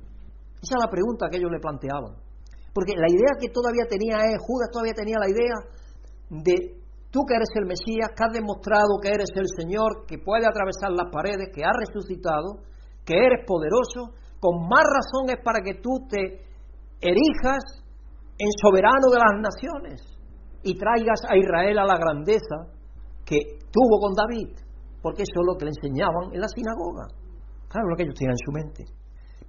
Esa 0.60 0.76
es 0.76 0.82
la 0.84 0.92
pregunta 0.92 1.28
que 1.32 1.38
ellos 1.38 1.52
le 1.52 1.60
planteaban. 1.60 2.20
Porque 2.74 2.94
la 2.98 3.08
idea 3.08 3.40
que 3.40 3.50
todavía 3.50 3.86
tenía 3.88 4.18
es, 4.28 4.42
Judas 4.42 4.70
todavía 4.72 4.94
tenía 4.94 5.18
la 5.20 5.30
idea 5.30 5.56
de 6.30 6.83
Tú 7.14 7.22
que 7.30 7.38
eres 7.38 7.54
el 7.62 7.70
Mesías, 7.70 8.10
que 8.18 8.26
has 8.26 8.34
demostrado 8.34 8.98
que 8.98 9.14
eres 9.14 9.30
el 9.38 9.46
Señor, 9.54 10.10
que 10.10 10.18
puede 10.18 10.50
atravesar 10.50 10.90
las 10.98 11.14
paredes, 11.14 11.54
que 11.54 11.62
has 11.62 11.78
resucitado, 11.78 12.66
que 13.06 13.14
eres 13.14 13.46
poderoso, 13.46 14.18
con 14.42 14.66
más 14.66 14.82
razones 14.82 15.38
para 15.46 15.62
que 15.62 15.78
tú 15.78 16.10
te 16.10 16.42
erijas 16.98 17.86
en 18.34 18.50
soberano 18.58 19.14
de 19.14 19.22
las 19.22 19.36
naciones 19.46 20.02
y 20.66 20.74
traigas 20.74 21.22
a 21.30 21.38
Israel 21.38 21.78
a 21.78 21.86
la 21.86 22.02
grandeza 22.02 22.74
que 23.22 23.62
tuvo 23.70 24.02
con 24.02 24.18
David, 24.18 24.58
porque 24.98 25.22
eso 25.22 25.38
es 25.38 25.46
lo 25.46 25.54
que 25.54 25.70
le 25.70 25.78
enseñaban 25.78 26.34
en 26.34 26.42
la 26.42 26.50
sinagoga. 26.50 27.14
Claro, 27.70 27.94
lo 27.94 27.96
que 27.96 28.10
ellos 28.10 28.18
tenían 28.18 28.34
en 28.34 28.42
su 28.42 28.52
mente. 28.58 28.82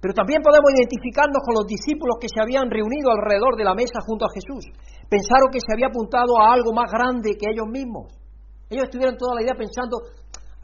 Pero 0.05 0.13
también 0.13 0.45
podemos 0.45 0.69
identificarnos 0.69 1.41
con 1.41 1.57
los 1.57 1.65
discípulos 1.65 2.21
que 2.21 2.29
se 2.29 2.37
habían 2.37 2.69
reunido 2.69 3.09
alrededor 3.09 3.57
de 3.57 3.65
la 3.65 3.73
mesa 3.73 4.05
junto 4.05 4.29
a 4.29 4.33
Jesús. 4.37 4.69
Pensaron 5.09 5.49
que 5.51 5.59
se 5.59 5.71
había 5.73 5.87
apuntado 5.87 6.37
a 6.41 6.53
algo 6.53 6.73
más 6.73 6.89
grande 6.91 7.37
que 7.37 7.49
ellos 7.49 7.67
mismos. 7.67 8.11
Ellos 8.69 8.85
estuvieron 8.85 9.15
toda 9.17 9.35
la 9.35 9.41
idea 9.43 9.53
pensando, 9.53 10.01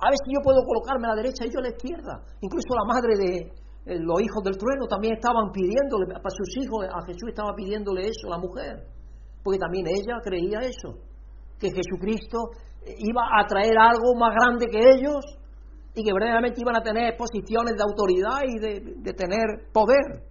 a 0.02 0.10
ver 0.10 0.18
si 0.26 0.34
yo 0.34 0.42
puedo 0.42 0.64
colocarme 0.66 1.08
a 1.08 1.14
la 1.14 1.22
derecha 1.22 1.46
y 1.46 1.54
yo 1.54 1.60
a 1.60 1.70
la 1.70 1.70
izquierda. 1.70 2.14
Incluso 2.42 2.74
la 2.74 2.86
madre 2.90 3.14
de 3.18 3.32
eh, 3.86 4.00
los 4.02 4.22
hijos 4.22 4.44
del 4.44 4.58
trueno 4.58 4.86
también 4.90 5.14
estaban 5.14 5.52
pidiéndole, 5.52 6.18
para 6.18 6.34
sus 6.34 6.50
hijos, 6.58 6.86
a 6.90 7.06
Jesús 7.06 7.30
estaba 7.30 7.54
pidiéndole 7.54 8.02
eso, 8.10 8.30
la 8.30 8.38
mujer. 8.38 8.82
Porque 9.44 9.60
también 9.60 9.88
ella 9.88 10.18
creía 10.24 10.60
eso, 10.66 10.98
que 11.58 11.70
Jesucristo 11.70 12.50
iba 12.86 13.22
a 13.40 13.46
traer 13.46 13.78
algo 13.78 14.16
más 14.18 14.34
grande 14.34 14.66
que 14.68 14.80
ellos 14.80 15.22
y 15.94 16.04
que 16.04 16.14
verdaderamente 16.14 16.62
iban 16.62 16.76
a 16.76 16.82
tener 16.82 17.16
posiciones 17.18 17.76
de 17.76 17.84
autoridad 17.84 18.42
y 18.48 18.60
de, 18.60 19.14
tener 19.14 19.72
poder. 19.74 20.31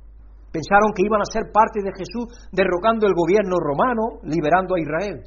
Pensaron 0.50 0.90
que 0.94 1.06
iban 1.06 1.22
a 1.22 1.30
ser 1.30 1.52
parte 1.52 1.78
de 1.82 1.94
Jesús 1.94 2.26
derrocando 2.50 3.06
el 3.06 3.14
gobierno 3.14 3.56
romano, 3.58 4.18
liberando 4.24 4.74
a 4.74 4.80
Israel. 4.80 5.22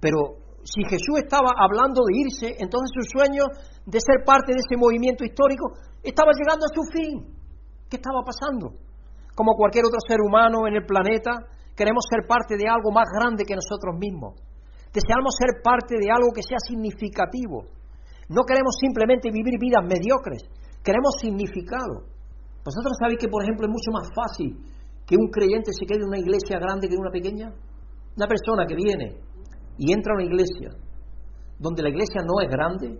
Pero 0.00 0.40
si 0.64 0.82
Jesús 0.84 1.20
estaba 1.20 1.52
hablando 1.60 2.00
de 2.08 2.16
irse, 2.24 2.56
entonces 2.56 2.88
su 2.96 3.04
sueño 3.12 3.44
de 3.84 4.00
ser 4.00 4.24
parte 4.24 4.52
de 4.56 4.64
ese 4.64 4.80
movimiento 4.80 5.24
histórico 5.24 5.76
estaba 6.02 6.32
llegando 6.32 6.64
a 6.64 6.72
su 6.72 6.82
fin. 6.88 7.36
¿Qué 7.88 7.96
estaba 7.96 8.24
pasando? 8.24 8.72
Como 9.36 9.52
cualquier 9.52 9.84
otro 9.84 10.00
ser 10.08 10.20
humano 10.24 10.66
en 10.66 10.76
el 10.76 10.86
planeta, 10.86 11.44
queremos 11.76 12.04
ser 12.08 12.26
parte 12.26 12.56
de 12.56 12.64
algo 12.68 12.90
más 12.90 13.04
grande 13.12 13.44
que 13.44 13.54
nosotros 13.54 13.98
mismos. 13.98 14.40
deseamos 14.94 15.34
ser 15.34 15.60
parte 15.60 15.98
de 15.98 16.08
algo 16.08 16.30
que 16.32 16.42
sea 16.42 16.58
significativo. 16.62 17.66
No 18.28 18.44
queremos 18.46 18.78
simplemente 18.80 19.28
vivir 19.30 19.58
vidas 19.58 19.82
mediocres, 19.82 20.46
queremos 20.84 21.18
significado. 21.20 22.13
¿Vosotros 22.64 22.96
sabéis 22.98 23.18
que, 23.20 23.28
por 23.28 23.42
ejemplo, 23.42 23.66
es 23.66 23.72
mucho 23.72 23.92
más 23.92 24.08
fácil 24.16 24.56
que 25.04 25.16
un 25.16 25.28
creyente 25.28 25.70
se 25.72 25.84
quede 25.84 26.00
en 26.00 26.08
una 26.08 26.18
iglesia 26.18 26.58
grande 26.58 26.88
que 26.88 26.94
en 26.94 27.00
una 27.00 27.12
pequeña? 27.12 27.52
Una 28.16 28.26
persona 28.26 28.64
que 28.66 28.74
viene 28.74 29.20
y 29.76 29.92
entra 29.92 30.12
a 30.12 30.16
una 30.16 30.24
iglesia 30.24 30.70
donde 31.58 31.82
la 31.82 31.90
iglesia 31.90 32.22
no 32.24 32.40
es 32.40 32.48
grande, 32.48 32.98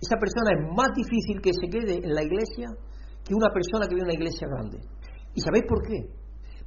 esa 0.00 0.16
persona 0.18 0.54
es 0.54 0.62
más 0.74 0.90
difícil 0.94 1.40
que 1.40 1.52
se 1.52 1.66
quede 1.70 1.98
en 1.98 2.14
la 2.14 2.22
iglesia 2.22 2.70
que 3.22 3.34
una 3.34 3.50
persona 3.50 3.86
que 3.86 3.94
viene 3.94 4.10
a 4.10 4.10
una 4.10 4.18
iglesia 4.18 4.48
grande. 4.48 4.78
¿Y 5.34 5.40
sabéis 5.40 5.64
por 5.68 5.82
qué? 5.86 6.10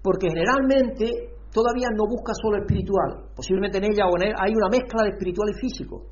Porque 0.01 0.27
generalmente 0.29 1.35
todavía 1.51 1.87
no 1.95 2.07
busca 2.07 2.31
solo 2.35 2.59
espiritual, 2.63 3.31
posiblemente 3.35 3.77
en 3.79 3.91
ella 3.91 4.07
o 4.07 4.15
en 4.19 4.27
él 4.27 4.33
hay 4.35 4.51
una 4.55 4.69
mezcla 4.71 5.03
de 5.03 5.09
espiritual 5.15 5.49
y 5.51 5.59
físico. 5.59 6.07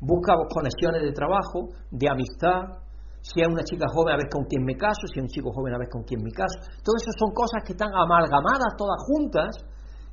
Busca 0.00 0.36
conexiones 0.52 1.02
de 1.02 1.12
trabajo, 1.12 1.72
de 1.90 2.08
amistad, 2.08 2.84
si 3.26 3.42
es 3.42 3.48
una 3.48 3.64
chica 3.66 3.86
joven 3.90 4.14
a 4.14 4.18
ver 4.22 4.30
con 4.30 4.44
quién 4.46 4.62
me 4.62 4.76
caso, 4.78 5.02
si 5.10 5.18
es 5.18 5.24
un 5.26 5.28
chico 5.28 5.50
joven 5.50 5.74
a 5.74 5.78
ver 5.78 5.90
con 5.90 6.06
quién 6.06 6.22
me 6.22 6.30
caso. 6.30 6.54
Todo 6.86 6.94
eso 6.94 7.10
son 7.18 7.34
cosas 7.34 7.66
que 7.66 7.74
están 7.74 7.90
amalgamadas 7.90 8.78
todas 8.78 9.02
juntas, 9.02 9.50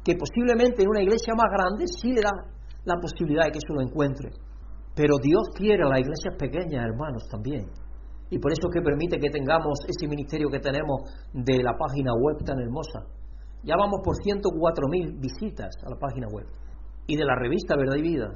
que 0.01 0.17
posiblemente 0.17 0.81
en 0.81 0.89
una 0.89 1.01
iglesia 1.01 1.33
más 1.37 1.49
grande 1.53 1.85
sí 1.85 2.09
le 2.09 2.21
da 2.25 2.33
la 2.85 2.97
posibilidad 2.97 3.45
de 3.45 3.51
que 3.53 3.61
eso 3.61 3.73
lo 3.77 3.85
encuentre. 3.85 4.33
Pero 4.95 5.21
Dios 5.21 5.45
quiere 5.53 5.85
a 5.85 5.89
las 5.89 6.01
iglesias 6.01 6.33
pequeñas, 6.37 6.89
hermanos, 6.89 7.23
también. 7.29 7.69
Y 8.29 8.39
por 8.39 8.51
eso 8.51 8.65
es 8.65 8.73
que 8.73 8.81
permite 8.81 9.19
que 9.21 9.29
tengamos 9.29 9.77
ese 9.85 10.09
ministerio 10.09 10.49
que 10.49 10.59
tenemos 10.59 11.05
de 11.33 11.61
la 11.61 11.77
página 11.77 12.11
web 12.17 12.41
tan 12.43 12.57
hermosa. 12.59 13.05
Ya 13.61 13.77
vamos 13.77 14.01
por 14.03 14.17
104.000 14.17 15.21
visitas 15.21 15.69
a 15.85 15.89
la 15.89 15.97
página 15.97 16.27
web. 16.33 16.47
Y 17.05 17.15
de 17.15 17.25
la 17.25 17.35
revista 17.35 17.77
Verdad 17.77 17.95
y 17.95 18.01
Vida, 18.01 18.29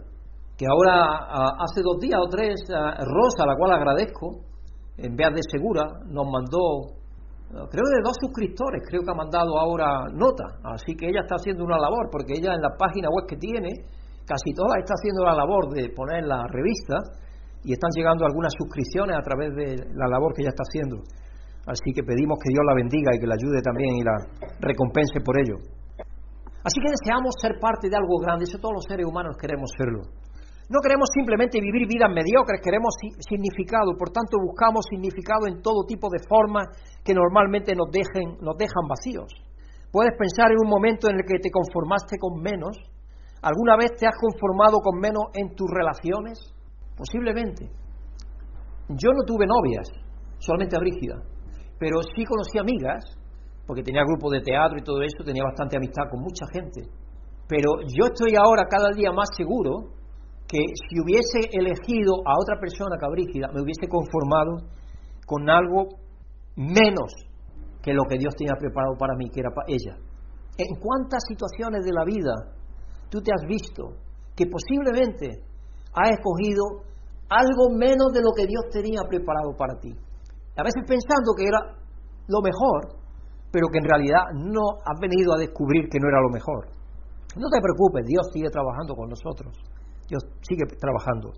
que 0.56 0.66
ahora 0.66 1.54
hace 1.66 1.82
dos 1.82 1.98
días 2.00 2.20
o 2.22 2.30
tres, 2.30 2.62
Rosa, 2.70 3.44
a 3.44 3.48
la 3.48 3.56
cual 3.58 3.74
agradezco, 3.74 4.46
en 4.98 5.16
vez 5.16 5.30
de 5.34 5.42
Segura, 5.46 5.86
nos 6.10 6.26
mandó, 6.26 6.98
creo 7.70 7.86
de 7.86 8.02
dos 8.04 8.18
suscriptores, 8.20 8.82
creo 8.90 9.02
que 9.02 9.12
ha 9.12 9.18
mandado 9.18 9.58
ahora 9.58 10.10
nota, 10.12 10.58
así 10.74 10.96
que 10.98 11.08
ella 11.08 11.22
está 11.22 11.36
haciendo 11.36 11.64
una 11.64 11.78
labor, 11.78 12.10
porque 12.12 12.34
ella 12.34 12.54
en 12.54 12.62
la 12.62 12.74
página 12.78 13.10
web 13.10 13.30
que 13.30 13.38
tiene, 13.38 13.70
casi 14.26 14.54
toda 14.58 14.78
está 14.80 14.94
haciendo 14.98 15.24
la 15.24 15.36
labor 15.38 15.70
de 15.70 15.90
poner 15.94 16.26
la 16.26 16.44
revista 16.50 16.98
y 17.64 17.74
están 17.74 17.92
llegando 17.96 18.26
algunas 18.26 18.54
suscripciones 18.58 19.16
a 19.16 19.22
través 19.22 19.54
de 19.56 19.86
la 19.94 20.08
labor 20.08 20.34
que 20.34 20.42
ella 20.42 20.52
está 20.52 20.66
haciendo. 20.66 20.98
Así 21.68 21.92
que 21.94 22.02
pedimos 22.02 22.40
que 22.40 22.50
Dios 22.50 22.64
la 22.66 22.76
bendiga 22.76 23.12
y 23.14 23.20
que 23.20 23.28
la 23.28 23.36
ayude 23.36 23.62
también 23.62 23.96
y 24.00 24.04
la 24.04 24.16
recompense 24.60 25.20
por 25.20 25.36
ello. 25.38 25.60
Así 26.64 26.80
que 26.80 26.92
deseamos 26.92 27.36
ser 27.40 27.60
parte 27.60 27.88
de 27.90 27.96
algo 27.96 28.20
grande, 28.20 28.44
eso 28.44 28.58
todos 28.58 28.76
los 28.76 28.86
seres 28.88 29.06
humanos 29.06 29.36
queremos 29.40 29.70
serlo. 29.78 30.04
No 30.68 30.84
queremos 30.84 31.08
simplemente 31.16 31.62
vivir 31.62 31.88
vidas 31.88 32.12
mediocres, 32.12 32.60
queremos 32.60 32.92
significado, 33.24 33.96
por 33.96 34.12
tanto 34.12 34.36
buscamos 34.36 34.84
significado 34.92 35.48
en 35.48 35.62
todo 35.64 35.88
tipo 35.88 36.10
de 36.12 36.20
formas 36.28 36.68
que 37.06 37.16
normalmente 37.16 37.72
nos, 37.72 37.88
dejen, 37.88 38.36
nos 38.44 38.58
dejan 38.60 38.84
vacíos. 38.84 39.32
Puedes 39.92 40.12
pensar 40.20 40.52
en 40.52 40.60
un 40.60 40.68
momento 40.68 41.08
en 41.08 41.16
el 41.16 41.24
que 41.24 41.40
te 41.40 41.50
conformaste 41.50 42.20
con 42.20 42.44
menos. 42.44 42.76
¿Alguna 43.42 43.78
vez 43.78 43.96
te 43.96 44.08
has 44.08 44.16
conformado 44.20 44.84
con 44.84 45.00
menos 45.00 45.32
en 45.40 45.56
tus 45.56 45.72
relaciones? 45.72 46.36
Posiblemente. 46.98 47.72
Yo 48.90 49.16
no 49.16 49.24
tuve 49.24 49.48
novias, 49.48 49.88
solamente 50.40 50.76
a 50.76 50.80
Brígida, 50.80 51.16
pero 51.80 52.04
sí 52.04 52.26
conocí 52.26 52.60
amigas, 52.60 53.04
porque 53.66 53.84
tenía 53.84 54.04
grupo 54.04 54.30
de 54.32 54.42
teatro 54.42 54.78
y 54.80 54.84
todo 54.84 55.02
eso, 55.02 55.24
tenía 55.24 55.44
bastante 55.44 55.78
amistad 55.78 56.12
con 56.12 56.20
mucha 56.20 56.44
gente. 56.52 56.92
Pero 57.48 57.80
yo 57.88 58.12
estoy 58.12 58.36
ahora 58.36 58.68
cada 58.68 58.92
día 58.92 59.12
más 59.12 59.30
seguro 59.36 59.96
que 60.48 60.64
si 60.88 60.96
hubiese 61.00 61.50
elegido 61.52 62.24
a 62.26 62.40
otra 62.40 62.60
persona 62.60 62.96
que 62.98 63.06
a 63.06 63.10
Brígida, 63.10 63.52
me 63.54 63.62
hubiese 63.62 63.88
conformado 63.88 64.64
con 65.26 65.50
algo 65.50 66.00
menos 66.56 67.12
que 67.84 67.94
lo 67.94 68.04
que 68.08 68.18
Dios 68.18 68.34
tenía 68.36 68.56
preparado 68.58 68.96
para 68.98 69.16
mí, 69.16 69.30
que 69.30 69.42
era 69.42 69.52
para 69.52 69.68
ella. 69.68 70.00
¿En 70.58 70.80
cuántas 70.80 71.24
situaciones 71.28 71.84
de 71.84 71.92
la 71.94 72.04
vida 72.06 72.34
tú 73.10 73.22
te 73.22 73.32
has 73.32 73.44
visto 73.48 73.94
que 74.36 74.48
posiblemente 74.48 75.44
has 75.94 76.12
escogido 76.12 76.88
algo 77.30 77.76
menos 77.76 78.12
de 78.14 78.24
lo 78.24 78.32
que 78.32 78.48
Dios 78.48 78.72
tenía 78.72 79.04
preparado 79.08 79.52
para 79.56 79.78
ti? 79.80 79.92
A 79.92 80.64
veces 80.64 80.82
pensando 80.88 81.36
que 81.38 81.46
era 81.46 81.60
lo 82.28 82.40
mejor, 82.42 82.98
pero 83.52 83.68
que 83.68 83.80
en 83.80 83.86
realidad 83.86 84.32
no 84.34 84.80
has 84.84 85.00
venido 85.00 85.36
a 85.36 85.40
descubrir 85.40 85.88
que 85.92 86.00
no 86.00 86.08
era 86.08 86.22
lo 86.22 86.32
mejor. 86.32 86.72
No 87.36 87.48
te 87.52 87.62
preocupes, 87.62 88.06
Dios 88.08 88.26
sigue 88.34 88.50
trabajando 88.50 88.96
con 88.96 89.10
nosotros. 89.10 89.54
Dios 90.08 90.24
sigue 90.42 90.66
trabajando. 90.80 91.34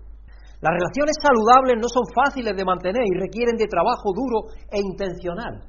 Las 0.60 0.76
relaciones 0.76 1.16
saludables 1.16 1.80
no 1.80 1.88
son 1.88 2.04
fáciles 2.12 2.54
de 2.54 2.64
mantener 2.64 3.02
y 3.02 3.18
requieren 3.18 3.56
de 3.56 3.66
trabajo 3.66 4.12
duro 4.12 4.52
e 4.70 4.78
intencional. 4.78 5.64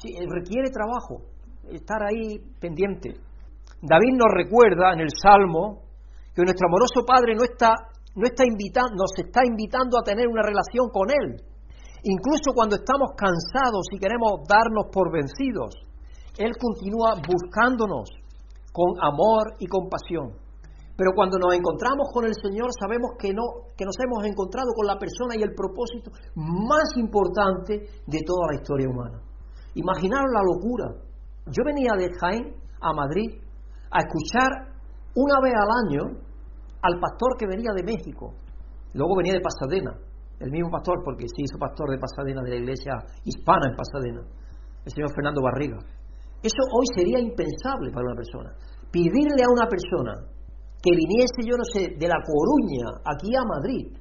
Sí, 0.00 0.16
eh, 0.16 0.24
requiere 0.24 0.70
trabajo, 0.70 1.28
estar 1.68 2.00
ahí 2.02 2.40
pendiente. 2.58 3.20
David 3.82 4.14
nos 4.16 4.32
recuerda 4.32 4.94
en 4.94 5.00
el 5.00 5.12
Salmo 5.12 5.84
que 6.34 6.42
nuestro 6.42 6.66
amoroso 6.66 7.04
Padre 7.06 7.34
no 7.36 7.44
está, 7.44 7.74
no 8.16 8.24
está 8.24 8.44
invitando, 8.48 8.96
nos 8.96 9.12
está 9.18 9.44
invitando 9.44 9.98
a 9.98 10.02
tener 10.02 10.26
una 10.26 10.42
relación 10.42 10.88
con 10.88 11.10
Él. 11.10 11.44
Incluso 12.02 12.54
cuando 12.54 12.76
estamos 12.76 13.12
cansados 13.12 13.86
y 13.92 13.98
queremos 13.98 14.40
darnos 14.48 14.86
por 14.90 15.12
vencidos, 15.12 15.74
Él 16.38 16.52
continúa 16.56 17.20
buscándonos 17.20 18.08
con 18.72 18.96
amor 19.02 19.52
y 19.58 19.66
compasión. 19.66 20.47
Pero 20.98 21.14
cuando 21.14 21.38
nos 21.38 21.54
encontramos 21.54 22.10
con 22.12 22.26
el 22.26 22.34
Señor 22.34 22.74
sabemos 22.74 23.14
que, 23.22 23.30
no, 23.30 23.70
que 23.78 23.86
nos 23.86 23.94
hemos 24.02 24.26
encontrado 24.26 24.74
con 24.74 24.82
la 24.84 24.98
persona 24.98 25.38
y 25.38 25.46
el 25.46 25.54
propósito 25.54 26.10
más 26.34 26.90
importante 26.98 28.02
de 28.02 28.20
toda 28.26 28.50
la 28.50 28.58
historia 28.58 28.90
humana. 28.90 29.22
Imaginaros 29.78 30.26
la 30.34 30.42
locura. 30.42 30.98
Yo 31.46 31.62
venía 31.62 31.94
de 31.94 32.10
Jaén 32.18 32.50
a 32.82 32.90
Madrid 32.92 33.30
a 33.94 33.98
escuchar 34.02 34.74
una 35.14 35.38
vez 35.38 35.54
al 35.54 35.70
año 35.86 36.18
al 36.82 36.98
pastor 36.98 37.38
que 37.38 37.46
venía 37.46 37.70
de 37.78 37.86
México. 37.86 38.34
Luego 38.92 39.22
venía 39.22 39.34
de 39.34 39.40
Pasadena, 39.40 39.94
el 40.40 40.50
mismo 40.50 40.68
pastor, 40.68 40.98
porque 41.04 41.30
se 41.30 41.46
hizo 41.46 41.62
pastor 41.62 41.94
de 41.94 41.98
Pasadena, 42.02 42.42
de 42.42 42.50
la 42.50 42.56
iglesia 42.58 42.98
hispana 43.22 43.70
en 43.70 43.76
Pasadena, 43.78 44.26
el 44.84 44.90
señor 44.90 45.14
Fernando 45.14 45.42
Barriga. 45.46 45.78
Eso 46.42 46.62
hoy 46.74 46.86
sería 46.96 47.20
impensable 47.20 47.94
para 47.94 48.02
una 48.02 48.18
persona. 48.18 48.50
Pedirle 48.90 49.46
a 49.46 49.52
una 49.54 49.68
persona 49.70 50.37
que 50.82 50.90
viniese, 50.94 51.42
yo 51.42 51.56
no 51.58 51.66
sé, 51.74 51.98
de 51.98 52.06
La 52.06 52.22
Coruña 52.22 53.02
aquí 53.02 53.34
a 53.34 53.42
Madrid 53.42 53.98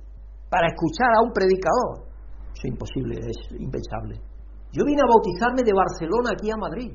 para 0.50 0.68
escuchar 0.68 1.10
a 1.18 1.24
un 1.26 1.34
predicador. 1.34 2.06
Eso 2.54 2.64
es 2.64 2.72
imposible, 2.72 3.14
es 3.18 3.40
impensable. 3.58 4.22
Yo 4.72 4.86
vine 4.86 5.02
a 5.02 5.10
bautizarme 5.10 5.64
de 5.66 5.74
Barcelona 5.74 6.38
aquí 6.38 6.52
a 6.52 6.58
Madrid. 6.58 6.94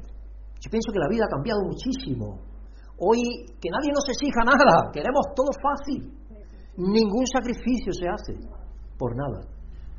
Yo 0.62 0.68
pienso 0.70 0.92
que 0.92 1.02
la 1.02 1.10
vida 1.10 1.26
ha 1.26 1.34
cambiado 1.34 1.60
muchísimo. 1.66 2.38
Hoy 2.98 3.18
que 3.58 3.70
nadie 3.70 3.90
nos 3.90 4.06
exija 4.06 4.46
nada, 4.46 4.90
queremos 4.94 5.26
todo 5.34 5.50
fácil. 5.58 6.06
Ningún 6.78 7.26
sacrificio 7.26 7.92
se 7.92 8.06
hace 8.06 8.38
por 8.96 9.16
nada. 9.16 9.42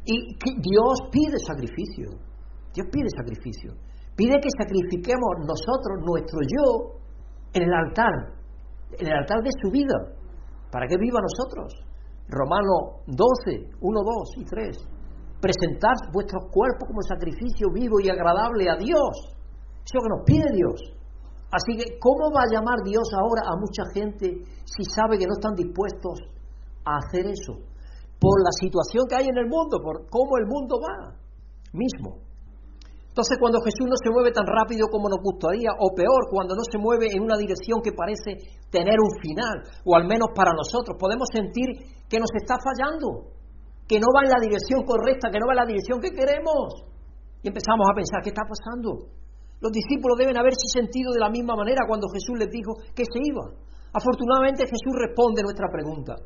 Y 0.05 0.15
Dios 0.39 0.95
pide 1.11 1.37
sacrificio. 1.43 2.15
Dios 2.73 2.87
pide 2.91 3.09
sacrificio. 3.11 3.75
Pide 4.15 4.39
que 4.39 4.49
sacrifiquemos 4.55 5.43
nosotros 5.43 5.99
nuestro 6.05 6.39
yo 6.47 6.99
en 7.53 7.63
el 7.63 7.73
altar 7.73 8.42
el 8.99 9.11
altar 9.11 9.41
de 9.43 9.51
su 9.61 9.71
vida, 9.71 9.97
para 10.71 10.87
que 10.87 10.97
viva 10.97 11.19
nosotros. 11.21 11.73
Romano 12.27 13.03
12, 13.07 13.77
1, 13.79 13.99
2 14.01 14.37
y 14.37 14.45
3. 14.45 14.77
Presentad 15.41 15.97
vuestros 16.13 16.43
cuerpos 16.51 16.87
como 16.87 17.01
sacrificio 17.01 17.67
vivo 17.73 17.99
y 17.99 18.09
agradable 18.09 18.69
a 18.69 18.77
Dios. 18.77 19.35
Eso 19.83 19.91
es 19.91 19.93
lo 19.93 20.01
que 20.01 20.15
nos 20.15 20.23
pide 20.25 20.55
Dios. 20.55 20.79
Así 21.51 21.77
que, 21.77 21.99
¿cómo 21.99 22.31
va 22.33 22.47
a 22.47 22.51
llamar 22.51 22.81
Dios 22.83 23.05
ahora 23.13 23.43
a 23.45 23.59
mucha 23.59 23.83
gente 23.93 24.41
si 24.65 24.83
sabe 24.95 25.19
que 25.19 25.27
no 25.27 25.33
están 25.37 25.53
dispuestos 25.53 26.25
a 26.85 26.97
hacer 26.97 27.27
eso? 27.27 27.61
Por 28.17 28.41
la 28.41 28.51
situación 28.57 29.05
que 29.07 29.15
hay 29.15 29.27
en 29.27 29.37
el 29.37 29.47
mundo, 29.47 29.77
por 29.83 30.09
cómo 30.09 30.37
el 30.39 30.47
mundo 30.47 30.79
va 30.81 31.13
mismo. 31.73 32.23
Entonces 33.13 33.37
cuando 33.37 33.61
Jesús 33.61 33.85
no 33.85 33.93
se 33.93 34.09
mueve 34.09 34.33
tan 34.33 34.49
rápido 34.49 34.89
como 34.89 35.05
nos 35.05 35.21
gustaría, 35.21 35.69
o 35.77 35.93
peor, 35.93 36.33
cuando 36.33 36.57
no 36.57 36.65
se 36.65 36.81
mueve 36.81 37.13
en 37.13 37.21
una 37.21 37.37
dirección 37.37 37.77
que 37.85 37.93
parece 37.93 38.41
tener 38.73 38.97
un 38.97 39.13
final, 39.21 39.69
o 39.85 39.93
al 39.93 40.09
menos 40.09 40.33
para 40.33 40.49
nosotros, 40.49 40.97
podemos 40.97 41.29
sentir 41.29 41.77
que 42.09 42.17
nos 42.17 42.33
está 42.33 42.57
fallando, 42.57 43.37
que 43.85 44.01
no 44.01 44.09
va 44.09 44.25
en 44.25 44.33
la 44.33 44.41
dirección 44.41 44.81
correcta, 44.81 45.29
que 45.29 45.37
no 45.37 45.45
va 45.45 45.53
en 45.53 45.61
la 45.61 45.69
dirección 45.69 46.01
que 46.01 46.09
queremos. 46.09 46.89
Y 47.45 47.53
empezamos 47.53 47.85
a 47.85 47.93
pensar, 47.93 48.25
¿qué 48.25 48.33
está 48.33 48.49
pasando? 48.49 49.05
Los 49.61 49.69
discípulos 49.69 50.17
deben 50.17 50.33
haberse 50.33 50.65
sentido 50.73 51.13
de 51.13 51.21
la 51.21 51.29
misma 51.29 51.53
manera 51.53 51.85
cuando 51.85 52.09
Jesús 52.09 52.33
les 52.41 52.49
dijo 52.49 52.73
que 52.97 53.05
se 53.05 53.21
iba. 53.29 53.45
Afortunadamente 53.93 54.65
Jesús 54.65 54.93
responde 54.97 55.45
nuestra 55.45 55.69
pregunta 55.69 56.17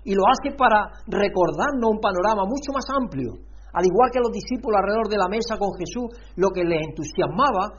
y 0.00 0.16
lo 0.16 0.24
hace 0.32 0.56
para 0.56 0.96
recordarnos 1.12 1.92
un 1.92 2.00
panorama 2.00 2.48
mucho 2.48 2.72
más 2.72 2.88
amplio 2.88 3.36
al 3.76 3.84
igual 3.84 4.08
que 4.08 4.24
los 4.24 4.32
discípulos 4.32 4.80
alrededor 4.80 5.08
de 5.12 5.20
la 5.20 5.28
mesa 5.28 5.60
con 5.60 5.68
Jesús, 5.76 6.08
lo 6.40 6.48
que 6.48 6.64
les 6.64 6.80
entusiasmaba 6.80 7.76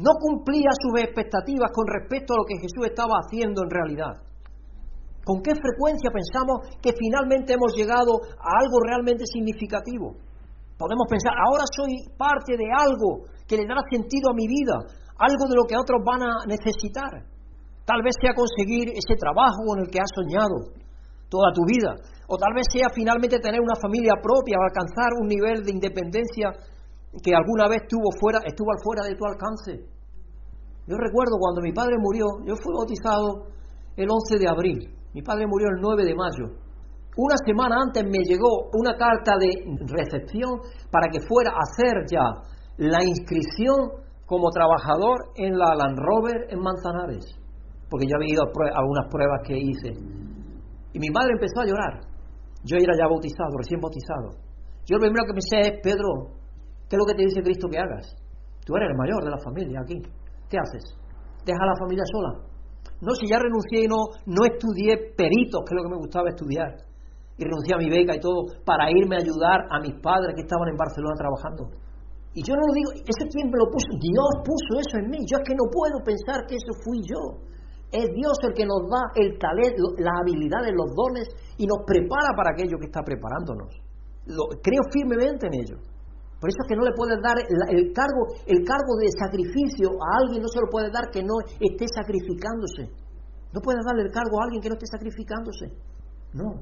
no 0.00 0.16
cumplía 0.16 0.72
sus 0.80 0.96
expectativas 0.96 1.68
con 1.76 1.84
respecto 1.84 2.32
a 2.32 2.40
lo 2.40 2.48
que 2.48 2.56
Jesús 2.56 2.88
estaba 2.88 3.20
haciendo 3.20 3.60
en 3.60 3.68
realidad. 3.68 4.16
¿Con 5.28 5.44
qué 5.44 5.52
frecuencia 5.52 6.08
pensamos 6.08 6.80
que 6.80 6.96
finalmente 6.96 7.52
hemos 7.52 7.76
llegado 7.76 8.16
a 8.16 8.64
algo 8.64 8.80
realmente 8.80 9.28
significativo? 9.28 10.16
Podemos 10.80 11.04
pensar, 11.04 11.36
ahora 11.36 11.68
soy 11.68 12.00
parte 12.16 12.56
de 12.56 12.72
algo 12.72 13.28
que 13.44 13.60
le 13.60 13.68
dará 13.68 13.84
sentido 13.92 14.32
a 14.32 14.36
mi 14.36 14.48
vida, 14.48 14.88
algo 15.20 15.44
de 15.52 15.56
lo 15.56 15.68
que 15.68 15.76
otros 15.76 16.00
van 16.00 16.24
a 16.24 16.48
necesitar. 16.48 17.12
Tal 17.84 18.00
vez 18.00 18.16
sea 18.20 18.32
conseguir 18.32 18.88
ese 18.88 19.20
trabajo 19.20 19.76
en 19.76 19.84
el 19.84 19.90
que 19.92 20.00
has 20.00 20.12
soñado 20.16 20.85
toda 21.28 21.52
tu 21.52 21.62
vida, 21.66 21.94
o 22.28 22.36
tal 22.36 22.54
vez 22.54 22.66
sea 22.70 22.88
finalmente 22.94 23.38
tener 23.38 23.60
una 23.60 23.74
familia 23.80 24.14
propia 24.22 24.58
o 24.58 24.62
alcanzar 24.62 25.10
un 25.20 25.28
nivel 25.28 25.62
de 25.62 25.72
independencia 25.72 26.52
que 27.22 27.34
alguna 27.34 27.68
vez 27.68 27.82
estuvo 27.82 28.10
fuera, 28.20 28.40
estuvo 28.44 28.70
al 28.70 28.82
fuera 28.82 29.02
de 29.06 29.14
tu 29.14 29.24
alcance. 29.24 29.72
Yo 30.86 30.96
recuerdo 30.96 31.38
cuando 31.38 31.62
mi 31.62 31.72
padre 31.72 31.96
murió, 31.98 32.26
yo 32.46 32.54
fui 32.54 32.72
bautizado 32.74 33.50
el 33.96 34.06
11 34.06 34.38
de 34.38 34.48
abril, 34.48 34.78
mi 35.14 35.22
padre 35.22 35.46
murió 35.46 35.68
el 35.68 35.80
9 35.80 36.04
de 36.04 36.14
mayo. 36.14 36.46
Una 37.16 37.36
semana 37.46 37.76
antes 37.80 38.04
me 38.04 38.22
llegó 38.28 38.68
una 38.74 38.92
carta 38.94 39.38
de 39.40 39.48
recepción 39.88 40.60
para 40.90 41.08
que 41.08 41.24
fuera 41.26 41.50
a 41.50 41.64
hacer 41.64 42.04
ya 42.12 42.28
la 42.76 43.02
inscripción 43.02 44.04
como 44.26 44.50
trabajador 44.50 45.32
en 45.36 45.56
la 45.56 45.74
Land 45.74 45.98
Rover 45.98 46.46
en 46.50 46.60
Manzanares, 46.60 47.24
porque 47.88 48.06
yo 48.06 48.16
había 48.16 48.34
ido 48.34 48.42
a 48.42 48.78
algunas 48.78 49.06
pruebas 49.10 49.40
que 49.46 49.56
hice. 49.56 50.25
Y 50.96 50.98
mi 50.98 51.12
madre 51.12 51.36
empezó 51.36 51.60
a 51.60 51.68
llorar. 51.68 52.00
Yo 52.64 52.80
era 52.80 52.96
ya 52.96 53.04
bautizado, 53.04 53.52
recién 53.60 53.84
bautizado. 53.84 54.32
Yo 54.88 54.96
lo 54.96 55.04
primero 55.04 55.28
que 55.28 55.36
me 55.36 55.44
sé 55.44 55.60
es, 55.60 55.72
Pedro, 55.84 56.32
¿qué 56.88 56.96
es 56.96 57.00
lo 57.04 57.04
que 57.04 57.20
te 57.20 57.28
dice 57.28 57.44
Cristo 57.44 57.68
que 57.68 57.76
hagas? 57.76 58.16
Tú 58.64 58.72
eres 58.80 58.88
el 58.88 58.96
mayor 58.96 59.20
de 59.20 59.28
la 59.28 59.40
familia 59.44 59.84
aquí. 59.84 60.00
¿Qué 60.48 60.56
haces? 60.56 60.96
¿Deja 61.44 61.60
a 61.60 61.68
la 61.68 61.76
familia 61.76 62.00
sola? 62.08 62.32
No, 63.04 63.12
si 63.12 63.28
ya 63.28 63.36
renuncié 63.36 63.84
y 63.84 63.88
no, 63.92 64.08
no 64.24 64.40
estudié 64.48 65.12
peritos, 65.12 65.68
que 65.68 65.76
es 65.76 65.76
lo 65.76 65.84
que 65.84 65.92
me 65.92 66.00
gustaba 66.00 66.32
estudiar 66.32 66.72
y 67.36 67.44
renuncié 67.44 67.76
a 67.76 67.82
mi 67.84 67.92
beca 67.92 68.16
y 68.16 68.20
todo 68.20 68.48
para 68.64 68.88
irme 68.88 69.16
a 69.16 69.20
ayudar 69.20 69.68
a 69.68 69.76
mis 69.84 70.00
padres 70.00 70.32
que 70.32 70.48
estaban 70.48 70.72
en 70.72 70.80
Barcelona 70.80 71.12
trabajando. 71.20 71.76
Y 72.32 72.40
yo 72.40 72.56
no 72.56 72.64
lo 72.64 72.72
digo, 72.72 72.88
¿ese 73.04 73.28
quién 73.28 73.52
me 73.52 73.60
lo 73.60 73.68
puso? 73.68 73.92
Dios 74.00 74.32
puso 74.40 74.80
eso 74.80 74.96
en 74.96 75.12
mí. 75.12 75.20
Yo 75.28 75.36
es 75.36 75.44
que 75.44 75.52
no 75.52 75.68
puedo 75.68 76.00
pensar 76.00 76.48
que 76.48 76.56
eso 76.56 76.72
fui 76.84 77.04
yo. 77.04 77.20
Es 77.92 78.06
Dios 78.12 78.36
el 78.42 78.54
que 78.54 78.66
nos 78.66 78.82
da 78.90 79.02
el 79.14 79.38
talento, 79.38 79.94
las 79.98 80.14
habilidades, 80.20 80.74
los 80.74 80.90
dones 80.94 81.28
y 81.56 81.66
nos 81.66 81.86
prepara 81.86 82.34
para 82.36 82.50
aquello 82.52 82.78
que 82.78 82.86
está 82.86 83.02
preparándonos. 83.02 83.72
Lo, 84.26 84.58
creo 84.60 84.82
firmemente 84.92 85.46
en 85.46 85.54
ello. 85.54 85.78
Por 86.40 86.50
eso 86.50 86.58
es 86.62 86.68
que 86.68 86.76
no 86.76 86.84
le 86.84 86.92
puedes 86.92 87.16
dar 87.22 87.38
el, 87.40 87.92
cargo, 87.94 88.28
el 88.44 88.60
cargo 88.62 88.92
de 89.00 89.08
sacrificio 89.16 89.88
a 89.96 90.20
alguien, 90.20 90.42
no 90.42 90.48
se 90.48 90.60
lo 90.60 90.68
puedes 90.68 90.92
dar 90.92 91.08
que 91.10 91.22
no 91.22 91.40
esté 91.60 91.86
sacrificándose. 91.88 92.92
No 93.54 93.60
puedes 93.62 93.80
darle 93.86 94.02
el 94.02 94.12
cargo 94.12 94.40
a 94.40 94.44
alguien 94.44 94.60
que 94.60 94.68
no 94.68 94.76
esté 94.76 94.86
sacrificándose. 94.86 95.72
No, 96.34 96.60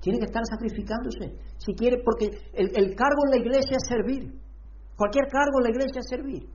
tiene 0.00 0.18
que 0.20 0.26
estar 0.26 0.42
sacrificándose. 0.46 1.34
Si 1.58 1.74
quiere, 1.74 1.98
porque 2.04 2.30
el, 2.54 2.94
cargo 2.94 3.26
en 3.26 3.30
la 3.30 3.38
iglesia 3.38 3.76
es 3.76 3.88
servir. 3.88 4.30
Cualquier 4.96 5.26
cargo 5.26 5.58
en 5.58 5.64
la 5.64 5.70
iglesia 5.70 5.98
es 5.98 6.08
servir. 6.08 6.46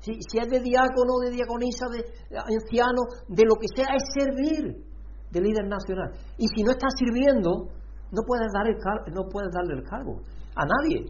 Si, 0.00 0.12
si 0.30 0.38
es 0.38 0.48
de 0.48 0.60
diácono, 0.60 1.18
de 1.24 1.30
diaconisa, 1.30 1.86
de, 1.90 2.04
anciano, 2.36 3.02
de 3.28 3.44
lo 3.44 3.54
que 3.56 3.66
sea, 3.74 3.94
es 3.94 4.04
servir 4.14 4.84
de 5.30 5.40
líder 5.40 5.66
nacional. 5.66 6.12
Y 6.38 6.46
si 6.48 6.62
no 6.62 6.70
estás 6.70 6.92
sirviendo, 6.96 7.68
no 8.12 8.22
puedes, 8.26 8.48
dar 8.52 8.66
el, 8.68 8.76
no 9.14 9.28
puedes 9.28 9.50
darle 9.52 9.74
el 9.74 9.84
cargo 9.84 10.22
a 10.54 10.64
nadie, 10.64 11.04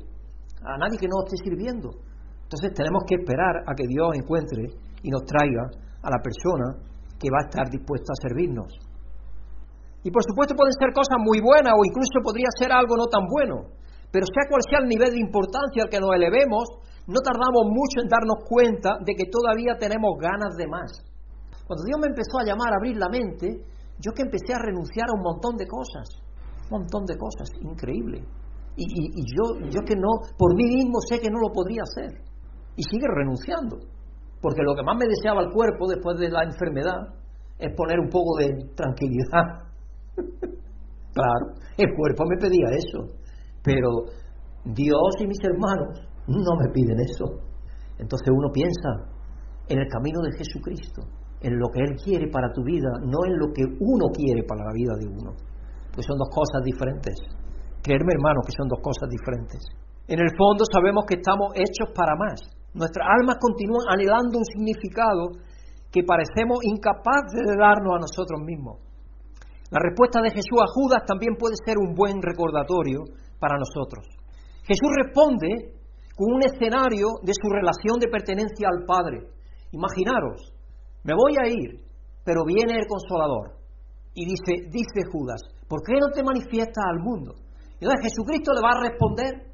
a 0.65 0.79
nadie 0.79 0.99
que 0.99 1.09
no 1.09 1.23
esté 1.25 1.37
sirviendo. 1.45 1.91
Entonces 2.47 2.73
tenemos 2.75 3.03
que 3.07 3.17
esperar 3.17 3.63
a 3.67 3.75
que 3.75 3.87
Dios 3.87 4.09
encuentre 4.15 4.71
y 5.03 5.11
nos 5.11 5.25
traiga 5.27 5.67
a 6.03 6.09
la 6.11 6.23
persona 6.23 6.79
que 7.19 7.29
va 7.29 7.43
a 7.43 7.49
estar 7.51 7.69
dispuesta 7.69 8.15
a 8.15 8.23
servirnos. 8.29 8.71
Y 10.07 10.11
por 10.11 10.23
supuesto 10.23 10.55
pueden 10.55 10.73
ser 10.79 10.95
cosas 10.95 11.19
muy 11.19 11.43
buenas 11.43 11.75
o 11.75 11.83
incluso 11.83 12.23
podría 12.23 12.47
ser 12.55 12.71
algo 12.71 12.97
no 12.97 13.07
tan 13.11 13.27
bueno. 13.27 13.75
Pero 14.13 14.25
sea 14.31 14.47
cual 14.49 14.63
sea 14.71 14.79
el 14.79 14.89
nivel 14.89 15.11
de 15.11 15.19
importancia 15.19 15.83
al 15.83 15.91
que 15.91 15.99
nos 15.99 16.15
elevemos, 16.15 16.63
no 17.07 17.21
tardamos 17.23 17.71
mucho 17.71 18.03
en 18.03 18.09
darnos 18.09 18.43
cuenta 18.49 18.99
de 19.05 19.15
que 19.15 19.31
todavía 19.31 19.79
tenemos 19.79 20.19
ganas 20.19 20.57
de 20.57 20.67
más. 20.67 20.91
Cuando 21.67 21.85
Dios 21.85 21.99
me 22.01 22.09
empezó 22.09 22.39
a 22.39 22.45
llamar 22.45 22.73
a 22.73 22.79
abrir 22.79 22.97
la 22.97 23.09
mente, 23.09 23.63
yo 23.99 24.13
que 24.13 24.23
empecé 24.23 24.55
a 24.55 24.63
renunciar 24.63 25.07
a 25.09 25.17
un 25.17 25.23
montón 25.23 25.57
de 25.57 25.67
cosas, 25.67 26.07
un 26.71 26.81
montón 26.81 27.05
de 27.07 27.17
cosas, 27.17 27.49
increíble. 27.63 28.23
Y, 28.77 29.25
yo, 29.33 29.71
yo 29.71 29.81
que 29.87 29.97
no, 29.97 30.37
por 30.37 30.55
mí 30.55 30.65
mismo 30.65 31.01
sé 31.09 31.19
que 31.19 31.31
no 31.31 31.41
lo 31.41 31.49
podría 31.53 31.81
hacer. 31.83 32.21
Y 32.77 32.83
sigue 32.83 33.07
renunciando. 33.09 33.79
Porque 34.43 34.63
lo 34.63 34.75
que 34.75 34.83
más 34.83 34.99
me 34.99 35.09
deseaba 35.09 35.41
el 35.41 35.51
cuerpo 35.51 35.89
después 35.89 36.19
de 36.19 36.29
la 36.29 36.45
enfermedad 36.45 37.15
es 37.59 37.75
poner 37.75 37.99
un 37.99 38.11
poco 38.11 38.37
de 38.37 38.53
tranquilidad 38.77 39.65
claro, 41.13 41.47
el 41.77 41.95
cuerpo 41.95 42.25
me 42.27 42.37
pedía 42.37 42.67
eso, 42.77 43.13
pero 43.63 43.89
Dios 44.65 45.11
y 45.21 45.27
mis 45.27 45.43
hermanos 45.43 46.09
no 46.27 46.53
me 46.59 46.69
piden 46.73 46.99
eso. 47.01 47.41
Entonces 47.99 48.29
uno 48.31 48.51
piensa 48.53 49.17
en 49.69 49.79
el 49.81 49.89
camino 49.89 50.21
de 50.23 50.37
Jesucristo, 50.39 51.03
en 51.41 51.59
lo 51.59 51.69
que 51.71 51.81
Él 51.81 51.97
quiere 52.03 52.29
para 52.29 52.53
tu 52.53 52.63
vida, 52.63 52.91
no 53.03 53.19
en 53.27 53.39
lo 53.39 53.53
que 53.53 53.65
uno 53.65 54.07
quiere 54.13 54.43
para 54.45 54.65
la 54.65 54.73
vida 54.73 54.95
de 54.99 55.07
uno. 55.07 55.33
Pues 55.95 56.07
son 56.07 56.19
dos 56.19 56.29
cosas 56.31 56.63
diferentes. 56.63 57.15
Creerme, 57.83 58.13
hermano, 58.15 58.41
que 58.45 58.53
son 58.53 58.69
dos 58.69 58.81
cosas 58.83 59.09
diferentes. 59.09 59.63
En 60.09 60.21
el 60.21 60.31
fondo 60.37 60.65
sabemos 60.71 61.05
que 61.07 61.17
estamos 61.19 61.51
hechos 61.55 61.91
para 61.95 62.15
más. 62.15 62.39
Nuestras 62.75 63.07
almas 63.09 63.39
continúan 63.41 63.89
anhelando 63.89 64.39
un 64.39 64.45
significado 64.45 65.31
que 65.91 66.05
parecemos 66.05 66.59
incapaces 66.63 67.43
de 67.43 67.57
darnos 67.57 67.97
a 67.97 68.05
nosotros 68.05 68.41
mismos. 68.45 68.79
La 69.71 69.81
respuesta 69.81 70.21
de 70.23 70.31
Jesús 70.31 70.61
a 70.63 70.71
Judas 70.71 71.03
también 71.07 71.35
puede 71.35 71.57
ser 71.65 71.79
un 71.79 71.95
buen 71.95 72.23
recordatorio 72.23 73.03
para 73.41 73.59
nosotros. 73.59 74.07
Jesús 74.63 74.91
responde 75.03 75.76
con 76.17 76.33
un 76.33 76.43
escenario 76.43 77.21
de 77.23 77.33
su 77.37 77.49
relación 77.49 78.01
de 78.01 78.09
pertenencia 78.09 78.69
al 78.73 78.85
Padre. 78.89 79.29
Imaginaros, 79.71 80.51
me 81.05 81.13
voy 81.13 81.37
a 81.37 81.47
ir, 81.47 81.85
pero 82.25 82.43
viene 82.45 82.75
el 82.81 82.89
consolador. 82.89 83.61
Y 84.15 84.25
dice, 84.25 84.73
dice 84.73 85.05
Judas, 85.13 85.43
¿por 85.69 85.85
qué 85.85 86.01
no 86.01 86.09
te 86.09 86.25
manifiestas 86.25 86.85
al 86.89 87.05
mundo? 87.05 87.35
Y 87.79 87.85
entonces 87.85 88.09
Jesucristo 88.09 88.53
le 88.57 88.65
va 88.65 88.73
a 88.73 88.89
responder 88.89 89.53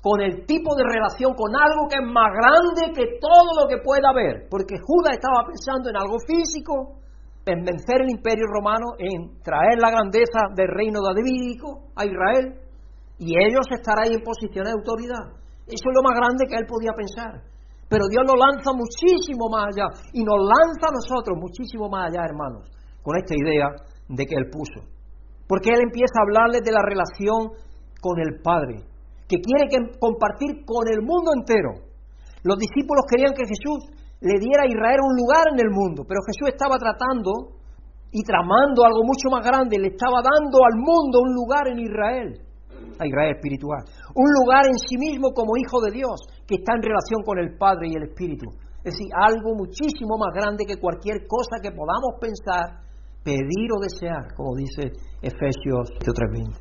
con 0.00 0.20
el 0.20 0.46
tipo 0.46 0.76
de 0.76 0.84
relación, 0.84 1.34
con 1.34 1.50
algo 1.56 1.88
que 1.90 1.98
es 1.98 2.06
más 2.06 2.30
grande 2.30 2.94
que 2.94 3.18
todo 3.18 3.50
lo 3.58 3.66
que 3.66 3.82
pueda 3.82 4.14
haber. 4.14 4.46
Porque 4.48 4.76
Judas 4.78 5.18
estaba 5.18 5.48
pensando 5.50 5.90
en 5.90 5.96
algo 5.96 6.16
físico, 6.28 7.00
en 7.46 7.64
vencer 7.64 8.06
el 8.06 8.10
imperio 8.10 8.46
romano, 8.46 8.94
en 8.98 9.42
traer 9.42 9.80
la 9.80 9.90
grandeza 9.90 10.54
del 10.54 10.68
reino 10.68 11.00
davídico 11.02 11.90
a 11.96 12.04
Israel, 12.04 12.60
y 13.18 13.34
ellos 13.34 13.66
estarán 13.72 14.06
ahí 14.06 14.14
en 14.14 14.22
posición 14.22 14.64
de 14.64 14.72
autoridad. 14.72 15.43
Eso 15.66 15.86
es 15.88 15.94
lo 15.94 16.02
más 16.02 16.16
grande 16.16 16.46
que 16.46 16.56
él 16.56 16.66
podía 16.68 16.92
pensar. 16.92 17.40
Pero 17.88 18.08
Dios 18.08 18.24
nos 18.24 18.36
lanza 18.36 18.72
muchísimo 18.72 19.48
más 19.48 19.68
allá, 19.72 19.88
y 20.12 20.24
nos 20.24 20.40
lanza 20.40 20.88
a 20.88 20.96
nosotros 20.96 21.36
muchísimo 21.36 21.88
más 21.88 22.08
allá, 22.08 22.24
hermanos, 22.24 22.68
con 23.02 23.16
esta 23.16 23.34
idea 23.36 23.68
de 24.08 24.24
que 24.24 24.36
él 24.36 24.48
puso. 24.50 24.84
Porque 25.46 25.70
él 25.70 25.80
empieza 25.84 26.16
a 26.18 26.24
hablarles 26.24 26.62
de 26.64 26.72
la 26.72 26.80
relación 26.80 27.52
con 28.00 28.20
el 28.20 28.40
Padre, 28.40 28.84
que 29.28 29.40
quiere 29.40 29.68
compartir 30.00 30.64
con 30.64 30.84
el 30.88 31.00
mundo 31.00 31.32
entero. 31.36 31.84
Los 32.42 32.56
discípulos 32.58 33.04
querían 33.08 33.32
que 33.32 33.48
Jesús 33.48 33.88
le 34.20 34.40
diera 34.40 34.64
a 34.64 34.68
Israel 34.68 35.00
un 35.04 35.16
lugar 35.16 35.44
en 35.52 35.60
el 35.60 35.70
mundo, 35.72 36.04
pero 36.08 36.20
Jesús 36.24 36.52
estaba 36.52 36.76
tratando 36.76 37.60
y 38.12 38.22
tramando 38.22 38.84
algo 38.84 39.04
mucho 39.04 39.28
más 39.28 39.44
grande, 39.44 39.76
le 39.78 39.88
estaba 39.88 40.22
dando 40.22 40.64
al 40.64 40.76
mundo 40.80 41.20
un 41.20 41.34
lugar 41.34 41.68
en 41.68 41.78
Israel, 41.80 42.40
a 43.00 43.06
Israel 43.06 43.34
espiritual, 43.36 43.84
un 44.14 44.28
lugar 44.40 44.66
en 44.66 44.78
sí 44.78 44.96
mismo 44.96 45.34
como 45.34 45.56
hijo 45.58 45.82
de 45.82 45.90
Dios, 45.90 46.22
que 46.46 46.56
está 46.62 46.74
en 46.78 46.82
relación 46.82 47.22
con 47.26 47.38
el 47.38 47.58
Padre 47.58 47.90
y 47.90 47.96
el 47.98 48.08
Espíritu. 48.10 48.46
Es 48.84 48.94
decir, 48.94 49.10
algo 49.16 49.56
muchísimo 49.56 50.14
más 50.18 50.30
grande 50.34 50.64
que 50.66 50.78
cualquier 50.78 51.26
cosa 51.26 51.58
que 51.62 51.72
podamos 51.72 52.20
pensar, 52.20 52.84
pedir 53.24 53.68
o 53.74 53.80
desear, 53.80 54.34
como 54.36 54.54
dice 54.54 54.92
Efesios 55.22 55.90
3:20. 55.98 56.52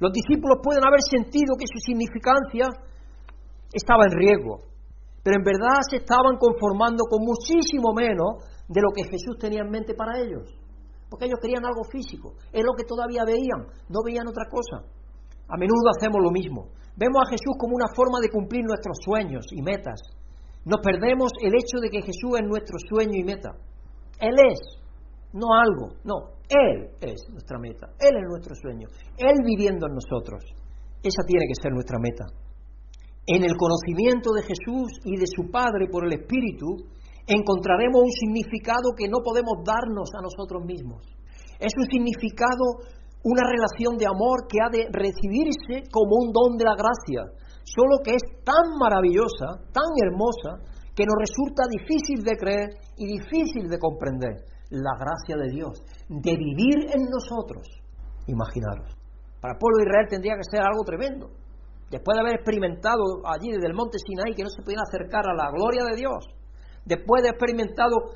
Los 0.00 0.12
discípulos 0.12 0.58
pueden 0.62 0.84
haber 0.84 1.00
sentido 1.08 1.56
que 1.56 1.70
su 1.70 1.78
significancia 1.78 2.66
estaba 3.72 4.04
en 4.04 4.18
riesgo, 4.18 4.58
pero 5.22 5.36
en 5.38 5.44
verdad 5.44 5.80
se 5.88 6.02
estaban 6.02 6.36
conformando 6.36 7.04
con 7.08 7.22
muchísimo 7.22 7.94
menos 7.94 8.44
de 8.66 8.80
lo 8.80 8.90
que 8.90 9.04
Jesús 9.04 9.38
tenía 9.38 9.62
en 9.62 9.70
mente 9.70 9.94
para 9.94 10.18
ellos. 10.18 10.50
Porque 11.08 11.26
ellos 11.26 11.38
querían 11.40 11.64
algo 11.64 11.84
físico, 11.84 12.34
es 12.52 12.64
lo 12.64 12.74
que 12.74 12.84
todavía 12.84 13.24
veían, 13.24 13.66
no 13.88 14.00
veían 14.04 14.26
otra 14.26 14.44
cosa. 14.50 14.86
A 15.48 15.56
menudo 15.56 15.90
hacemos 15.96 16.22
lo 16.22 16.30
mismo. 16.30 16.70
Vemos 17.00 17.24
a 17.24 17.30
Jesús 17.32 17.56
como 17.56 17.72
una 17.80 17.88
forma 17.96 18.20
de 18.20 18.28
cumplir 18.28 18.60
nuestros 18.60 19.00
sueños 19.00 19.48
y 19.56 19.62
metas. 19.62 20.04
Nos 20.68 20.84
perdemos 20.84 21.32
el 21.40 21.56
hecho 21.56 21.80
de 21.80 21.88
que 21.88 22.04
Jesús 22.04 22.36
es 22.36 22.44
nuestro 22.44 22.76
sueño 22.76 23.16
y 23.16 23.24
meta. 23.24 23.56
Él 24.20 24.36
es, 24.52 24.60
no 25.32 25.48
algo, 25.56 25.96
no, 26.04 26.36
Él 26.44 26.92
es 27.00 27.16
nuestra 27.32 27.58
meta, 27.58 27.88
Él 27.96 28.20
es 28.20 28.26
nuestro 28.28 28.54
sueño, 28.54 28.86
Él 29.16 29.32
viviendo 29.40 29.88
en 29.88 29.96
nosotros. 29.96 30.44
Esa 31.00 31.24
tiene 31.24 31.48
que 31.48 31.56
ser 31.56 31.72
nuestra 31.72 31.96
meta. 31.96 32.28
En 33.24 33.48
el 33.48 33.56
conocimiento 33.56 34.36
de 34.36 34.42
Jesús 34.42 35.00
y 35.04 35.16
de 35.16 35.24
su 35.24 35.50
Padre 35.50 35.88
por 35.90 36.04
el 36.04 36.12
Espíritu, 36.12 36.84
encontraremos 37.26 38.02
un 38.04 38.12
significado 38.12 38.92
que 38.92 39.08
no 39.08 39.24
podemos 39.24 39.64
darnos 39.64 40.12
a 40.12 40.20
nosotros 40.20 40.68
mismos. 40.68 41.00
Es 41.60 41.72
un 41.76 41.86
significado, 41.88 42.84
una 43.22 43.44
relación 43.44 43.96
de 43.96 44.06
amor 44.06 44.48
que 44.48 44.58
ha 44.64 44.70
de 44.72 44.88
recibirse 44.92 45.84
como 45.92 46.16
un 46.24 46.32
don 46.32 46.56
de 46.56 46.64
la 46.64 46.76
gracia, 46.76 47.28
solo 47.64 48.00
que 48.02 48.16
es 48.16 48.24
tan 48.44 48.78
maravillosa, 48.80 49.60
tan 49.72 49.90
hermosa, 50.00 50.64
que 50.94 51.04
nos 51.04 51.16
resulta 51.20 51.64
difícil 51.68 52.24
de 52.24 52.36
creer 52.36 52.68
y 52.96 53.06
difícil 53.06 53.68
de 53.68 53.78
comprender 53.78 54.36
la 54.70 54.96
gracia 54.98 55.36
de 55.36 55.50
Dios, 55.50 55.82
de 56.08 56.36
vivir 56.36 56.92
en 56.92 57.08
nosotros. 57.10 57.66
Imaginaros. 58.26 58.96
Para 59.40 59.54
el 59.54 59.58
pueblo 59.58 59.78
de 59.78 59.84
Israel 59.84 60.06
tendría 60.08 60.36
que 60.36 60.50
ser 60.50 60.60
algo 60.60 60.84
tremendo. 60.84 61.30
Después 61.90 62.14
de 62.14 62.20
haber 62.20 62.36
experimentado 62.36 63.02
allí 63.24 63.50
desde 63.50 63.66
el 63.66 63.74
monte 63.74 63.98
Sinaí 63.98 64.34
que 64.34 64.44
no 64.44 64.50
se 64.50 64.62
podían 64.62 64.82
acercar 64.86 65.26
a 65.26 65.34
la 65.34 65.50
gloria 65.50 65.84
de 65.90 65.96
Dios, 65.96 66.24
después 66.84 67.22
de 67.22 67.30
experimentado 67.30 68.14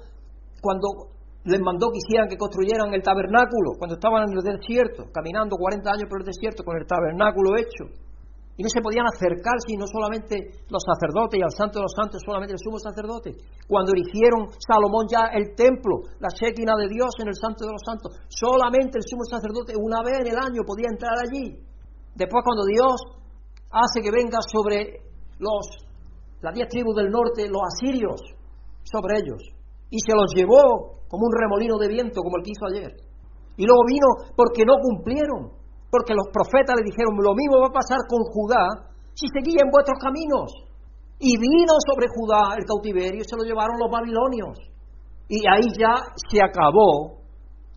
cuando 0.61 1.14
les 1.45 1.61
mandó 1.61 1.93
que 1.93 2.01
hicieran 2.01 2.29
que 2.29 2.41
construyeran 2.41 2.93
el 2.93 3.03
tabernáculo, 3.03 3.77
cuando 3.77 3.97
estaban 3.97 4.25
en 4.25 4.37
el 4.37 4.43
desierto, 4.43 5.05
caminando 5.13 5.57
40 5.57 5.91
años 5.91 6.09
por 6.09 6.21
el 6.21 6.27
desierto 6.27 6.65
con 6.65 6.77
el 6.77 6.87
tabernáculo 6.87 7.57
hecho, 7.57 7.85
y 8.57 8.63
no 8.63 8.71
se 8.71 8.81
podían 8.81 9.05
acercar 9.11 9.59
sino 9.67 9.85
solamente 9.87 10.63
los 10.71 10.83
sacerdotes 10.87 11.39
y 11.39 11.43
al 11.43 11.51
santo 11.51 11.83
de 11.83 11.91
los 11.91 11.95
santos 11.95 12.23
solamente 12.25 12.55
el 12.55 12.63
sumo 12.63 12.79
sacerdote. 12.79 13.35
Cuando 13.67 13.91
erigieron 13.93 14.47
Salomón 14.63 15.11
ya 15.11 15.27
el 15.35 15.59
templo, 15.59 16.07
la 16.23 16.31
Shekinah 16.31 16.79
de 16.79 16.89
Dios 16.89 17.11
en 17.19 17.29
el 17.29 17.35
santo 17.35 17.67
de 17.67 17.75
los 17.75 17.83
santos, 17.83 18.15
solamente 18.31 19.03
el 19.03 19.05
sumo 19.05 19.27
sacerdote 19.27 19.75
una 19.75 20.07
vez 20.07 20.23
en 20.23 20.31
el 20.31 20.39
año 20.39 20.63
podía 20.63 20.87
entrar 20.87 21.19
allí. 21.19 21.59
Después 22.15 22.47
cuando 22.47 22.63
Dios 22.63 22.95
hace 23.75 23.99
que 24.01 24.15
venga 24.15 24.39
sobre 24.39 25.03
los 25.43 25.85
las 26.41 26.55
diez 26.55 26.69
tribus 26.69 26.95
del 26.95 27.11
norte 27.11 27.49
los 27.49 27.63
asirios 27.75 28.21
sobre 28.85 29.19
ellos 29.19 29.43
y 29.91 29.99
se 29.99 30.15
los 30.15 30.31
llevó 30.35 31.03
como 31.15 31.31
un 31.31 31.35
remolino 31.39 31.79
de 31.79 31.87
viento 31.87 32.19
como 32.21 32.37
el 32.39 32.43
que 32.43 32.51
hizo 32.51 32.67
ayer. 32.67 32.91
Y 33.55 33.63
luego 33.63 33.83
vino 33.87 34.35
porque 34.35 34.67
no 34.67 34.75
cumplieron 34.83 35.63
porque 35.95 36.11
los 36.11 36.27
profetas 36.35 36.75
le 36.75 36.91
dijeron, 36.91 37.15
lo 37.23 37.39
mismo 37.39 37.63
va 37.63 37.71
a 37.71 37.79
pasar 37.79 38.03
con 38.11 38.27
Judá 38.35 38.91
si 39.15 39.31
seguían 39.31 39.71
vuestros 39.71 39.95
caminos. 40.03 40.51
Y 41.23 41.39
vino 41.39 41.79
sobre 41.87 42.11
Judá 42.11 42.59
el 42.59 42.67
cautiverio 42.67 43.23
y 43.23 43.29
se 43.31 43.39
lo 43.39 43.47
llevaron 43.47 43.79
los 43.79 43.87
babilonios. 43.87 44.59
Y 45.31 45.39
ahí 45.47 45.71
ya 45.79 45.95
se 46.19 46.43
acabó 46.43 47.23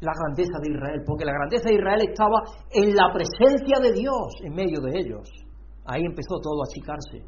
la 0.01 0.17
grandeza 0.17 0.57
de 0.57 0.73
Israel, 0.73 1.01
porque 1.05 1.29
la 1.29 1.37
grandeza 1.37 1.69
de 1.69 1.77
Israel 1.77 2.01
estaba 2.09 2.41
en 2.73 2.89
la 2.97 3.13
presencia 3.13 3.77
de 3.85 3.93
Dios 3.93 4.33
en 4.41 4.53
medio 4.57 4.81
de 4.81 4.97
ellos. 4.97 5.29
Ahí 5.85 6.01
empezó 6.01 6.41
todo 6.41 6.65
a 6.65 6.65
achicarse. 6.65 7.21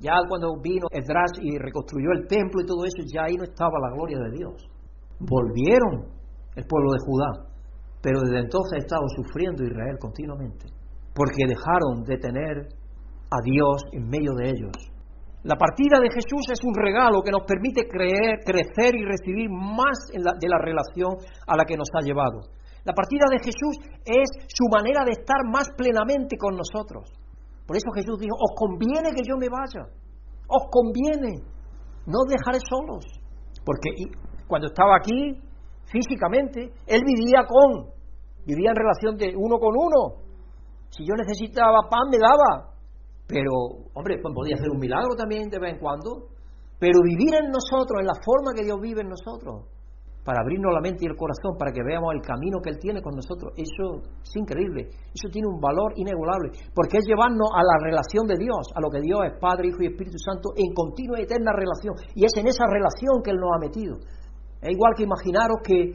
Ya 0.00 0.16
cuando 0.32 0.56
vino 0.64 0.88
Esdras 0.90 1.36
y 1.44 1.60
reconstruyó 1.60 2.08
el 2.16 2.26
templo 2.26 2.64
y 2.64 2.66
todo 2.66 2.88
eso, 2.88 3.04
ya 3.12 3.24
ahí 3.28 3.36
no 3.36 3.44
estaba 3.44 3.76
la 3.84 3.92
gloria 3.92 4.16
de 4.16 4.30
Dios. 4.32 4.56
Volvieron 5.22 6.10
el 6.56 6.66
pueblo 6.66 6.92
de 6.92 6.98
Judá 7.06 7.52
pero 8.02 8.18
desde 8.20 8.42
entonces 8.42 8.74
ha 8.74 8.82
estado 8.82 9.06
sufriendo 9.14 9.62
Israel 9.62 9.96
continuamente, 9.98 10.66
porque 11.14 11.46
dejaron 11.46 12.02
de 12.02 12.18
tener 12.18 12.66
a 13.30 13.38
Dios 13.46 13.86
en 13.92 14.10
medio 14.10 14.34
de 14.34 14.50
ellos. 14.50 14.74
La 15.44 15.54
partida 15.54 15.98
de 16.02 16.10
Jesús 16.10 16.42
es 16.50 16.58
un 16.66 16.74
regalo 16.74 17.22
que 17.22 17.30
nos 17.30 17.46
permite 17.46 17.86
creer, 17.86 18.42
crecer 18.44 18.94
y 18.94 19.06
recibir 19.06 19.48
más 19.50 20.10
de 20.10 20.48
la 20.50 20.58
relación 20.58 21.14
a 21.46 21.56
la 21.56 21.64
que 21.64 21.78
nos 21.78 21.88
ha 21.94 22.04
llevado. 22.04 22.42
La 22.84 22.92
partida 22.92 23.26
de 23.30 23.38
Jesús 23.38 23.78
es 24.04 24.28
su 24.50 24.66
manera 24.70 25.06
de 25.06 25.14
estar 25.14 25.38
más 25.50 25.70
plenamente 25.76 26.36
con 26.36 26.58
nosotros. 26.58 27.06
Por 27.66 27.76
eso 27.76 27.90
Jesús 27.94 28.18
dijo, 28.18 28.34
os 28.34 28.54
conviene 28.58 29.14
que 29.14 29.22
yo 29.22 29.38
me 29.38 29.46
vaya, 29.46 29.86
os 30.46 30.66
conviene, 30.70 31.38
no 32.06 32.18
os 32.26 32.28
dejaré 32.28 32.58
solos. 32.66 33.06
Porque 33.64 33.90
cuando 34.46 34.68
estaba 34.68 34.96
aquí, 34.96 35.40
físicamente, 35.86 36.72
él 36.86 37.02
vivía 37.04 37.44
con, 37.46 37.90
vivía 38.46 38.70
en 38.70 38.76
relación 38.76 39.16
de 39.16 39.34
uno 39.36 39.58
con 39.58 39.74
uno. 39.76 40.22
Si 40.90 41.04
yo 41.06 41.14
necesitaba 41.16 41.88
pan, 41.88 42.08
me 42.10 42.18
daba. 42.18 42.72
Pero, 43.26 43.52
hombre, 43.94 44.18
pues 44.20 44.34
podía 44.34 44.56
hacer 44.56 44.68
un 44.70 44.78
milagro 44.78 45.14
también 45.16 45.48
de 45.48 45.58
vez 45.58 45.74
en 45.74 45.80
cuando. 45.80 46.28
Pero 46.78 47.00
vivir 47.02 47.34
en 47.34 47.50
nosotros, 47.50 48.00
en 48.00 48.06
la 48.06 48.18
forma 48.18 48.52
que 48.54 48.64
Dios 48.64 48.78
vive 48.80 49.02
en 49.02 49.08
nosotros, 49.08 49.70
para 50.24 50.42
abrirnos 50.42 50.72
la 50.72 50.80
mente 50.80 51.02
y 51.02 51.10
el 51.10 51.16
corazón, 51.16 51.58
para 51.58 51.72
que 51.72 51.82
veamos 51.82 52.14
el 52.14 52.22
camino 52.22 52.60
que 52.62 52.70
Él 52.70 52.78
tiene 52.78 53.02
con 53.02 53.14
nosotros, 53.14 53.54
eso 53.56 54.02
es 54.22 54.36
increíble. 54.36 54.90
Eso 55.14 55.30
tiene 55.30 55.48
un 55.48 55.60
valor 55.60 55.94
inegulable. 55.96 56.50
Porque 56.74 56.98
es 56.98 57.04
llevarnos 57.06 57.50
a 57.54 57.62
la 57.62 57.76
relación 57.82 58.26
de 58.26 58.38
Dios, 58.38 58.70
a 58.74 58.80
lo 58.80 58.90
que 58.90 59.00
Dios 59.00 59.18
es 59.26 59.38
Padre, 59.38 59.68
Hijo 59.68 59.82
y 59.82 59.94
Espíritu 59.94 60.18
Santo, 60.18 60.54
en 60.54 60.74
continua 60.74 61.18
y 61.18 61.22
eterna 61.22 61.52
relación. 61.54 61.94
Y 62.14 62.24
es 62.24 62.34
en 62.36 62.46
esa 62.46 62.66
relación 62.66 63.22
que 63.22 63.30
Él 63.30 63.38
nos 63.38 63.50
ha 63.54 63.58
metido. 63.58 63.98
Es 64.62 64.70
igual 64.70 64.94
que 64.96 65.02
imaginaros 65.02 65.58
que 65.66 65.90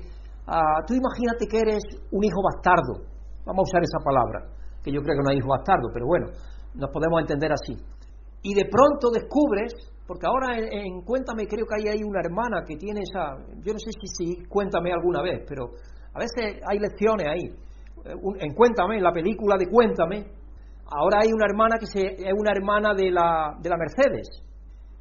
ah, 0.45 0.83
tú 0.85 0.93
imagínate 0.93 1.47
que 1.47 1.57
eres 1.57 1.83
un 2.11 2.23
hijo 2.23 2.43
bastardo, 2.43 3.07
vamos 3.45 3.63
a 3.63 3.69
usar 3.71 3.81
esa 3.81 4.03
palabra, 4.03 4.51
que 4.83 4.91
yo 4.91 4.99
creo 5.01 5.15
que 5.15 5.23
no 5.23 5.31
hay 5.31 5.37
hijo 5.37 5.47
bastardo, 5.47 5.87
pero 5.93 6.05
bueno, 6.05 6.27
nos 6.75 6.91
podemos 6.91 7.21
entender 7.21 7.51
así. 7.51 7.79
Y 8.43 8.53
de 8.53 8.67
pronto 8.69 9.09
descubres, 9.09 9.71
porque 10.05 10.27
ahora 10.27 10.59
en, 10.59 11.01
Cuéntame 11.01 11.47
creo 11.47 11.65
que 11.65 11.89
hay, 11.89 12.03
una 12.03 12.19
hermana 12.19 12.63
que 12.67 12.75
tiene 12.75 13.01
esa, 13.01 13.39
yo 13.63 13.71
no 13.71 13.79
sé 13.79 13.91
si, 13.95 14.07
si 14.07 14.45
Cuéntame 14.47 14.91
alguna 14.91 15.21
vez, 15.21 15.45
pero 15.47 15.71
a 16.13 16.19
veces 16.19 16.59
hay 16.67 16.79
lecciones 16.79 17.25
ahí. 17.25 17.47
En 18.39 18.53
Cuéntame, 18.53 18.97
en 18.97 19.03
la 19.03 19.11
película 19.11 19.55
de 19.57 19.67
Cuéntame, 19.67 20.27
ahora 20.85 21.19
hay 21.23 21.31
una 21.31 21.45
hermana 21.45 21.77
que 21.79 21.87
se, 21.87 22.03
es 22.03 22.33
una 22.37 22.51
hermana 22.51 22.93
de 22.93 23.11
la, 23.11 23.55
de 23.61 23.69
la 23.69 23.77
Mercedes 23.77 24.46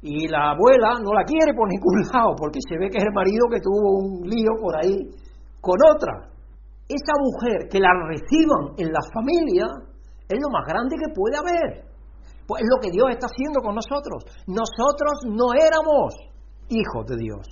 y 0.01 0.27
la 0.27 0.51
abuela 0.51 0.99
no 1.01 1.11
la 1.13 1.25
quiere 1.25 1.53
por 1.55 1.67
ningún 1.67 2.01
lado, 2.13 2.35
porque 2.37 2.59
se 2.61 2.77
ve 2.77 2.89
que 2.89 2.97
es 2.97 3.05
el 3.05 3.13
marido 3.13 3.49
que 3.49 3.59
tuvo 3.59 4.05
un 4.05 4.29
lío 4.29 4.53
por 4.61 4.77
ahí 4.77 5.09
con 5.61 5.77
otra. 5.93 6.29
Esa 6.87 7.13
mujer 7.19 7.67
que 7.69 7.79
la 7.79 7.91
reciban 8.07 8.77
en 8.77 8.93
la 8.93 9.03
familia 9.11 9.65
es 10.29 10.39
lo 10.39 10.49
más 10.51 10.63
grande 10.67 10.95
que 10.95 11.11
puede 11.11 11.35
haber. 11.35 11.83
Pues 12.47 12.63
es 12.63 12.67
lo 12.71 12.79
que 12.79 12.91
Dios 12.91 13.11
está 13.11 13.27
haciendo 13.27 13.59
con 13.59 13.75
nosotros. 13.75 14.23
Nosotros 14.47 15.27
no 15.27 15.51
éramos 15.51 16.15
hijos 16.69 17.03
de 17.11 17.17
Dios. 17.17 17.43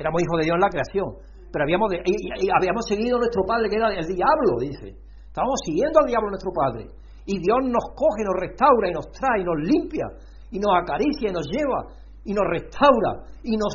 Éramos 0.00 0.22
hijos 0.22 0.40
de 0.40 0.44
Dios 0.48 0.56
en 0.56 0.64
la 0.64 0.72
creación. 0.72 1.08
Pero 1.52 1.64
habíamos, 1.64 1.92
habíamos 1.92 2.88
seguido 2.88 3.16
a 3.16 3.20
nuestro 3.20 3.44
padre, 3.44 3.68
que 3.68 3.76
era 3.76 3.92
el 3.92 4.06
diablo, 4.06 4.56
dice. 4.60 4.96
Estábamos 5.28 5.60
siguiendo 5.60 6.00
al 6.00 6.08
diablo 6.08 6.30
nuestro 6.30 6.52
padre. 6.56 6.88
Y 7.26 7.36
Dios 7.36 7.60
nos 7.68 7.84
coge, 7.92 8.24
nos 8.24 8.40
restaura 8.40 8.88
y 8.88 8.96
nos 8.96 9.12
trae 9.12 9.42
y 9.42 9.44
nos 9.44 9.60
limpia 9.60 10.08
y 10.50 10.58
nos 10.58 10.72
acaricia 10.74 11.30
y 11.30 11.32
nos 11.32 11.46
lleva 11.46 12.00
y 12.24 12.34
nos 12.34 12.46
restaura 12.50 13.24
y 13.42 13.56
nos 13.56 13.74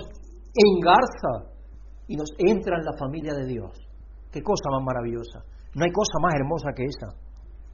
engarza 0.54 1.52
y 2.08 2.16
nos 2.16 2.30
entra 2.38 2.78
en 2.78 2.86
la 2.86 2.98
familia 2.98 3.34
de 3.34 3.46
Dios. 3.48 3.72
Qué 4.32 4.42
cosa 4.42 4.70
más 4.72 4.84
maravillosa. 4.84 5.40
No 5.74 5.84
hay 5.84 5.92
cosa 5.92 6.20
más 6.22 6.34
hermosa 6.36 6.72
que 6.76 6.84
esa. 6.84 7.12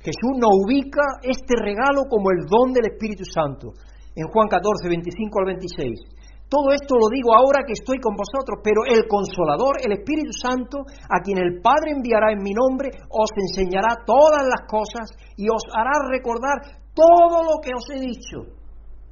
Jesús 0.01 0.33
nos 0.37 0.49
ubica 0.65 1.21
este 1.21 1.53
regalo 1.61 2.09
como 2.09 2.31
el 2.31 2.45
don 2.49 2.73
del 2.73 2.89
Espíritu 2.89 3.25
Santo. 3.25 3.73
En 4.15 4.27
Juan 4.27 4.47
14, 4.49 4.89
25 4.89 5.39
al 5.39 5.45
26. 5.45 6.21
Todo 6.49 6.73
esto 6.75 6.99
lo 6.99 7.07
digo 7.07 7.31
ahora 7.31 7.63
que 7.63 7.71
estoy 7.71 8.01
con 8.01 8.11
vosotros, 8.11 8.59
pero 8.59 8.83
el 8.83 9.07
consolador, 9.07 9.79
el 9.85 9.93
Espíritu 9.93 10.33
Santo, 10.35 10.83
a 11.07 11.21
quien 11.23 11.37
el 11.37 11.61
Padre 11.61 11.95
enviará 11.95 12.33
en 12.33 12.43
mi 12.43 12.51
nombre, 12.51 12.91
os 13.07 13.31
enseñará 13.37 14.03
todas 14.03 14.43
las 14.43 14.67
cosas 14.67 15.15
y 15.37 15.47
os 15.47 15.63
hará 15.71 15.95
recordar 16.11 16.81
todo 16.93 17.43
lo 17.47 17.61
que 17.63 17.71
os 17.71 17.87
he 17.95 18.01
dicho. 18.01 18.51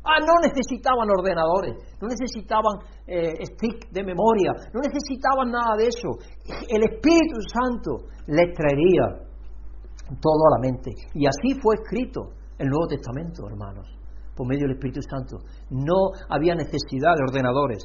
Ah, 0.03 0.19
no 0.23 0.33
necesitaban 0.41 1.09
ordenadores, 1.11 1.75
no 2.01 2.07
necesitaban 2.07 2.79
eh, 3.05 3.45
stick 3.45 3.91
de 3.91 4.03
memoria, 4.03 4.53
no 4.73 4.79
necesitaban 4.79 5.51
nada 5.51 5.75
de 5.75 5.87
eso. 5.87 6.09
El 6.69 6.83
Espíritu 6.83 7.39
Santo 7.51 8.07
les 8.27 8.53
traería 8.55 9.27
todo 10.21 10.41
a 10.47 10.57
la 10.57 10.61
mente. 10.61 10.91
Y 11.13 11.27
así 11.27 11.59
fue 11.61 11.75
escrito 11.75 12.31
el 12.57 12.67
Nuevo 12.69 12.87
Testamento, 12.87 13.45
hermanos, 13.47 13.87
por 14.35 14.47
medio 14.47 14.67
del 14.67 14.77
Espíritu 14.77 15.01
Santo. 15.03 15.43
No 15.69 16.15
había 16.29 16.55
necesidad 16.55 17.13
de 17.15 17.27
ordenadores. 17.27 17.83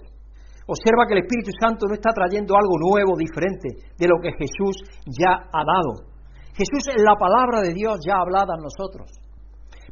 Observa 0.66 1.04
que 1.06 1.14
el 1.14 1.24
Espíritu 1.26 1.50
Santo 1.60 1.86
no 1.86 1.94
está 1.94 2.10
trayendo 2.14 2.54
algo 2.56 2.78
nuevo, 2.78 3.18
diferente 3.18 3.68
de 3.98 4.08
lo 4.08 4.16
que 4.22 4.32
Jesús 4.32 4.80
ya 5.04 5.50
ha 5.52 5.62
dado. 5.66 6.08
Jesús 6.56 6.88
es 6.88 7.02
la 7.02 7.16
palabra 7.18 7.60
de 7.60 7.74
Dios 7.74 7.98
ya 8.06 8.16
hablada 8.16 8.54
a 8.54 8.62
nosotros. 8.62 9.10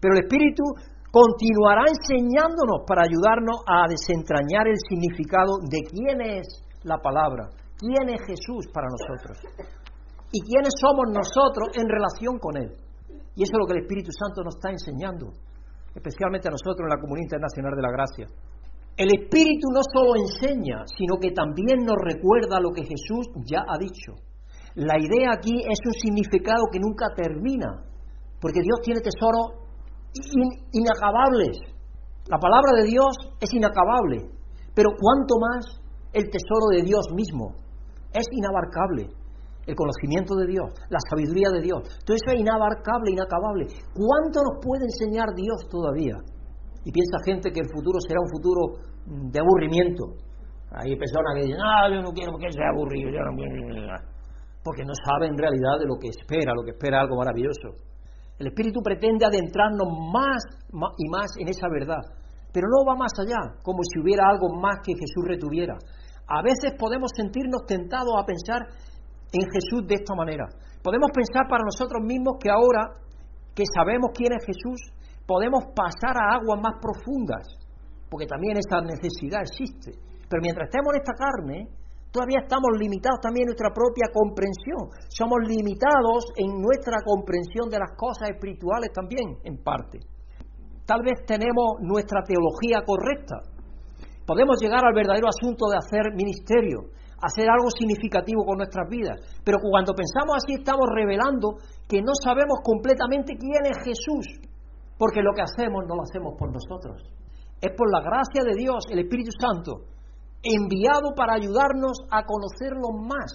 Pero 0.00 0.14
el 0.14 0.24
Espíritu 0.24 0.62
continuará 1.12 1.84
enseñándonos 1.92 2.88
para 2.88 3.04
ayudarnos 3.04 3.60
a 3.68 3.84
desentrañar 3.84 4.64
el 4.64 4.80
significado 4.88 5.60
de 5.68 5.84
quién 5.84 6.18
es 6.40 6.64
la 6.88 6.96
palabra, 7.04 7.52
quién 7.76 8.08
es 8.08 8.20
Jesús 8.24 8.72
para 8.72 8.88
nosotros 8.88 9.36
y 10.32 10.40
quiénes 10.40 10.72
somos 10.80 11.12
nosotros 11.12 11.76
en 11.76 11.84
relación 11.84 12.40
con 12.40 12.56
Él. 12.56 12.72
Y 13.36 13.44
eso 13.44 13.52
es 13.52 13.60
lo 13.60 13.68
que 13.68 13.76
el 13.76 13.84
Espíritu 13.84 14.08
Santo 14.08 14.40
nos 14.40 14.56
está 14.56 14.72
enseñando, 14.72 15.36
especialmente 15.94 16.48
a 16.48 16.56
nosotros 16.56 16.88
en 16.88 16.96
la 16.96 17.00
Comunidad 17.00 17.28
Internacional 17.28 17.76
de 17.76 17.84
la 17.84 17.92
Gracia. 17.92 18.26
El 18.96 19.12
Espíritu 19.12 19.68
no 19.68 19.84
solo 19.84 20.16
enseña, 20.16 20.84
sino 20.96 21.20
que 21.20 21.32
también 21.32 21.84
nos 21.84 22.00
recuerda 22.00 22.56
lo 22.60 22.72
que 22.72 22.88
Jesús 22.88 23.28
ya 23.44 23.60
ha 23.68 23.76
dicho. 23.76 24.16
La 24.80 24.96
idea 24.96 25.36
aquí 25.36 25.60
es 25.60 25.80
un 25.84 25.92
significado 25.92 26.72
que 26.72 26.80
nunca 26.80 27.12
termina, 27.12 27.84
porque 28.40 28.64
Dios 28.64 28.80
tiene 28.80 29.00
tesoros 29.00 29.61
inacabables. 30.72 31.58
La 32.28 32.38
palabra 32.38 32.72
de 32.76 32.84
Dios 32.84 33.16
es 33.40 33.52
inacabable, 33.52 34.30
pero 34.74 34.90
cuanto 34.98 35.34
más 35.40 35.82
el 36.12 36.30
tesoro 36.30 36.68
de 36.70 36.82
Dios 36.82 37.06
mismo 37.14 37.54
es 38.12 38.26
inabarcable. 38.30 39.08
el 39.64 39.76
conocimiento 39.76 40.34
de 40.34 40.46
Dios, 40.48 40.66
la 40.90 40.98
sabiduría 41.08 41.46
de 41.54 41.62
Dios. 41.62 41.86
Todo 42.04 42.16
eso 42.16 42.34
es 42.34 42.40
inabarcable, 42.40 43.12
inacabable. 43.14 43.66
¿Cuánto 43.94 44.42
nos 44.42 44.58
puede 44.58 44.90
enseñar 44.90 45.30
Dios 45.36 45.68
todavía? 45.70 46.18
Y 46.84 46.90
piensa 46.90 47.22
gente 47.24 47.52
que 47.52 47.60
el 47.60 47.70
futuro 47.70 48.00
será 48.02 48.18
un 48.18 48.30
futuro 48.34 48.60
mm, 49.06 49.30
de 49.30 49.38
aburrimiento. 49.38 50.18
Hay 50.74 50.96
personas 50.96 51.30
que 51.36 51.46
dicen, 51.46 51.60
ah, 51.62 51.86
yo 51.86 52.02
no 52.02 52.10
quiero 52.10 52.32
que 52.38 52.50
sea 52.50 52.74
aburrido, 52.74 53.10
yo 53.14 53.22
no 53.22 53.36
quiero... 53.36 54.02
Porque 54.64 54.82
no 54.82 54.94
saben 55.06 55.30
en 55.34 55.38
realidad 55.38 55.78
de 55.78 55.86
lo 55.86 55.94
que 55.94 56.08
espera, 56.08 56.54
lo 56.54 56.64
que 56.64 56.70
espera 56.70 57.00
algo 57.00 57.16
maravilloso. 57.16 57.78
El 58.42 58.48
Espíritu 58.48 58.82
pretende 58.82 59.24
adentrarnos 59.24 59.86
más 60.10 60.42
y 60.98 61.06
más 61.08 61.30
en 61.38 61.46
esa 61.46 61.68
verdad, 61.70 62.02
pero 62.52 62.66
no 62.66 62.82
va 62.82 62.98
más 62.98 63.14
allá, 63.22 63.38
como 63.62 63.86
si 63.86 64.02
hubiera 64.02 64.26
algo 64.26 64.58
más 64.58 64.82
que 64.82 64.98
Jesús 64.98 65.22
retuviera. 65.22 65.78
A 66.26 66.42
veces 66.42 66.74
podemos 66.76 67.12
sentirnos 67.14 67.62
tentados 67.68 68.10
a 68.18 68.26
pensar 68.26 68.66
en 69.30 69.46
Jesús 69.46 69.86
de 69.86 69.94
esta 69.94 70.16
manera. 70.16 70.50
Podemos 70.82 71.14
pensar 71.14 71.46
para 71.46 71.62
nosotros 71.62 72.02
mismos 72.02 72.34
que 72.42 72.50
ahora 72.50 72.98
que 73.54 73.62
sabemos 73.62 74.10
quién 74.12 74.34
es 74.34 74.42
Jesús, 74.44 74.90
podemos 75.24 75.70
pasar 75.70 76.18
a 76.18 76.34
aguas 76.34 76.58
más 76.58 76.82
profundas, 76.82 77.46
porque 78.10 78.26
también 78.26 78.58
esa 78.58 78.82
necesidad 78.82 79.46
existe. 79.46 79.94
Pero 80.26 80.42
mientras 80.42 80.66
estemos 80.66 80.90
en 80.90 80.98
esta 80.98 81.14
carne, 81.14 81.70
todavía 82.12 82.44
estamos 82.44 82.70
limitados 82.78 83.18
también 83.20 83.48
en 83.48 83.56
nuestra 83.56 83.72
propia 83.72 84.12
comprensión. 84.12 84.92
Somos 85.08 85.40
limitados 85.48 86.28
en 86.36 86.60
nuestra 86.60 87.00
comprensión 87.02 87.72
de 87.72 87.80
las 87.80 87.96
cosas 87.96 88.30
espirituales 88.30 88.92
también, 88.92 89.40
en 89.42 89.56
parte. 89.64 89.98
Tal 90.84 91.00
vez 91.02 91.24
tenemos 91.26 91.80
nuestra 91.80 92.20
teología 92.22 92.84
correcta. 92.84 93.40
Podemos 94.26 94.60
llegar 94.60 94.84
al 94.84 94.94
verdadero 94.94 95.26
asunto 95.26 95.66
de 95.72 95.78
hacer 95.80 96.12
ministerio, 96.14 96.92
hacer 97.18 97.48
algo 97.48 97.70
significativo 97.70 98.44
con 98.44 98.58
nuestras 98.58 98.88
vidas. 98.88 99.18
Pero 99.42 99.58
cuando 99.58 99.94
pensamos 99.94 100.36
así 100.36 100.60
estamos 100.60 100.86
revelando 100.94 101.56
que 101.88 102.02
no 102.02 102.12
sabemos 102.22 102.60
completamente 102.62 103.34
quién 103.38 103.64
es 103.66 103.78
Jesús, 103.82 104.26
porque 104.98 105.22
lo 105.22 105.32
que 105.32 105.42
hacemos 105.42 105.86
no 105.88 105.96
lo 105.96 106.02
hacemos 106.02 106.34
por 106.38 106.52
nosotros. 106.52 107.02
Es 107.60 107.72
por 107.78 107.90
la 107.90 108.02
gracia 108.02 108.42
de 108.44 108.54
Dios, 108.54 108.84
el 108.90 109.00
Espíritu 109.00 109.30
Santo, 109.38 109.91
enviado 110.42 111.14
para 111.16 111.34
ayudarnos 111.34 111.98
a 112.10 112.24
conocerlo 112.24 112.90
más. 112.98 113.30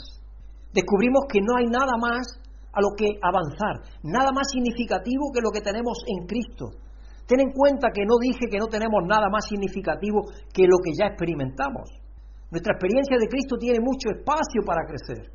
Descubrimos 0.73 1.25
que 1.31 1.39
no 1.41 1.55
hay 1.57 1.65
nada 1.65 1.95
más 1.99 2.27
a 2.73 2.81
lo 2.81 2.89
que 2.95 3.17
avanzar, 3.23 3.81
nada 4.03 4.31
más 4.31 4.51
significativo 4.51 5.31
que 5.33 5.41
lo 5.41 5.49
que 5.49 5.61
tenemos 5.61 5.97
en 6.05 6.27
Cristo. 6.27 6.71
Ten 7.25 7.39
en 7.39 7.51
cuenta 7.51 7.89
que 7.91 8.05
no 8.05 8.15
dije 8.21 8.47
que 8.49 8.59
no 8.59 8.67
tenemos 8.67 9.03
nada 9.07 9.27
más 9.29 9.47
significativo 9.47 10.21
que 10.53 10.63
lo 10.63 10.77
que 10.83 10.91
ya 10.97 11.07
experimentamos. 11.07 11.89
Nuestra 12.51 12.73
experiencia 12.73 13.17
de 13.19 13.27
Cristo 13.27 13.57
tiene 13.57 13.79
mucho 13.79 14.09
espacio 14.15 14.63
para 14.63 14.85
crecer, 14.87 15.31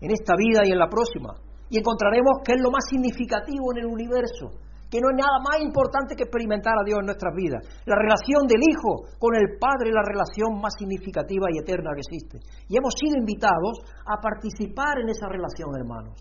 en 0.00 0.10
esta 0.10 0.34
vida 0.34 0.62
y 0.64 0.72
en 0.72 0.78
la 0.78 0.88
próxima. 0.88 1.34
Y 1.70 1.78
encontraremos 1.78 2.42
que 2.44 2.54
es 2.54 2.60
lo 2.60 2.70
más 2.70 2.86
significativo 2.88 3.70
en 3.70 3.84
el 3.84 3.86
universo, 3.86 4.50
que 4.90 5.00
no 5.00 5.12
es 5.12 5.16
nada 5.20 5.38
más 5.44 5.60
importante 5.60 6.16
que 6.16 6.24
experimentar 6.24 6.72
a 6.72 6.84
Dios 6.84 6.98
en 7.00 7.06
nuestras 7.06 7.34
vidas. 7.36 7.60
La 7.84 7.96
relación 7.96 8.48
del 8.48 8.64
Hijo 8.64 9.12
con 9.20 9.36
el 9.36 9.60
Padre 9.60 9.92
es 9.92 9.96
la 9.96 10.04
relación 10.04 10.56
más 10.60 10.72
significativa 10.76 11.46
y 11.52 11.60
eterna 11.60 11.92
que 11.92 12.04
existe. 12.04 12.40
Y 12.68 12.76
hemos 12.76 12.96
sido 12.96 13.20
invitados 13.20 13.84
a 14.08 14.16
participar 14.16 15.00
en 15.04 15.12
esa 15.12 15.28
relación, 15.28 15.76
hermanos. 15.76 16.16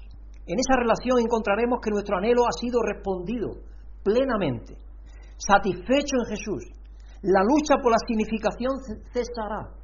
En 0.48 0.60
esa 0.60 0.80
relación 0.80 1.20
encontraremos 1.20 1.80
que 1.84 1.92
nuestro 1.92 2.18
anhelo 2.18 2.44
ha 2.48 2.56
sido 2.56 2.80
respondido 2.84 3.64
plenamente, 4.04 4.76
satisfecho 5.36 6.16
en 6.24 6.28
Jesús. 6.32 6.64
La 7.24 7.44
lucha 7.44 7.80
por 7.82 7.92
la 7.92 8.00
significación 8.08 8.72
cesará 9.12 9.76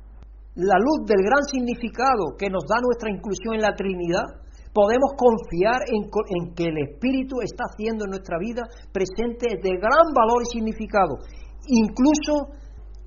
la 0.55 0.77
luz 0.77 1.07
del 1.07 1.23
gran 1.25 1.43
significado 1.49 2.37
que 2.37 2.49
nos 2.49 2.63
da 2.69 2.77
nuestra 2.79 3.09
inclusión 3.09 3.55
en 3.55 3.61
la 3.61 3.73
Trinidad, 3.73 4.42
podemos 4.73 5.13
confiar 5.15 5.85
en, 5.85 6.09
que 6.55 6.65
el 6.65 6.77
Espíritu 6.89 7.41
está 7.41 7.63
haciendo 7.69 8.05
en 8.05 8.11
nuestra 8.11 8.37
vida 8.39 8.63
presente 8.91 9.61
de 9.61 9.77
gran 9.77 10.09
valor 10.13 10.41
y 10.41 10.49
significado. 10.49 11.21
Incluso 11.69 12.49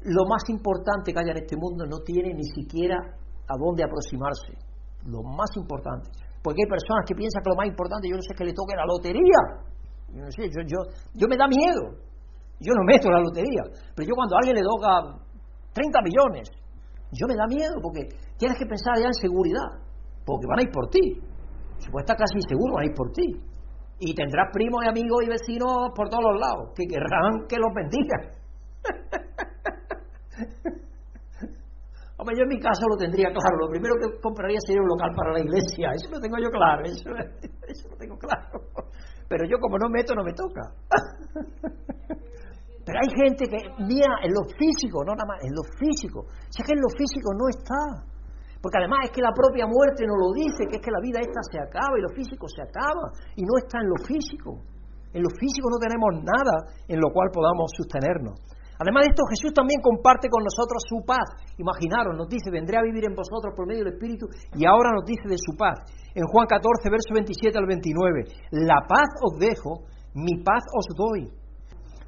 lo 0.07 0.25
más 0.31 0.49
importante 0.49 1.13
que 1.13 1.19
haya 1.19 1.33
en 1.33 1.43
este 1.43 1.57
mundo 1.59 1.85
no 1.85 1.99
tiene 2.07 2.33
ni 2.33 2.47
siquiera 2.55 2.97
a 2.97 3.55
dónde 3.59 3.83
aproximarse. 3.83 4.55
Lo 5.11 5.23
más 5.23 5.51
importante. 5.57 6.09
Porque 6.43 6.63
hay 6.63 6.71
personas 6.71 7.03
que 7.07 7.15
piensan 7.15 7.43
que 7.43 7.51
lo 7.51 7.57
más 7.59 7.67
importante, 7.67 8.09
yo 8.09 8.15
no 8.15 8.23
sé, 8.23 8.35
que 8.39 8.47
le 8.47 8.55
toque 8.55 8.79
la 8.79 8.87
lotería. 8.87 9.67
Yo 10.15 10.23
no 10.23 10.31
sé, 10.31 10.47
yo, 10.47 10.63
yo, 10.63 10.79
yo 11.15 11.27
me 11.27 11.37
da 11.37 11.51
miedo. 11.51 11.99
Yo 12.63 12.73
no 12.73 12.87
meto 12.87 13.11
la 13.11 13.19
lotería. 13.19 13.67
Pero 13.95 14.07
yo 14.07 14.15
cuando 14.15 14.37
a 14.37 14.39
alguien 14.39 14.55
le 14.55 14.63
toca 14.63 15.19
30 15.75 15.99
millones, 16.03 16.49
yo 17.11 17.27
me 17.27 17.35
da 17.35 17.47
miedo 17.47 17.75
porque 17.83 18.07
tienes 18.39 18.57
que 18.59 18.67
pensar 18.67 18.95
ya 18.99 19.11
en 19.11 19.19
seguridad, 19.19 19.83
porque 20.25 20.47
van 20.47 20.61
a 20.61 20.63
ir 20.63 20.71
por 20.71 20.89
ti. 20.89 21.19
Si 21.79 21.91
puedes 21.91 22.05
estar 22.05 22.17
casi 22.17 22.41
seguro, 22.49 22.75
van 22.75 22.85
a 22.85 22.87
ir 22.87 22.95
por 22.95 23.11
ti. 23.13 23.27
Y 23.99 24.15
tendrás 24.15 24.51
primos 24.53 24.85
y 24.85 24.89
amigos 24.89 25.25
y 25.25 25.29
vecinos 25.29 25.91
por 25.95 26.09
todos 26.09 26.25
los 26.33 26.41
lados 26.41 26.73
que 26.77 26.87
querrán 26.87 27.47
que 27.49 27.57
los 27.57 27.75
bendiga. 27.75 28.31
Hombre, 32.19 32.35
yo 32.37 32.45
en 32.45 32.49
mi 32.49 32.59
caso 32.59 32.89
lo 32.89 32.97
tendría 32.97 33.29
claro. 33.29 33.59
Lo 33.61 33.69
primero 33.69 33.95
que 34.01 34.19
compraría 34.21 34.59
sería 34.67 34.81
un 34.83 34.89
local 34.89 35.13
para 35.15 35.33
la 35.33 35.41
iglesia. 35.41 35.93
Eso 35.95 36.11
lo 36.11 36.19
tengo 36.21 36.39
yo 36.39 36.49
claro. 36.51 36.83
Eso, 36.85 37.11
eso 37.69 37.89
lo 37.91 37.97
tengo 37.97 38.17
claro. 38.17 38.61
Pero 39.29 39.45
yo 39.45 39.59
como 39.59 39.77
no 39.79 39.89
meto, 39.89 40.15
no 40.15 40.23
me 40.25 40.33
toca. 40.33 40.63
Pero 42.87 42.99
hay 43.03 43.11
gente 43.19 43.49
que 43.49 43.59
mira 43.83 44.15
en 44.23 44.33
lo 44.33 44.45
físico, 44.57 45.05
no 45.05 45.13
nada 45.13 45.27
más, 45.27 45.43
en 45.43 45.53
lo 45.53 45.65
físico. 45.77 46.27
Si 46.49 46.63
es 46.63 46.67
que 46.67 46.73
en 46.73 46.81
lo 46.81 46.89
físico 46.97 47.35
no 47.35 47.49
está. 47.51 48.07
Porque 48.61 48.79
además 48.79 49.07
es 49.07 49.13
que 49.13 49.23
la 49.23 49.33
propia 49.33 49.67
muerte 49.67 50.07
nos 50.07 50.19
lo 50.19 50.33
dice, 50.33 50.67
que 50.67 50.77
es 50.77 50.83
que 50.83 50.91
la 50.91 51.01
vida 51.01 51.21
esta 51.21 51.41
se 51.47 51.59
acaba 51.61 51.95
y 51.99 52.03
lo 52.03 52.11
físico 52.11 52.49
se 52.49 52.63
acaba. 52.63 53.13
Y 53.37 53.43
no 53.43 53.55
está 53.59 53.81
en 53.81 53.89
lo 53.89 53.99
físico. 54.03 54.63
En 55.13 55.23
lo 55.23 55.31
físico 55.33 55.71
no 55.71 55.79
tenemos 55.79 56.13
nada 56.21 56.69
en 56.89 57.01
lo 57.01 57.09
cual 57.13 57.31
podamos 57.33 57.73
sostenernos. 57.77 58.37
Además 58.77 59.09
de 59.09 59.17
esto, 59.17 59.25
Jesús 59.33 59.57
también 59.57 59.81
comparte 59.81 60.29
con 60.29 60.45
nosotros 60.45 60.85
su 60.85 61.01
paz. 61.01 61.25
Imaginaros, 61.57 62.13
nos 62.17 62.29
dice, 62.29 62.51
vendré 62.53 62.77
a 62.77 62.85
vivir 62.85 63.09
en 63.09 63.17
vosotros 63.17 63.57
por 63.57 63.67
medio 63.67 63.85
del 63.85 63.95
Espíritu 63.97 64.29
y 64.53 64.67
ahora 64.69 64.93
nos 64.93 65.05
dice 65.09 65.25
de 65.29 65.41
su 65.41 65.57
paz. 65.57 65.81
En 66.13 66.25
Juan 66.29 66.47
14, 66.47 66.91
verso 66.93 67.09
27 67.15 67.57
al 67.57 67.65
29, 67.65 68.61
la 68.69 68.85
paz 68.85 69.09
os 69.25 69.41
dejo, 69.41 69.89
mi 70.13 70.45
paz 70.45 70.61
os 70.77 70.93
doy. 70.93 71.33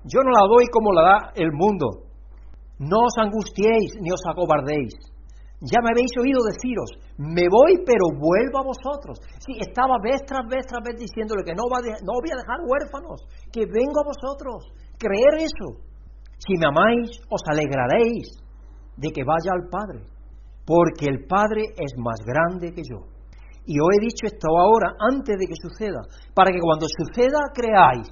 Yo 0.05 0.20
no 0.20 0.30
la 0.30 0.44
doy 0.44 0.68
como 0.68 0.92
la 0.92 1.03
da 1.03 1.18
el 1.34 1.53
mundo. 1.53 2.05
No 2.78 3.09
os 3.09 3.16
angustiéis 3.16 3.96
ni 4.01 4.12
os 4.12 4.20
acobardéis. 4.28 4.92
Ya 5.61 5.82
me 5.82 5.90
habéis 5.90 6.14
oído 6.14 6.38
deciros, 6.46 6.90
me 7.18 7.50
voy 7.50 7.82
pero 7.82 8.14
vuelvo 8.14 8.62
a 8.62 8.70
vosotros. 8.70 9.18
Sí, 9.42 9.59
estaba 9.59 9.98
vez 9.98 10.22
tras 10.22 10.46
vez 10.46 10.62
tras 10.66 10.82
vez 10.86 11.00
diciéndole 11.02 11.42
que 11.42 11.54
no, 11.54 11.66
va 11.66 11.82
no 11.82 12.14
voy 12.14 12.30
a 12.30 12.38
dejar 12.38 12.62
huérfanos, 12.62 13.26
que 13.50 13.66
vengo 13.66 13.98
a 13.98 14.11
vosotros. 14.11 14.70
Creer 14.98 15.42
eso. 15.42 15.82
Si 16.38 16.54
me 16.54 16.70
amáis, 16.70 17.11
os 17.28 17.42
alegraréis 17.50 18.38
de 18.96 19.11
que 19.11 19.26
vaya 19.26 19.50
al 19.50 19.66
Padre, 19.66 20.06
porque 20.64 21.11
el 21.11 21.26
Padre 21.26 21.74
es 21.74 21.92
más 21.98 22.22
grande 22.22 22.70
que 22.70 22.86
yo. 22.86 23.02
Y 23.66 23.80
os 23.80 23.88
he 23.98 24.00
dicho 24.00 24.30
esto 24.30 24.46
ahora 24.54 24.94
antes 25.11 25.36
de 25.36 25.46
que 25.46 25.59
suceda, 25.59 26.00
para 26.34 26.52
que 26.54 26.62
cuando 26.62 26.86
suceda 26.86 27.50
creáis 27.52 28.06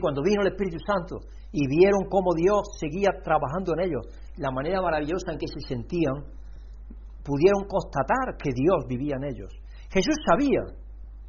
cuando 0.00 0.22
vino 0.22 0.42
el 0.42 0.48
Espíritu 0.48 0.78
Santo 0.84 1.20
y 1.52 1.66
vieron 1.66 2.08
cómo 2.10 2.34
Dios 2.34 2.76
seguía 2.78 3.10
trabajando 3.22 3.72
en 3.74 3.88
ellos, 3.88 4.02
la 4.36 4.50
manera 4.50 4.82
maravillosa 4.82 5.32
en 5.32 5.38
que 5.38 5.46
se 5.46 5.66
sentían, 5.66 6.24
pudieron 7.26 7.66
constatar 7.66 8.38
que 8.38 8.54
Dios 8.54 8.86
vivía 8.86 9.18
en 9.18 9.26
ellos. 9.26 9.50
Jesús 9.90 10.14
sabía, 10.22 10.62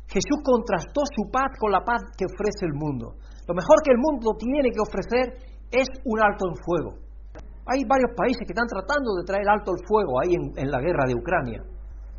Jesús 0.05 0.39
contrastó 0.45 1.01
su 1.09 1.25
paz 1.33 1.49
con 1.57 1.73
la 1.73 1.81
paz 1.81 2.05
que 2.13 2.29
ofrece 2.29 2.69
el 2.69 2.77
mundo. 2.77 3.17
Lo 3.49 3.53
mejor 3.57 3.81
que 3.81 3.91
el 3.91 3.99
mundo 3.99 4.37
tiene 4.37 4.69
que 4.69 4.85
ofrecer 4.85 5.25
es 5.73 5.89
un 6.05 6.21
alto 6.21 6.45
el 6.45 6.57
fuego. 6.61 6.91
Hay 7.67 7.83
varios 7.83 8.13
países 8.15 8.45
que 8.45 8.53
están 8.55 8.69
tratando 8.69 9.17
de 9.19 9.25
traer 9.25 9.49
alto 9.49 9.73
el 9.75 9.81
fuego 9.83 10.21
ahí 10.21 10.31
en, 10.37 10.69
la 10.71 10.79
guerra 10.79 11.03
de 11.09 11.17
Ucrania. 11.17 11.59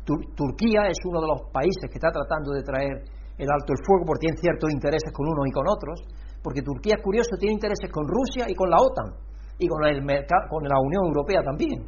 Turquía 0.05 0.89
es 0.89 0.97
uno 1.05 1.21
de 1.21 1.29
los 1.29 1.41
países 1.53 1.85
que 1.89 1.97
está 1.97 2.09
tratando 2.11 2.53
de 2.53 2.61
traer 2.61 2.93
el 3.37 3.49
alto 3.49 3.73
el 3.73 3.81
fuego 3.85 4.05
porque 4.05 4.25
tiene 4.25 4.37
ciertos 4.41 4.69
intereses 4.69 5.09
con 5.13 5.25
unos 5.25 5.47
y 5.47 5.53
con 5.53 5.65
otros 5.69 6.01
porque 6.43 6.61
Turquía 6.61 6.95
es 6.97 7.03
curioso, 7.03 7.35
tiene 7.39 7.53
intereses 7.53 7.89
con 7.91 8.07
Rusia 8.07 8.45
y 8.47 8.55
con 8.55 8.69
la 8.69 8.77
OTAN 8.77 9.13
y 9.59 9.67
con, 9.67 9.81
la 9.81 10.79
Unión 10.79 11.03
Europea 11.05 11.43
también. 11.43 11.83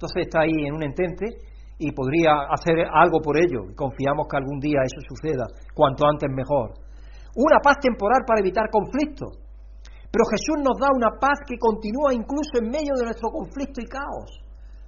Entonces 0.00 0.32
está 0.32 0.48
ahí 0.48 0.64
en 0.64 0.72
un 0.72 0.82
entente 0.82 1.28
y 1.76 1.92
podría 1.92 2.48
hacer 2.48 2.88
algo 2.88 3.20
por 3.20 3.36
ello. 3.36 3.68
Confiamos 3.76 4.24
que 4.24 4.40
algún 4.40 4.56
día 4.56 4.80
eso 4.80 4.96
suceda, 5.04 5.44
cuanto 5.76 6.08
antes 6.08 6.24
mejor. 6.32 6.72
Una 7.36 7.60
paz 7.60 7.76
temporal 7.84 8.24
para 8.24 8.40
evitar 8.40 8.72
conflictos. 8.72 9.36
Pero 10.08 10.24
Jesús 10.32 10.56
nos 10.64 10.80
da 10.80 10.88
una 10.88 11.20
paz 11.20 11.44
que 11.44 11.60
continúa 11.60 12.16
incluso 12.16 12.64
en 12.64 12.72
medio 12.72 12.96
de 12.96 13.12
nuestro 13.12 13.28
conflicto 13.28 13.84
y 13.84 13.92
caos. 13.92 14.40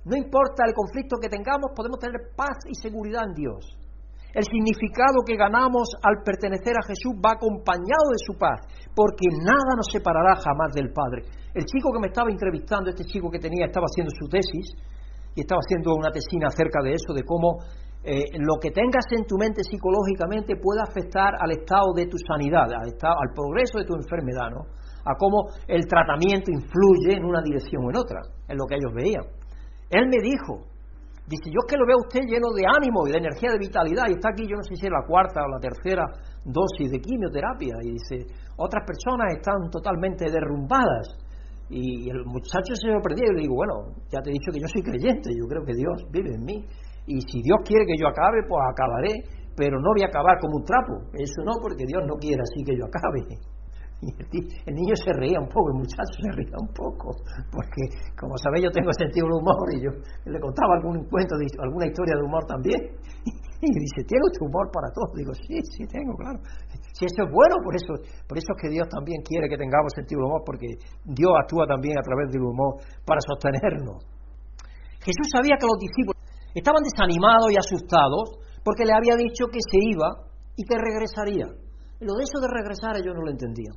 No 0.09 0.17
importa 0.17 0.65
el 0.65 0.73
conflicto 0.73 1.21
que 1.21 1.29
tengamos, 1.29 1.77
podemos 1.77 2.01
tener 2.01 2.33
paz 2.35 2.65
y 2.65 2.75
seguridad 2.75 3.29
en 3.29 3.37
Dios. 3.37 3.69
El 4.33 4.49
significado 4.49 5.21
que 5.29 5.37
ganamos 5.37 5.93
al 6.01 6.25
pertenecer 6.25 6.73
a 6.73 6.89
Jesús 6.89 7.21
va 7.21 7.37
acompañado 7.37 8.17
de 8.17 8.25
su 8.25 8.33
paz, 8.33 8.65
porque 8.97 9.29
nada 9.45 9.77
nos 9.77 9.93
separará 9.93 10.41
jamás 10.41 10.73
del 10.73 10.89
Padre. 10.89 11.29
El 11.53 11.69
chico 11.69 11.93
que 11.93 12.01
me 12.01 12.09
estaba 12.09 12.33
entrevistando, 12.33 12.89
este 12.89 13.05
chico 13.05 13.29
que 13.29 13.39
tenía, 13.39 13.69
estaba 13.69 13.85
haciendo 13.85 14.09
su 14.17 14.27
tesis 14.33 14.73
y 15.35 15.41
estaba 15.41 15.61
haciendo 15.61 15.95
una 15.95 16.11
tesina 16.11 16.49
acerca 16.49 16.83
de 16.83 16.93
eso, 16.93 17.13
de 17.15 17.25
cómo 17.25 17.59
eh, 18.05 18.35
lo 18.35 18.59
que 18.61 18.71
tengas 18.71 19.07
en 19.13 19.25
tu 19.25 19.39
mente 19.39 19.63
psicológicamente 19.63 20.57
puede 20.57 20.83
afectar 20.83 21.35
al 21.39 21.53
estado 21.53 21.95
de 21.95 22.07
tu 22.07 22.19
sanidad, 22.19 22.67
al, 22.67 22.89
estado, 22.89 23.15
al 23.15 23.33
progreso 23.33 23.79
de 23.79 23.85
tu 23.85 23.95
enfermedad, 23.95 24.51
¿no? 24.51 24.67
A 25.07 25.15
cómo 25.15 25.47
el 25.69 25.87
tratamiento 25.87 26.51
influye 26.51 27.15
en 27.15 27.25
una 27.25 27.41
dirección 27.43 27.85
o 27.85 27.91
en 27.91 27.97
otra, 27.97 28.21
en 28.49 28.59
lo 28.59 28.67
que 28.67 28.75
ellos 28.75 28.93
veían. 28.95 29.23
Él 29.91 30.07
me 30.11 30.19
dijo, 30.19 30.67
dice, 31.27 31.47
yo 31.47 31.63
es 31.63 31.67
que 31.71 31.79
lo 31.79 31.87
veo 31.87 31.99
a 32.03 32.07
usted 32.07 32.27
lleno 32.27 32.51
de 32.51 32.67
ánimo 32.67 33.07
y 33.07 33.13
de 33.13 33.19
energía, 33.19 33.51
de 33.53 33.59
vitalidad, 33.59 34.07
y 34.09 34.19
está 34.19 34.31
aquí, 34.31 34.47
yo 34.51 34.57
no 34.57 34.63
sé 34.63 34.75
si 34.75 34.87
es 34.87 34.93
la 34.93 35.07
cuarta 35.07 35.43
o 35.47 35.49
la 35.49 35.61
tercera 35.63 36.03
dosis 36.45 36.91
de 36.91 36.99
quimioterapia, 36.99 37.75
y 37.83 37.93
dice, 37.95 38.27
otras 38.59 38.83
personas 38.83 39.31
están 39.39 39.71
totalmente 39.71 40.31
derrumbadas. 40.31 41.22
Y 41.73 42.11
el 42.11 42.21
muchacho 42.27 42.77
se 42.77 42.93
sorprendió 42.93 43.25
y 43.33 43.35
le 43.35 43.43
digo, 43.49 43.55
bueno, 43.57 43.97
ya 44.13 44.21
te 44.21 44.29
he 44.29 44.37
dicho 44.37 44.53
que 44.53 44.61
yo 44.61 44.69
soy 44.69 44.83
creyente, 44.83 45.33
yo 45.33 45.49
creo 45.49 45.65
que 45.65 45.73
Dios 45.73 46.05
vive 46.13 46.35
en 46.37 46.45
mí 46.45 46.67
y 47.07 47.21
si 47.23 47.41
Dios 47.41 47.59
quiere 47.65 47.87
que 47.87 47.97
yo 47.99 48.09
acabe, 48.09 48.45
pues 48.47 48.61
acabaré, 48.61 49.25
pero 49.57 49.81
no 49.81 49.91
voy 49.97 50.03
a 50.05 50.09
acabar 50.09 50.39
como 50.39 50.59
un 50.59 50.65
trapo. 50.65 51.01
Eso 51.15 51.43
no, 51.45 51.53
porque 51.61 51.85
Dios 51.87 52.05
no 52.07 52.15
quiere 52.17 52.43
así 52.43 52.63
que 52.63 52.77
yo 52.77 52.85
acabe. 52.85 53.41
El, 54.03 54.75
niño 54.75 54.95
se 54.99 55.13
reía 55.15 55.39
un 55.39 55.47
poco, 55.47 55.71
el 55.71 55.79
muchacho 55.79 56.19
se 56.19 56.31
reía 56.35 56.59
un 56.59 56.75
poco, 56.75 57.15
porque 57.55 57.87
como 58.19 58.35
sabéis 58.35 58.67
yo 58.67 58.71
tengo 58.75 58.91
sentido 58.99 59.31
del 59.31 59.39
humor 59.39 59.67
y 59.71 59.79
yo 59.79 59.91
le 60.27 60.41
contaba 60.43 60.75
algún 60.75 61.07
cuento, 61.07 61.39
alguna 61.39 61.87
historia 61.87 62.19
de 62.19 62.23
humor 62.27 62.45
también. 62.47 62.81
Y 63.63 63.71
dice, 63.71 64.03
¿tiene 64.11 64.27
usted 64.27 64.43
humor 64.43 64.67
para 64.75 64.91
todos? 64.91 65.15
Digo, 65.15 65.31
sí, 65.47 65.55
sí 65.63 65.87
tengo, 65.87 66.19
claro. 66.19 66.35
Si 66.99 67.07
eso 67.07 67.23
es 67.23 67.31
bueno, 67.31 67.63
por 67.63 67.71
eso, 67.79 67.95
por 68.27 68.35
eso 68.35 68.51
es 68.51 68.59
que 68.59 68.69
Dios 68.75 68.91
también 68.91 69.23
quiere 69.23 69.47
que 69.47 69.55
tengamos 69.55 69.95
sentido 69.95 70.19
del 70.19 70.35
humor, 70.35 70.43
porque 70.43 70.67
Dios 71.07 71.31
actúa 71.39 71.63
también 71.71 71.95
a 71.95 72.03
través 72.03 72.27
del 72.35 72.43
humor 72.43 72.83
para 73.07 73.23
sostenernos. 73.23 74.03
Jesús 74.99 75.31
sabía 75.31 75.55
que 75.63 75.71
los 75.71 75.79
discípulos 75.79 76.19
Estaban 76.55 76.83
desanimados 76.83 77.51
y 77.51 77.57
asustados 77.57 78.37
porque 78.63 78.85
le 78.85 78.93
había 78.93 79.17
dicho 79.17 79.47
que 79.49 79.59
se 79.61 79.79
iba 79.81 80.29
y 80.57 80.65
que 80.65 80.77
regresaría. 80.77 81.47
Lo 82.01 82.15
de 82.15 82.25
eso 82.25 82.41
de 82.41 82.49
regresar 82.49 82.97
ellos 82.97 83.15
no 83.15 83.23
lo 83.23 83.31
entendían. 83.31 83.75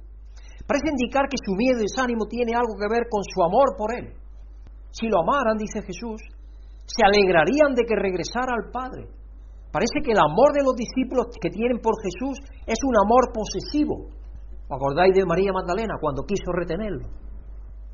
Parece 0.65 0.89
indicar 0.89 1.29
que 1.29 1.37
su 1.37 1.53
miedo 1.53 1.79
y 1.79 1.85
desánimo 1.85 2.25
tiene 2.25 2.57
algo 2.57 2.73
que 2.73 2.89
ver 2.89 3.05
con 3.09 3.21
su 3.21 3.43
amor 3.43 3.77
por 3.77 3.93
él. 3.93 4.13
Si 4.89 5.07
lo 5.07 5.21
amaran, 5.21 5.57
dice 5.57 5.85
Jesús, 5.85 6.21
se 6.85 7.05
alegrarían 7.05 7.73
de 7.73 7.85
que 7.85 7.95
regresara 7.95 8.53
al 8.53 8.71
Padre. 8.71 9.05
Parece 9.71 10.01
que 10.01 10.13
el 10.13 10.19
amor 10.19 10.53
de 10.53 10.63
los 10.63 10.73
discípulos 10.73 11.27
que 11.41 11.49
tienen 11.49 11.79
por 11.81 11.93
Jesús 12.01 12.39
es 12.65 12.79
un 12.81 12.95
amor 12.97 13.29
posesivo. 13.33 14.07
¿Os 14.65 14.71
acordáis 14.71 15.13
de 15.13 15.25
María 15.25 15.51
Magdalena 15.53 15.99
cuando 15.99 16.23
quiso 16.23 16.49
retenerlo? 16.53 17.05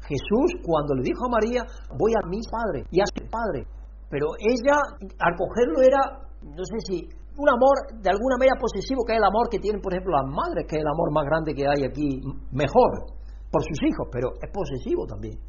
Jesús, 0.07 0.61
cuando 0.63 0.95
le 0.95 1.03
dijo 1.03 1.25
a 1.25 1.29
María, 1.29 1.63
voy 1.97 2.13
a 2.15 2.27
mi 2.27 2.39
Padre 2.47 2.85
y 2.91 3.01
a 3.01 3.05
su 3.05 3.27
Padre, 3.29 3.67
pero 4.09 4.27
ella, 4.39 4.77
al 5.19 5.35
cogerlo, 5.35 5.81
era, 5.81 6.27
no 6.41 6.63
sé 6.63 6.77
si, 6.85 7.07
un 7.37 7.47
amor 7.47 7.75
de 8.01 8.09
alguna 8.09 8.35
manera 8.37 8.59
posesivo, 8.59 9.03
que 9.05 9.13
es 9.13 9.19
el 9.19 9.27
amor 9.27 9.47
que 9.49 9.59
tienen, 9.59 9.81
por 9.81 9.93
ejemplo, 9.93 10.11
las 10.15 10.27
madres, 10.27 10.67
que 10.67 10.75
es 10.75 10.81
el 10.81 10.91
amor 10.91 11.11
más 11.13 11.25
grande 11.25 11.55
que 11.55 11.63
hay 11.63 11.83
aquí, 11.87 12.19
mejor, 12.51 13.15
por 13.51 13.61
sus 13.63 13.79
hijos, 13.87 14.07
pero 14.11 14.35
es 14.39 14.49
posesivo 14.51 15.07
también. 15.07 15.39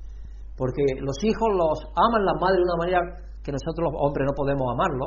Porque 0.57 0.83
los 1.01 1.17
hijos 1.25 1.49
los 1.51 1.79
aman 1.95 2.23
las 2.23 2.39
madres 2.39 2.59
de 2.63 2.67
una 2.71 2.79
manera 2.79 3.01
que 3.43 3.51
nosotros 3.51 3.91
los 3.91 3.97
hombres 3.99 4.27
no 4.31 4.35
podemos 4.35 4.67
amarlo, 4.71 5.07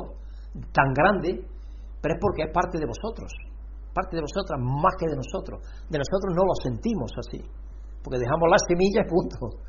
tan 0.75 0.91
grande, 0.91 1.43
pero 2.01 2.11
es 2.15 2.19
porque 2.19 2.43
es 2.43 2.51
parte 2.51 2.77
de 2.77 2.85
vosotros, 2.85 3.31
parte 3.95 4.15
de 4.15 4.23
vosotras 4.23 4.59
más 4.59 4.93
que 4.99 5.07
de 5.07 5.15
nosotros. 5.15 5.63
De 5.89 5.97
nosotros 5.97 6.35
no 6.35 6.43
lo 6.43 6.55
sentimos 6.59 7.11
así, 7.15 7.39
porque 8.03 8.19
dejamos 8.19 8.47
las 8.51 8.63
semillas 8.67 9.07
punto, 9.07 9.63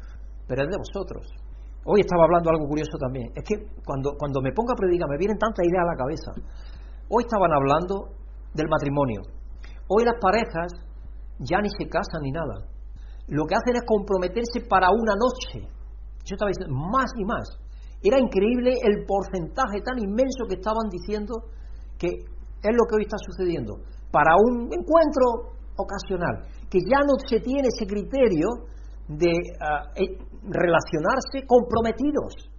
pero 0.47 0.63
es 0.63 0.69
de 0.69 0.79
vosotros. 0.79 1.23
Hoy 1.87 2.03
estaba 2.03 2.27
hablando 2.27 2.51
algo 2.51 2.67
curioso 2.67 2.99
también. 2.99 3.31
Es 3.31 3.45
que 3.47 3.63
cuando, 3.87 4.11
cuando 4.19 4.43
me 4.43 4.51
pongo 4.51 4.75
a 4.75 4.75
predicar 4.75 5.09
me 5.09 5.19
vienen 5.19 5.39
tantas 5.39 5.63
ideas 5.63 5.87
a 5.87 5.91
la 5.95 5.97
cabeza. 5.97 6.31
Hoy 7.09 7.23
estaban 7.23 7.53
hablando 7.55 8.11
del 8.53 8.67
matrimonio. 8.69 9.23
Hoy 9.87 10.05
las 10.05 10.19
parejas 10.21 10.75
ya 11.39 11.61
ni 11.63 11.69
se 11.71 11.87
casan 11.89 12.23
ni 12.23 12.33
nada. 12.33 12.67
Lo 13.29 13.47
que 13.47 13.55
hacen 13.55 13.77
es 13.77 13.87
comprometerse 13.87 14.67
para 14.69 14.89
una 14.91 15.15
noche. 15.15 15.71
Yo 16.27 16.35
estaba 16.35 16.51
diciendo 16.51 16.75
más 16.75 17.07
y 17.17 17.25
más. 17.25 17.47
Era 18.03 18.19
increíble 18.19 18.75
el 18.83 19.07
porcentaje 19.07 19.83
tan 19.87 19.99
inmenso 20.03 20.47
que 20.49 20.59
estaban 20.59 20.91
diciendo 20.91 21.47
que 21.99 22.09
es 22.11 22.75
lo 22.75 22.85
que 22.91 22.97
hoy 22.97 23.03
está 23.03 23.19
sucediendo. 23.23 23.79
Para 24.11 24.35
un 24.35 24.67
encuentro 24.67 25.55
ocasional, 25.79 26.43
que 26.69 26.81
ya 26.83 27.07
no 27.07 27.15
se 27.23 27.39
tiene 27.39 27.69
ese 27.71 27.87
criterio 27.87 28.47
de 29.07 29.31
ah, 29.63 29.95
eh, 29.95 30.19
relacionarse 30.43 31.47
comprometidos, 31.47 32.51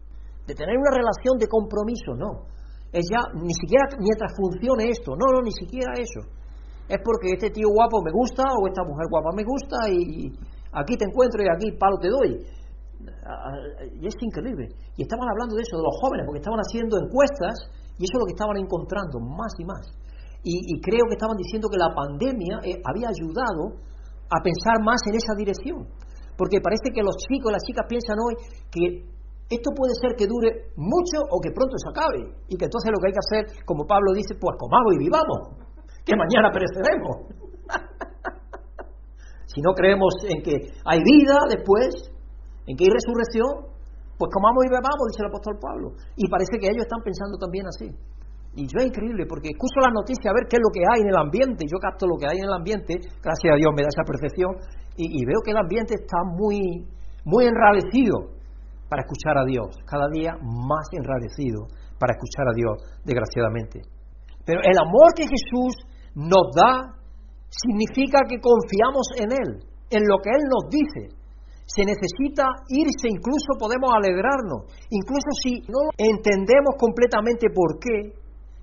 de 0.48 0.56
tener 0.56 0.78
una 0.78 0.91
relación 0.91 1.36
de 1.38 1.48
compromiso, 1.48 2.16
no. 2.16 2.48
Es 2.92 3.06
ya, 3.12 3.20
ni 3.36 3.54
siquiera 3.54 3.84
mientras 4.00 4.32
funcione 4.36 4.90
esto, 4.90 5.12
no, 5.16 5.28
no, 5.34 5.42
ni 5.42 5.52
siquiera 5.52 5.92
eso. 5.98 6.24
Es 6.88 7.00
porque 7.04 7.36
este 7.36 7.52
tío 7.52 7.68
guapo 7.68 8.00
me 8.02 8.12
gusta 8.12 8.44
o 8.48 8.68
esta 8.68 8.84
mujer 8.84 9.08
guapa 9.12 9.36
me 9.36 9.44
gusta 9.44 9.92
y 9.92 10.32
aquí 10.72 10.96
te 10.96 11.06
encuentro 11.06 11.44
y 11.44 11.48
aquí 11.52 11.76
palo 11.76 12.00
te 12.00 12.08
doy. 12.08 12.32
Y 14.00 14.08
es 14.08 14.16
increíble. 14.22 14.72
Y 14.96 15.04
estaban 15.04 15.28
hablando 15.28 15.56
de 15.56 15.62
eso, 15.62 15.76
de 15.76 15.84
los 15.84 16.00
jóvenes, 16.00 16.26
porque 16.26 16.40
estaban 16.40 16.64
haciendo 16.64 16.96
encuestas 16.96 17.56
y 18.00 18.08
eso 18.08 18.14
es 18.16 18.20
lo 18.24 18.26
que 18.26 18.36
estaban 18.40 18.58
encontrando, 18.58 19.20
más 19.20 19.52
y 19.60 19.66
más. 19.66 19.84
Y, 20.48 20.80
creo 20.80 21.04
que 21.10 21.20
estaban 21.20 21.36
diciendo 21.36 21.68
que 21.68 21.76
la 21.76 21.92
pandemia 21.92 22.64
eh, 22.64 22.80
había 22.88 23.12
ayudado 23.12 23.84
a 24.32 24.40
pensar 24.40 24.80
más 24.80 25.02
en 25.12 25.20
esa 25.20 25.36
dirección. 25.36 25.84
Porque 26.38 26.62
parece 26.62 26.94
que 26.94 27.04
los 27.04 27.18
chicos, 27.28 27.52
las 27.52 27.64
chicas 27.68 27.84
piensan 27.90 28.16
hoy 28.16 28.36
que 28.72 29.04
esto 29.50 29.72
puede 29.72 29.95
ser 29.95 30.16
que 30.20 30.28
dure 30.28 30.76
mucho 30.76 31.24
o 31.32 31.39
que 31.39 31.52
pronto 31.56 31.76
se 31.80 31.88
acabe. 31.88 32.36
Y 32.52 32.58
que 32.58 32.66
entonces 32.68 32.91
lo 32.91 33.00
que 33.00 33.08
hay 33.08 33.16
que 33.16 33.24
hacer, 33.24 33.43
como 33.64 33.88
Pablo 33.88 34.12
dice, 34.12 34.36
pues 34.36 34.60
comamos 34.60 34.91
y 34.95 35.08
vivamos, 35.08 35.56
que 36.04 36.16
mañana 36.16 36.52
pereceremos. 36.52 37.32
si 39.48 39.62
no 39.62 39.72
creemos 39.72 40.12
en 40.28 40.43
que 40.43 40.56
hay 40.84 41.00
vida 41.00 41.39
después, 41.48 41.95
en 42.68 42.76
que 42.76 42.84
hay 42.84 42.91
resurrección, 42.91 43.72
pues 44.20 44.30
comamos 44.34 44.66
y 44.66 44.70
bebamos, 44.70 45.08
dice 45.16 45.24
el 45.24 45.32
apóstol 45.32 45.56
Pablo. 45.62 45.95
Y 46.20 46.28
parece 46.28 46.60
que 46.60 46.68
ellos 46.68 46.84
están 46.84 47.00
pensando 47.00 47.39
también 47.39 47.68
así. 47.72 47.88
Y 48.58 48.66
yo 48.66 48.82
es 48.82 48.88
increíble 48.89 49.30
porque 49.30 49.54
escucho 49.54 49.80
las 49.80 49.93
noticias 49.93 50.28
a 50.28 50.36
ver 50.36 50.50
qué 50.50 50.58
es 50.58 50.64
lo 50.66 50.74
que 50.74 50.82
hay 50.82 51.06
en 51.06 51.10
el 51.14 51.20
ambiente. 51.22 51.64
Yo 51.70 51.78
capto 51.78 52.10
lo 52.10 52.18
que 52.18 52.26
hay 52.28 52.41
en 52.41 52.50
el 52.50 52.56
ambiente, 52.58 53.00
gracias 53.22 53.54
a 53.54 53.56
Dios 53.56 53.72
me 53.72 53.86
da 53.86 53.89
esa 53.93 54.04
percepción, 54.04 54.52
y, 54.98 55.24
veo 55.24 55.45
que 55.45 55.52
el 55.52 55.62
ambiente 55.62 55.93
está 55.93 56.26
muy, 56.26 56.89
muy 57.24 57.45
enrarecido 57.45 58.34
para 58.90 59.04
escuchar 59.04 59.38
a 59.38 59.46
Dios, 59.46 59.76
cada 59.86 60.08
día 60.10 60.34
más 60.42 60.88
enrarecido 60.92 61.68
para 62.00 62.14
escuchar 62.14 62.48
a 62.48 62.54
Dios, 62.54 62.78
desgraciadamente. 63.04 63.82
Pero 64.46 64.62
el 64.64 64.78
amor 64.78 65.14
que 65.16 65.28
Jesús 65.28 65.76
nos 66.16 66.54
da 66.56 66.96
significa 67.50 68.22
que 68.30 68.40
confiamos 68.40 69.08
en 69.18 69.30
Él, 69.34 69.50
en 69.90 70.04
lo 70.08 70.18
que 70.22 70.32
Él 70.32 70.44
nos 70.48 70.70
dice. 70.70 71.16
Se 71.68 71.84
necesita 71.84 72.48
irse, 72.70 73.12
incluso 73.12 73.60
podemos 73.60 73.92
alegrarnos, 73.92 74.72
incluso 74.90 75.30
si 75.44 75.60
no 75.68 75.92
entendemos 75.98 76.80
completamente 76.80 77.52
por 77.52 77.78
qué, 77.78 78.16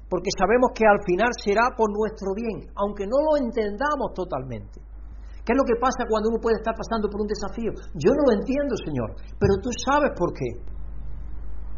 porque 0.08 0.30
sabemos 0.38 0.72
que 0.72 0.86
al 0.88 1.04
final 1.04 1.28
será 1.36 1.68
por 1.76 1.92
nuestro 1.92 2.32
bien, 2.32 2.64
aunque 2.76 3.04
no 3.04 3.20
lo 3.20 3.36
entendamos 3.44 4.14
totalmente. 4.14 4.80
¿Qué 5.44 5.52
es 5.52 5.58
lo 5.60 5.68
que 5.68 5.76
pasa 5.76 6.08
cuando 6.08 6.32
uno 6.32 6.40
puede 6.40 6.56
estar 6.56 6.72
pasando 6.72 7.12
por 7.12 7.20
un 7.20 7.28
desafío? 7.28 7.68
Yo 8.00 8.10
no 8.16 8.22
lo 8.24 8.32
entiendo, 8.40 8.72
Señor, 8.80 9.12
pero 9.36 9.60
tú 9.60 9.68
sabes 9.84 10.16
por 10.16 10.32
qué. 10.32 10.56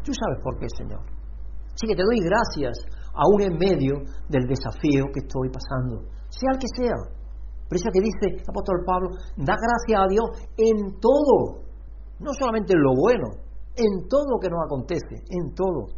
Tú 0.07 0.15
sabes 0.15 0.39
por 0.39 0.55
qué, 0.55 0.67
Señor. 0.71 1.03
Así 1.75 1.83
que 1.85 1.95
te 1.95 2.07
doy 2.07 2.23
gracias 2.23 2.79
aún 3.11 3.41
en 3.43 3.53
medio 3.59 4.07
del 4.29 4.47
desafío 4.47 5.11
que 5.11 5.19
estoy 5.19 5.51
pasando, 5.51 6.07
sea 6.31 6.55
el 6.55 6.59
que 6.59 6.71
sea. 6.79 6.95
Por 7.67 7.75
eso 7.75 7.91
que 7.91 7.99
dice 7.99 8.39
el 8.39 8.47
apóstol 8.47 8.87
Pablo, 8.87 9.09
da 9.35 9.55
gracias 9.59 9.99
a 9.99 10.07
Dios 10.07 10.27
en 10.55 10.99
todo, 11.03 11.67
no 12.23 12.31
solamente 12.39 12.71
en 12.71 12.81
lo 12.81 12.95
bueno, 12.95 13.27
en 13.75 14.07
todo 14.07 14.25
lo 14.31 14.39
que 14.39 14.49
nos 14.49 14.63
acontece, 14.63 15.27
en 15.27 15.53
todo. 15.53 15.91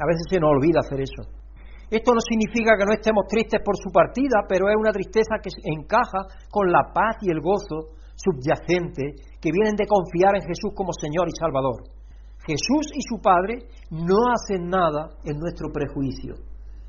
A 0.00 0.06
veces 0.06 0.24
se 0.30 0.40
nos 0.40 0.50
olvida 0.50 0.80
hacer 0.80 1.04
eso. 1.04 1.37
Esto 1.90 2.12
no 2.12 2.20
significa 2.20 2.76
que 2.76 2.84
no 2.84 2.92
estemos 2.92 3.24
tristes 3.28 3.60
por 3.64 3.76
su 3.76 3.90
partida, 3.90 4.44
pero 4.48 4.68
es 4.68 4.76
una 4.76 4.92
tristeza 4.92 5.40
que 5.42 5.48
encaja 5.64 6.28
con 6.50 6.70
la 6.70 6.92
paz 6.92 7.16
y 7.22 7.30
el 7.30 7.40
gozo 7.40 7.96
subyacente 8.12 9.16
que 9.40 9.52
vienen 9.52 9.76
de 9.76 9.86
confiar 9.86 10.36
en 10.36 10.42
Jesús 10.42 10.74
como 10.74 10.92
Señor 10.92 11.28
y 11.28 11.38
Salvador. 11.38 11.80
Jesús 12.44 12.92
y 12.92 13.00
su 13.08 13.20
Padre 13.20 13.68
no 13.90 14.16
hacen 14.32 14.68
nada 14.68 15.16
en 15.24 15.38
nuestro 15.38 15.68
prejuicio. 15.72 16.34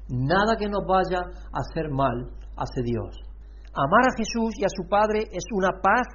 Nada 0.10 0.58
que 0.58 0.68
nos 0.68 0.84
vaya 0.88 1.20
a 1.22 1.60
hacer 1.64 1.92
mal 1.92 2.32
hace 2.58 2.82
Dios. 2.84 3.16
Amar 3.72 4.04
a 4.04 4.18
Jesús 4.18 4.56
y 4.58 4.66
a 4.66 4.70
su 4.70 4.90
Padre 4.90 5.30
es 5.32 5.46
una 5.54 5.80
paz 5.82 6.08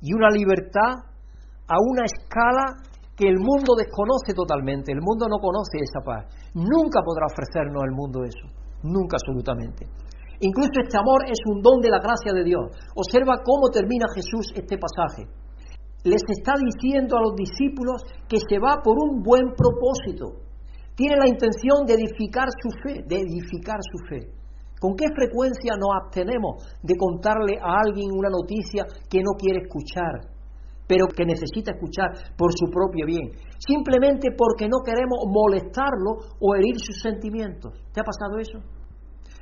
y 0.00 0.14
una 0.14 0.28
libertad 0.30 1.04
a 1.68 1.76
una 1.80 2.04
escala 2.04 2.80
que 3.22 3.30
el 3.30 3.38
mundo 3.38 3.78
desconoce 3.78 4.34
totalmente, 4.34 4.90
el 4.90 4.98
mundo 4.98 5.30
no 5.30 5.38
conoce 5.38 5.78
esa 5.78 6.02
paz. 6.02 6.26
Nunca 6.58 7.06
podrá 7.06 7.30
ofrecernos 7.30 7.86
el 7.86 7.94
mundo 7.94 8.26
eso, 8.26 8.50
nunca 8.82 9.14
absolutamente. 9.14 9.86
Incluso 10.42 10.82
este 10.82 10.98
amor 10.98 11.22
es 11.30 11.38
un 11.46 11.62
don 11.62 11.78
de 11.78 11.94
la 11.94 12.02
gracia 12.02 12.34
de 12.34 12.42
Dios. 12.42 12.66
Observa 12.98 13.38
cómo 13.46 13.70
termina 13.70 14.10
Jesús 14.10 14.50
este 14.58 14.74
pasaje. 14.74 15.30
Les 16.02 16.18
está 16.26 16.58
diciendo 16.58 17.14
a 17.14 17.22
los 17.22 17.38
discípulos 17.38 18.02
que 18.26 18.42
se 18.42 18.58
va 18.58 18.82
por 18.82 18.98
un 18.98 19.22
buen 19.22 19.54
propósito. 19.54 20.42
tiene 20.98 21.16
la 21.16 21.28
intención 21.30 21.86
de 21.86 21.94
edificar 21.94 22.48
su 22.58 22.68
fe, 22.82 23.06
de 23.06 23.22
edificar 23.22 23.78
su 23.80 23.98
fe. 24.10 24.34
¿Con 24.78 24.94
qué 24.94 25.06
frecuencia 25.14 25.78
nos 25.78 25.94
abstenemos 25.94 26.58
de 26.82 26.94
contarle 26.98 27.54
a 27.62 27.86
alguien 27.86 28.10
una 28.10 28.28
noticia 28.28 28.84
que 29.08 29.22
no 29.22 29.38
quiere 29.38 29.62
escuchar, 29.62 30.26
pero 30.92 31.08
que 31.08 31.24
necesita 31.24 31.72
escuchar 31.72 32.36
por 32.36 32.52
su 32.52 32.68
propio 32.68 33.08
bien? 33.08 33.32
Simplemente 33.56 34.28
porque 34.36 34.68
no 34.68 34.84
queremos 34.84 35.24
molestarlo 35.24 36.36
o 36.36 36.52
herir 36.52 36.76
sus 36.76 37.00
sentimientos. 37.00 37.72
¿Te 37.96 38.04
ha 38.04 38.04
pasado 38.04 38.36
eso? 38.36 38.60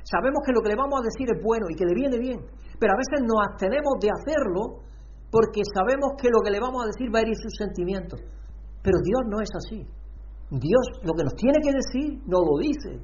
Sabemos 0.07 0.39
que 0.47 0.55
lo 0.55 0.63
que 0.63 0.71
le 0.71 0.79
vamos 0.79 0.95
a 0.95 1.03
decir 1.03 1.27
es 1.27 1.43
bueno 1.43 1.67
y 1.67 1.75
que 1.75 1.83
le 1.83 1.91
viene 1.91 2.17
bien, 2.23 2.39
pero 2.79 2.95
a 2.95 2.99
veces 3.03 3.19
nos 3.27 3.35
abstenemos 3.51 3.99
de 3.99 4.15
hacerlo 4.15 4.87
porque 5.27 5.59
sabemos 5.75 6.15
que 6.15 6.31
lo 6.31 6.39
que 6.39 6.55
le 6.55 6.63
vamos 6.63 6.87
a 6.87 6.87
decir 6.87 7.11
va 7.11 7.19
a 7.19 7.23
herir 7.27 7.35
sus 7.35 7.51
sentimientos. 7.59 8.23
Pero 8.79 8.95
Dios 9.03 9.21
no 9.27 9.43
es 9.43 9.51
así. 9.51 9.83
Dios 10.55 10.85
lo 11.03 11.11
que 11.19 11.27
nos 11.27 11.35
tiene 11.35 11.59
que 11.59 11.75
decir, 11.75 12.15
nos 12.31 12.47
lo 12.47 12.63
dice. 12.63 12.95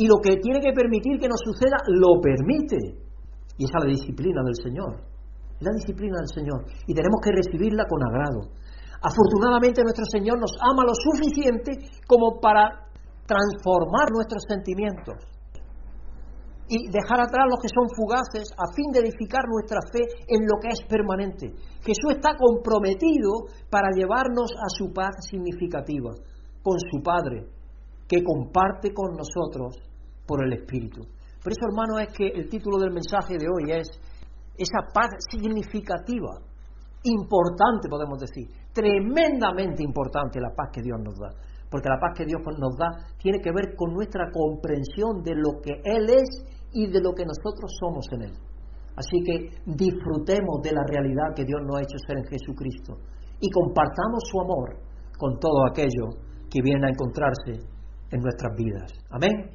Y 0.00 0.08
lo 0.08 0.24
que 0.24 0.40
tiene 0.40 0.64
que 0.64 0.72
permitir 0.72 1.20
que 1.20 1.28
nos 1.28 1.40
suceda, 1.44 1.76
lo 2.00 2.16
permite. 2.16 2.96
Y 3.60 3.68
esa 3.68 3.76
es 3.76 3.84
la 3.84 3.92
disciplina 3.92 4.40
del 4.40 4.56
Señor. 4.56 5.13
La 5.60 5.70
disciplina 5.72 6.18
del 6.18 6.28
Señor. 6.28 6.64
Y 6.86 6.94
tenemos 6.94 7.20
que 7.22 7.32
recibirla 7.32 7.84
con 7.86 8.02
agrado. 8.02 8.50
Afortunadamente 9.00 9.82
nuestro 9.82 10.04
Señor 10.06 10.38
nos 10.38 10.56
ama 10.60 10.82
lo 10.84 10.94
suficiente 10.94 11.76
como 12.06 12.40
para 12.40 12.88
transformar 13.26 14.12
nuestros 14.12 14.44
sentimientos 14.48 15.34
y 16.68 16.88
dejar 16.88 17.20
atrás 17.20 17.44
los 17.48 17.60
que 17.60 17.68
son 17.68 17.88
fugaces 17.92 18.48
a 18.56 18.72
fin 18.72 18.88
de 18.92 19.00
edificar 19.00 19.44
nuestra 19.48 19.80
fe 19.92 20.00
en 20.28 20.48
lo 20.48 20.56
que 20.60 20.68
es 20.72 20.80
permanente. 20.88 21.52
Jesús 21.84 22.16
está 22.16 22.32
comprometido 22.36 23.52
para 23.68 23.92
llevarnos 23.92 24.48
a 24.56 24.68
su 24.72 24.92
paz 24.92 25.12
significativa 25.28 26.10
con 26.62 26.78
su 26.80 27.02
Padre, 27.02 27.44
que 28.08 28.24
comparte 28.24 28.94
con 28.94 29.12
nosotros 29.12 29.76
por 30.26 30.42
el 30.44 30.54
Espíritu. 30.54 31.02
Por 31.42 31.52
eso, 31.52 31.68
hermano, 31.68 31.98
es 32.00 32.08
que 32.16 32.28
el 32.28 32.48
título 32.48 32.78
del 32.78 32.92
mensaje 32.92 33.36
de 33.36 33.44
hoy 33.44 33.70
es 33.70 33.88
esa 34.56 34.86
paz 34.92 35.10
significativa, 35.30 36.40
importante 37.02 37.88
podemos 37.88 38.18
decir, 38.18 38.48
tremendamente 38.72 39.82
importante 39.82 40.40
la 40.40 40.54
paz 40.54 40.70
que 40.72 40.82
Dios 40.82 40.98
nos 41.02 41.18
da. 41.18 41.30
Porque 41.70 41.88
la 41.88 41.98
paz 41.98 42.12
que 42.16 42.24
Dios 42.24 42.40
nos 42.58 42.76
da 42.76 42.88
tiene 43.18 43.40
que 43.40 43.50
ver 43.50 43.74
con 43.76 43.92
nuestra 43.92 44.30
comprensión 44.30 45.22
de 45.22 45.34
lo 45.34 45.60
que 45.60 45.80
Él 45.84 46.08
es 46.08 46.46
y 46.72 46.86
de 46.86 47.00
lo 47.00 47.12
que 47.12 47.24
nosotros 47.24 47.70
somos 47.80 48.06
en 48.12 48.22
Él. 48.22 48.32
Así 48.96 49.18
que 49.26 49.50
disfrutemos 49.66 50.62
de 50.62 50.72
la 50.72 50.84
realidad 50.86 51.34
que 51.34 51.44
Dios 51.44 51.60
nos 51.66 51.76
ha 51.76 51.82
hecho 51.82 51.98
ser 52.06 52.18
en 52.18 52.26
Jesucristo 52.26 52.94
y 53.40 53.50
compartamos 53.50 54.22
su 54.30 54.40
amor 54.40 54.78
con 55.18 55.38
todo 55.40 55.66
aquello 55.68 56.14
que 56.48 56.62
viene 56.62 56.86
a 56.86 56.90
encontrarse 56.90 57.58
en 58.10 58.20
nuestras 58.20 58.54
vidas. 58.56 58.92
Amén. 59.10 59.50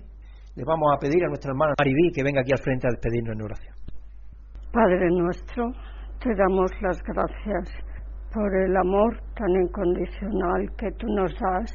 Le 0.55 0.63
vamos 0.65 0.91
a 0.93 0.99
pedir 0.99 1.23
a 1.23 1.27
nuestra 1.27 1.51
hermana 1.51 1.73
Maribí 1.79 2.11
que 2.11 2.23
venga 2.23 2.41
aquí 2.41 2.51
al 2.51 2.59
frente 2.59 2.87
a 2.87 2.91
despedirnos 2.91 3.33
en 3.33 3.41
oración. 3.41 3.78
Padre 4.71 5.09
nuestro, 5.09 5.71
te 6.19 6.29
damos 6.35 6.71
las 6.81 7.01
gracias 7.01 7.73
por 8.31 8.55
el 8.55 8.77
amor 8.77 9.19
tan 9.35 9.49
incondicional 9.49 10.69
que 10.77 10.91
tú 10.91 11.07
nos 11.07 11.33
das, 11.39 11.71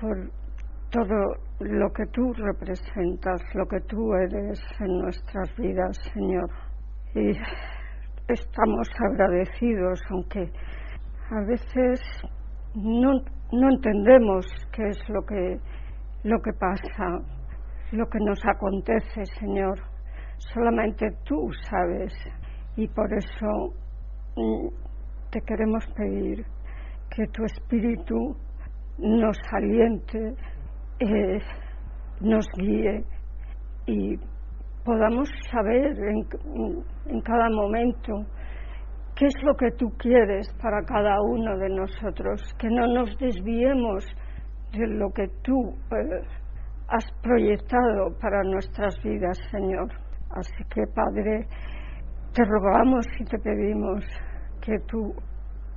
por 0.00 0.30
todo 0.90 1.34
lo 1.60 1.92
que 1.92 2.06
tú 2.12 2.32
representas, 2.32 3.42
lo 3.54 3.66
que 3.66 3.80
tú 3.80 4.14
eres 4.14 4.58
en 4.80 4.98
nuestras 4.98 5.54
vidas, 5.58 5.94
Señor. 6.14 6.48
Y 7.14 7.32
estamos 8.28 8.88
agradecidos, 9.10 10.00
aunque 10.08 10.50
a 11.30 11.44
veces 11.46 12.00
no, 12.74 13.12
no 13.52 13.68
entendemos 13.68 14.46
qué 14.72 14.88
es 14.88 15.08
lo 15.10 15.20
que, 15.26 15.58
lo 16.22 16.40
que 16.40 16.52
pasa, 16.54 17.20
lo 17.92 18.06
que 18.06 18.20
nos 18.20 18.40
acontece, 18.46 19.26
Señor. 19.38 19.95
Solamente 20.38 21.06
tú 21.24 21.50
sabes 21.70 22.12
y 22.76 22.88
por 22.88 23.12
eso 23.12 23.74
mm, 24.36 24.68
te 25.30 25.40
queremos 25.40 25.86
pedir 25.96 26.44
que 27.10 27.26
tu 27.28 27.44
espíritu 27.44 28.36
nos 28.98 29.36
aliente, 29.52 30.34
eh, 31.00 31.38
nos 32.20 32.46
guíe 32.58 33.04
y 33.86 34.16
podamos 34.84 35.28
saber 35.50 35.96
en, 35.98 36.26
en 37.06 37.20
cada 37.22 37.48
momento 37.50 38.24
qué 39.16 39.26
es 39.26 39.42
lo 39.42 39.54
que 39.54 39.70
tú 39.72 39.90
quieres 39.98 40.46
para 40.62 40.82
cada 40.84 41.20
uno 41.22 41.56
de 41.58 41.70
nosotros, 41.70 42.42
que 42.58 42.68
no 42.68 42.86
nos 42.86 43.16
desviemos 43.18 44.04
de 44.72 44.86
lo 44.86 45.10
que 45.10 45.28
tú 45.42 45.74
eh, 45.90 46.20
has 46.88 47.04
proyectado 47.22 48.16
para 48.20 48.42
nuestras 48.44 48.94
vidas, 49.02 49.38
Señor. 49.50 50.05
Así 50.30 50.64
que, 50.72 50.86
Padre, 50.94 51.46
te 52.32 52.44
rogamos 52.44 53.06
y 53.18 53.24
te 53.24 53.38
pedimos 53.38 54.04
que 54.60 54.78
tu, 54.86 55.14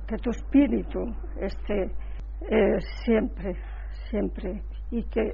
que 0.06 0.16
tu 0.16 0.30
espíritu 0.30 1.00
esté 1.40 1.90
eh, 2.50 2.78
siempre, 3.04 3.54
siempre, 4.10 4.62
y 4.90 5.02
que 5.04 5.32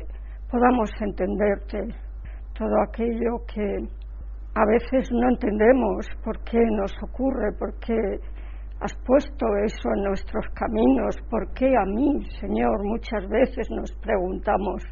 podamos 0.51 0.91
entenderte 1.01 1.79
todo 2.59 2.83
aquello 2.83 3.45
que 3.53 3.89
a 4.55 4.65
veces 4.67 5.11
no 5.13 5.29
entendemos 5.29 6.07
por 6.25 6.43
qué 6.45 6.59
nos 6.59 6.93
ocurre, 7.03 7.53
por 7.59 7.79
qué 7.79 7.97
has 8.81 8.95
puesto 9.07 9.47
eso 9.65 9.89
en 9.97 10.05
nuestros 10.05 10.47
caminos, 10.55 11.17
por 11.31 11.53
qué 11.55 11.67
a 11.77 11.85
mí, 11.85 12.25
Señor, 12.41 12.85
muchas 12.85 13.29
veces 13.29 13.69
nos 13.71 13.93
preguntamos. 14.03 14.83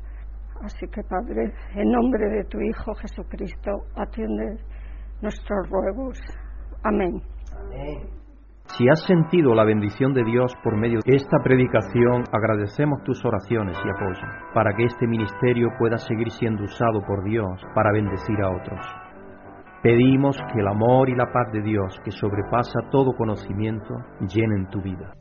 Así 0.63 0.87
que, 0.89 1.03
Padre, 1.03 1.53
en 1.75 1.91
nombre 1.91 2.29
de 2.29 2.45
tu 2.45 2.61
Hijo 2.61 2.95
Jesucristo, 2.95 3.71
atiende 3.97 4.57
nuestros 5.21 5.69
ruegos. 5.69 6.19
Amén. 6.83 7.23
Si 8.67 8.89
has 8.89 9.05
sentido 9.05 9.55
la 9.55 9.65
bendición 9.65 10.15
de 10.15 10.25
Dios 10.25 10.55
por 10.65 10.77
medio 10.77 11.01
de 11.05 11.17
esta 11.17 11.39
predicación, 11.43 12.25
agradecemos 12.33 13.03
tus 13.05 13.25
oraciones 13.25 13.77
y 13.77 13.89
apoyo 13.89 14.27
para 14.55 14.75
que 14.75 14.85
este 14.85 15.07
ministerio 15.07 15.69
pueda 15.79 15.99
seguir 15.99 16.31
siendo 16.31 16.65
usado 16.65 17.03
por 17.07 17.25
Dios 17.25 17.61
para 17.75 17.93
bendecir 17.93 18.41
a 18.43 18.51
otros. 18.51 18.81
Pedimos 19.83 20.37
que 20.51 20.61
el 20.61 20.67
amor 20.67 21.11
y 21.11 21.15
la 21.15 21.27
paz 21.27 21.53
de 21.53 21.61
Dios, 21.61 22.01
que 22.05 22.11
sobrepasa 22.11 22.81
todo 22.91 23.13
conocimiento, 23.15 23.95
llenen 24.21 24.67
tu 24.71 24.81
vida. 24.81 25.13